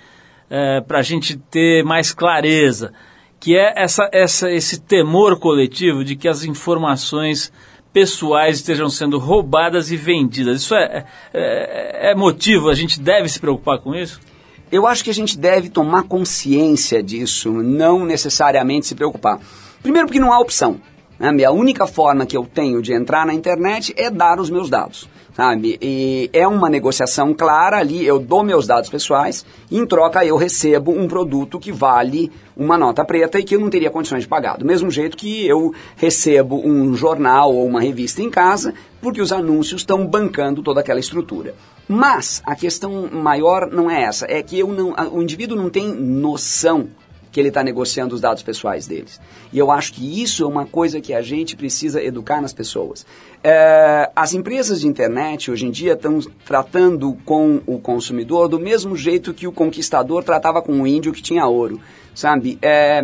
é, 0.53 0.81
para 0.81 0.99
a 0.99 1.01
gente 1.01 1.35
ter 1.35 1.83
mais 1.83 2.13
clareza, 2.13 2.93
que 3.39 3.57
é 3.57 3.73
essa, 3.75 4.07
essa, 4.11 4.51
esse 4.51 4.79
temor 4.79 5.39
coletivo 5.39 6.03
de 6.03 6.15
que 6.15 6.27
as 6.27 6.43
informações 6.43 7.51
pessoais 7.91 8.57
estejam 8.57 8.87
sendo 8.87 9.17
roubadas 9.17 9.91
e 9.91 9.97
vendidas. 9.97 10.61
Isso 10.61 10.75
é, 10.75 11.05
é, 11.33 12.11
é 12.11 12.15
motivo, 12.15 12.69
a 12.69 12.75
gente 12.75 12.99
deve 12.99 13.27
se 13.29 13.39
preocupar 13.39 13.79
com 13.79 13.95
isso? 13.95 14.19
Eu 14.71 14.85
acho 14.85 15.03
que 15.03 15.09
a 15.09 15.13
gente 15.13 15.39
deve 15.39 15.69
tomar 15.69 16.03
consciência 16.03 17.01
disso, 17.01 17.51
não 17.51 18.05
necessariamente 18.05 18.85
se 18.85 18.93
preocupar. 18.93 19.39
Primeiro, 19.81 20.07
porque 20.07 20.19
não 20.19 20.31
há 20.31 20.39
opção. 20.39 20.79
Né? 21.17 21.43
A 21.43 21.51
única 21.51 21.87
forma 21.87 22.27
que 22.27 22.37
eu 22.37 22.45
tenho 22.45 22.79
de 22.79 22.93
entrar 22.93 23.25
na 23.25 23.33
internet 23.33 23.91
é 23.97 24.11
dar 24.11 24.39
os 24.39 24.51
meus 24.51 24.69
dados 24.69 25.09
sabe? 25.33 25.77
E 25.81 26.29
é 26.31 26.47
uma 26.47 26.69
negociação 26.69 27.33
clara 27.33 27.77
ali, 27.77 28.05
eu 28.05 28.19
dou 28.19 28.43
meus 28.43 28.67
dados 28.67 28.89
pessoais, 28.89 29.45
em 29.71 29.85
troca 29.85 30.25
eu 30.25 30.37
recebo 30.37 30.91
um 30.91 31.07
produto 31.07 31.59
que 31.59 31.71
vale 31.71 32.31
uma 32.55 32.77
nota 32.77 33.03
preta 33.03 33.39
e 33.39 33.43
que 33.43 33.55
eu 33.55 33.59
não 33.59 33.69
teria 33.69 33.89
condições 33.89 34.23
de 34.23 34.27
pagar. 34.27 34.57
Do 34.57 34.65
mesmo 34.65 34.89
jeito 34.91 35.17
que 35.17 35.45
eu 35.47 35.73
recebo 35.95 36.61
um 36.63 36.95
jornal 36.95 37.53
ou 37.53 37.65
uma 37.65 37.81
revista 37.81 38.21
em 38.21 38.29
casa, 38.29 38.73
porque 39.01 39.21
os 39.21 39.31
anúncios 39.31 39.81
estão 39.81 40.05
bancando 40.05 40.61
toda 40.61 40.79
aquela 40.79 40.99
estrutura. 40.99 41.55
Mas 41.87 42.41
a 42.45 42.55
questão 42.55 43.09
maior 43.11 43.69
não 43.69 43.89
é 43.91 44.03
essa, 44.03 44.25
é 44.29 44.41
que 44.41 44.57
eu 44.57 44.67
não, 44.67 44.93
o 45.11 45.21
indivíduo 45.21 45.57
não 45.57 45.69
tem 45.69 45.87
noção 45.87 46.87
que 47.33 47.39
ele 47.39 47.47
está 47.49 47.63
negociando 47.63 48.13
os 48.13 48.21
dados 48.21 48.43
pessoais 48.43 48.85
deles. 48.85 49.19
E 49.51 49.57
eu 49.57 49.71
acho 49.71 49.93
que 49.93 50.21
isso 50.21 50.43
é 50.43 50.47
uma 50.47 50.67
coisa 50.67 51.01
que 51.01 51.15
a 51.15 51.21
gente 51.21 51.55
precisa 51.57 52.01
educar 52.01 52.39
nas 52.39 52.53
pessoas. 52.53 53.05
É, 53.43 54.09
as 54.15 54.35
empresas 54.35 54.81
de 54.81 54.87
internet 54.87 55.49
hoje 55.49 55.65
em 55.65 55.71
dia 55.71 55.93
estão 55.93 56.19
tratando 56.45 57.17
com 57.25 57.59
o 57.65 57.79
consumidor 57.79 58.47
do 58.47 58.59
mesmo 58.59 58.95
jeito 58.95 59.33
que 59.33 59.47
o 59.47 59.51
conquistador 59.51 60.23
tratava 60.23 60.61
com 60.61 60.79
o 60.79 60.85
índio 60.85 61.11
que 61.11 61.23
tinha 61.23 61.47
ouro, 61.47 61.81
sabe? 62.13 62.59
É, 62.61 63.03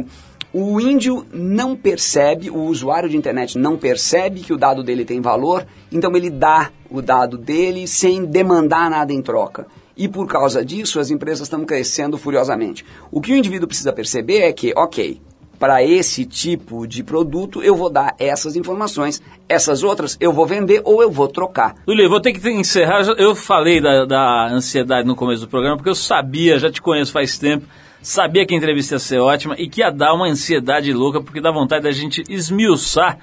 o 0.53 0.80
índio 0.80 1.25
não 1.34 1.75
percebe, 1.75 2.51
o 2.51 2.61
usuário 2.65 3.09
de 3.09 3.17
internet 3.17 3.57
não 3.57 3.77
percebe 3.77 4.41
que 4.41 4.53
o 4.53 4.57
dado 4.57 4.84
dele 4.84 5.05
tem 5.05 5.21
valor, 5.21 5.65
então 5.91 6.15
ele 6.15 6.30
dá 6.30 6.71
o 6.88 7.01
dado 7.01 7.36
dele 7.36 7.88
sem 7.88 8.25
demandar 8.25 8.91
nada 8.91 9.11
em 9.11 9.23
troca. 9.23 9.65
E 9.99 10.07
por 10.07 10.25
causa 10.27 10.63
disso, 10.63 10.97
as 10.97 11.11
empresas 11.11 11.41
estão 11.41 11.65
crescendo 11.65 12.17
furiosamente. 12.17 12.85
O 13.11 13.19
que 13.19 13.33
o 13.33 13.35
indivíduo 13.35 13.67
precisa 13.67 13.91
perceber 13.91 14.43
é 14.43 14.53
que, 14.53 14.71
ok, 14.73 15.19
para 15.59 15.83
esse 15.83 16.25
tipo 16.25 16.87
de 16.87 17.03
produto 17.03 17.61
eu 17.61 17.75
vou 17.75 17.89
dar 17.89 18.15
essas 18.17 18.55
informações, 18.55 19.21
essas 19.49 19.83
outras 19.83 20.15
eu 20.21 20.31
vou 20.31 20.45
vender 20.45 20.81
ou 20.85 21.01
eu 21.01 21.11
vou 21.11 21.27
trocar. 21.27 21.75
Luli, 21.85 22.07
vou 22.07 22.21
ter 22.21 22.31
que 22.31 22.49
encerrar. 22.49 23.01
Eu 23.17 23.35
falei 23.35 23.81
da, 23.81 24.05
da, 24.05 24.47
ansiedade 24.47 25.05
no 25.05 25.17
começo 25.17 25.41
do 25.41 25.49
programa 25.49 25.75
porque 25.75 25.89
eu 25.89 25.95
sabia, 25.95 26.57
já 26.57 26.71
te 26.71 26.81
conheço 26.81 27.11
faz 27.11 27.37
tempo, 27.37 27.65
sabia 28.01 28.45
que 28.45 28.53
a 28.53 28.57
entrevista 28.57 28.95
ia 28.95 28.99
ser 28.99 29.19
ótima 29.19 29.55
e 29.57 29.67
que 29.67 29.81
ia 29.81 29.91
dar 29.91 30.13
uma 30.13 30.29
ansiedade 30.29 30.93
louca 30.93 31.21
porque 31.21 31.41
dá 31.41 31.51
vontade 31.51 31.83
da 31.83 31.91
gente 31.91 32.23
esmiuçar 32.29 33.19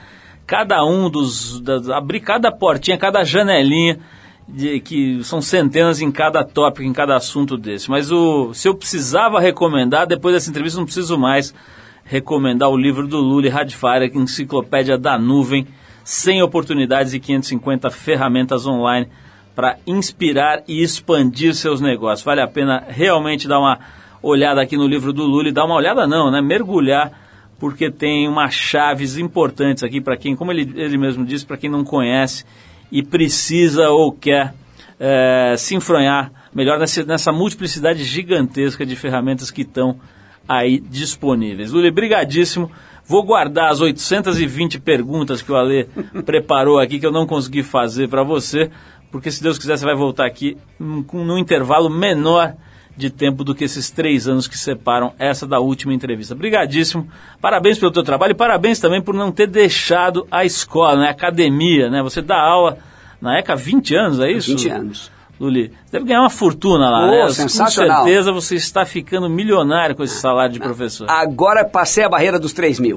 cada 0.46 0.84
um 0.84 1.08
dos. 1.08 1.58
Da, 1.62 1.96
abrir 1.96 2.20
cada 2.20 2.52
portinha, 2.52 2.98
cada 2.98 3.24
janelinha 3.24 3.98
de, 4.48 4.80
que 4.80 5.22
são 5.24 5.42
centenas 5.42 6.00
em 6.00 6.10
cada 6.10 6.44
tópico, 6.44 6.82
em 6.82 6.92
cada 6.92 7.16
assunto 7.16 7.56
desse. 7.56 7.90
Mas 7.90 8.12
o, 8.12 8.54
se 8.54 8.68
eu 8.68 8.74
precisava 8.74 9.40
recomendar, 9.40 10.06
depois 10.06 10.34
dessa 10.34 10.50
entrevista 10.50 10.78
não 10.78 10.86
preciso 10.86 11.18
mais 11.18 11.54
recomendar 12.04 12.70
o 12.70 12.76
livro 12.76 13.06
do 13.08 13.18
Lully 13.18 13.48
Radfire, 13.48 14.12
Enciclopédia 14.14 14.96
da 14.96 15.18
Nuvem, 15.18 15.66
100 16.04 16.42
oportunidades 16.42 17.12
e 17.12 17.18
550 17.18 17.90
ferramentas 17.90 18.64
online 18.64 19.08
para 19.56 19.78
inspirar 19.86 20.62
e 20.68 20.82
expandir 20.82 21.54
seus 21.54 21.80
negócios. 21.80 22.24
Vale 22.24 22.40
a 22.40 22.46
pena 22.46 22.84
realmente 22.86 23.48
dar 23.48 23.58
uma 23.58 23.80
olhada 24.22 24.60
aqui 24.60 24.76
no 24.76 24.86
livro 24.86 25.12
do 25.12 25.24
Lully, 25.24 25.50
dar 25.50 25.64
uma 25.64 25.74
olhada 25.74 26.06
não, 26.06 26.30
né? 26.30 26.40
Mergulhar, 26.40 27.10
porque 27.58 27.90
tem 27.90 28.28
umas 28.28 28.54
chaves 28.54 29.16
importantes 29.16 29.82
aqui 29.82 30.00
para 30.00 30.16
quem, 30.16 30.36
como 30.36 30.52
ele, 30.52 30.72
ele 30.76 30.96
mesmo 30.96 31.24
disse, 31.24 31.44
para 31.44 31.56
quem 31.56 31.70
não 31.70 31.82
conhece 31.82 32.44
e 32.90 33.02
precisa 33.02 33.90
ou 33.90 34.12
quer 34.12 34.54
é, 34.98 35.54
se 35.56 35.74
enfronhar 35.74 36.32
melhor 36.54 36.78
nessa, 36.78 37.04
nessa 37.04 37.32
multiplicidade 37.32 38.02
gigantesca 38.04 38.86
de 38.86 38.96
ferramentas 38.96 39.50
que 39.50 39.62
estão 39.62 39.98
aí 40.48 40.78
disponíveis. 40.78 41.72
Luli, 41.72 41.90
brigadíssimo. 41.90 42.70
Vou 43.04 43.22
guardar 43.22 43.70
as 43.70 43.80
820 43.80 44.80
perguntas 44.80 45.42
que 45.42 45.52
o 45.52 45.56
Ale 45.56 45.88
preparou 46.24 46.78
aqui, 46.78 46.98
que 46.98 47.06
eu 47.06 47.12
não 47.12 47.26
consegui 47.26 47.62
fazer 47.62 48.08
para 48.08 48.22
você, 48.22 48.70
porque 49.12 49.30
se 49.30 49.42
Deus 49.42 49.58
quiser 49.58 49.76
você 49.76 49.84
vai 49.84 49.94
voltar 49.94 50.26
aqui 50.26 50.56
num, 50.78 51.04
num 51.12 51.38
intervalo 51.38 51.88
menor 51.88 52.54
de 52.96 53.10
tempo 53.10 53.44
do 53.44 53.54
que 53.54 53.64
esses 53.64 53.90
três 53.90 54.26
anos 54.26 54.48
que 54.48 54.56
separam 54.56 55.12
essa 55.18 55.46
da 55.46 55.60
última 55.60 55.92
entrevista. 55.92 56.34
Obrigadíssimo, 56.34 57.08
parabéns 57.40 57.78
pelo 57.78 57.92
teu 57.92 58.02
trabalho 58.02 58.30
e 58.30 58.34
parabéns 58.34 58.80
também 58.80 59.02
por 59.02 59.14
não 59.14 59.30
ter 59.30 59.46
deixado 59.46 60.26
a 60.30 60.44
escola, 60.44 61.00
né, 61.00 61.08
a 61.08 61.10
academia, 61.10 61.90
né? 61.90 62.02
Você 62.02 62.22
dá 62.22 62.40
aula 62.40 62.78
na 63.20 63.38
ECA 63.38 63.52
há 63.52 63.56
20 63.56 63.94
anos, 63.94 64.20
é 64.20 64.30
isso? 64.30 64.50
20 64.50 64.68
anos. 64.70 65.16
Luli, 65.38 65.68
você 65.68 65.92
deve 65.92 66.06
ganhar 66.06 66.20
uma 66.20 66.30
fortuna 66.30 66.88
lá, 66.88 67.06
oh, 67.06 67.10
né? 67.10 67.30
Sensacional. 67.30 67.98
Com 67.98 68.04
certeza 68.04 68.32
você 68.32 68.54
está 68.54 68.86
ficando 68.86 69.28
milionário 69.28 69.94
com 69.94 70.02
esse 70.02 70.18
salário 70.18 70.54
de 70.54 70.58
professor. 70.58 71.10
Agora 71.10 71.64
passei 71.64 72.04
a 72.04 72.08
barreira 72.08 72.38
dos 72.38 72.54
3 72.54 72.80
mil. 72.80 72.96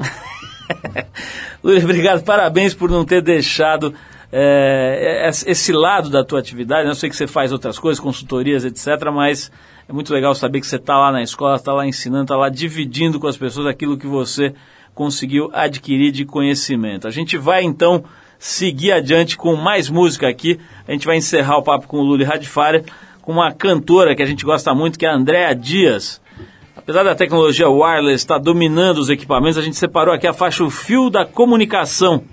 Luli, 1.62 1.84
obrigado, 1.84 2.24
parabéns 2.24 2.74
por 2.74 2.90
não 2.90 3.04
ter 3.04 3.22
deixado 3.22 3.94
é, 4.32 5.30
esse 5.48 5.74
lado 5.74 6.10
da 6.10 6.24
tua 6.24 6.40
atividade. 6.40 6.88
Eu 6.88 6.96
sei 6.96 7.10
que 7.10 7.16
você 7.18 7.28
faz 7.28 7.52
outras 7.52 7.78
coisas, 7.78 8.00
consultorias, 8.00 8.64
etc., 8.64 9.12
mas 9.12 9.52
é 9.90 9.94
muito 9.94 10.14
legal 10.14 10.36
saber 10.36 10.62
que 10.62 10.68
você 10.68 10.76
está 10.76 10.96
lá 11.00 11.12
na 11.12 11.24
escola, 11.24 11.56
está 11.56 11.74
lá 11.74 11.84
ensinando, 11.84 12.22
está 12.22 12.38
lá 12.38 12.48
dividindo 12.48 13.20
com 13.20 13.26
as 13.26 13.36
pessoas 13.36 13.66
aquilo 13.66 13.98
que 13.98 14.06
você 14.06 14.54
conseguiu 14.94 15.50
adquirir 15.52 16.12
de 16.12 16.26
conhecimento. 16.26 17.08
A 17.08 17.12
gente 17.12 17.40
vai 17.40 17.64
então 17.64 18.04
seguir 18.38 18.92
adiante 18.92 19.36
com 19.36 19.56
mais 19.56 19.90
música 19.90 20.30
aqui. 20.30 20.60
A 20.88 20.92
gente 20.92 21.08
vai 21.08 21.18
encerrar 21.18 21.58
o 21.58 21.64
papo 21.64 21.88
com 21.88 21.98
o 21.98 22.04
Luli 22.04 22.24
Radifária, 22.24 22.86
com 23.20 23.32
uma 23.32 23.52
cantora 23.52 24.16
que 24.16 24.22
a 24.22 24.28
gente 24.28 24.46
gosta 24.46 24.76
muito, 24.76 25.00
que 25.00 25.08
é 25.08 25.10
a 25.10 25.16
Andréa 25.16 25.56
Dias. 25.56 26.22
Apesar 26.78 27.02
da 27.02 27.16
tecnologia 27.16 27.68
wireless 27.68 28.18
estar 28.18 28.38
dominando 28.38 29.00
os 29.00 29.10
equipamentos, 29.10 29.58
a 29.58 29.64
gente 29.64 29.76
separou 29.76 30.14
aqui 30.14 30.28
a 30.28 30.34
faixa 30.34 30.64
O 30.64 30.70
Fio 30.70 31.10
da 31.10 31.26
Comunicação, 31.26 32.24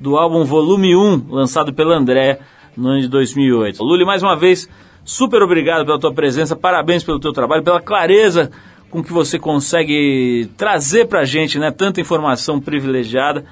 do 0.00 0.16
álbum 0.16 0.44
Volume 0.44 0.96
1, 0.96 1.26
lançado 1.30 1.72
pela 1.72 1.96
Andréa 1.96 2.40
no 2.76 2.88
ano 2.88 3.00
de 3.00 3.08
2008. 3.08 3.80
Luli, 3.80 4.04
mais 4.04 4.24
uma 4.24 4.34
vez, 4.34 4.68
Super 5.06 5.40
obrigado 5.40 5.86
pela 5.86 6.00
tua 6.00 6.12
presença, 6.12 6.56
parabéns 6.56 7.04
pelo 7.04 7.20
teu 7.20 7.32
trabalho, 7.32 7.62
pela 7.62 7.80
clareza 7.80 8.50
com 8.90 9.04
que 9.04 9.12
você 9.12 9.38
consegue 9.38 10.50
trazer 10.56 11.06
para 11.06 11.20
a 11.20 11.24
gente 11.24 11.60
né, 11.60 11.70
tanta 11.70 12.00
informação 12.00 12.60
privilegiada. 12.60 13.44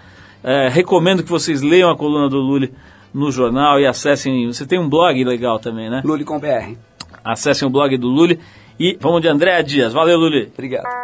É, 0.43 0.69
recomendo 0.69 1.23
que 1.23 1.31
vocês 1.31 1.63
leiam 1.63 1.89
a 1.89 1.97
coluna 1.97 2.29
do 2.29 2.39
Lully 2.39 2.73
no 3.15 3.31
jornal 3.31 3.79
e 3.79 3.87
acessem. 3.87 4.49
Você 4.49 4.67
tem 4.67 4.81
um 4.81 4.89
blog 4.89 5.23
legal 5.23 5.61
também, 5.61 5.89
né? 5.89 6.03
Lully 6.05 6.25
com 6.25 6.41
BR. 6.41 6.77
Acessem 7.25 7.69
o 7.69 7.71
blog 7.71 7.97
do 7.97 8.09
Lully 8.09 8.41
e 8.79 8.99
vamos 9.01 9.23
de 9.23 9.29
Andréa 9.29 9.63
Dias. 9.63 9.93
Valeu, 9.93 10.19
Lully. 10.19 10.51
Obrigado. 10.53 11.04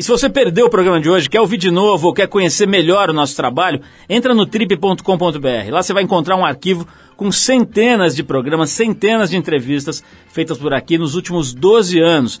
E 0.00 0.02
se 0.02 0.08
você 0.08 0.30
perdeu 0.30 0.64
o 0.64 0.70
programa 0.70 0.98
de 0.98 1.10
hoje, 1.10 1.28
quer 1.28 1.42
ouvir 1.42 1.58
de 1.58 1.70
novo 1.70 2.06
ou 2.06 2.14
quer 2.14 2.26
conhecer 2.26 2.66
melhor 2.66 3.10
o 3.10 3.12
nosso 3.12 3.36
trabalho, 3.36 3.82
entra 4.08 4.34
no 4.34 4.46
trip.com.br. 4.46 5.70
Lá 5.70 5.82
você 5.82 5.92
vai 5.92 6.02
encontrar 6.02 6.36
um 6.36 6.44
arquivo 6.46 6.88
com 7.18 7.30
centenas 7.30 8.16
de 8.16 8.22
programas, 8.22 8.70
centenas 8.70 9.28
de 9.28 9.36
entrevistas 9.36 10.02
feitas 10.32 10.56
por 10.56 10.72
aqui 10.72 10.96
nos 10.96 11.16
últimos 11.16 11.52
12 11.52 12.00
anos. 12.00 12.40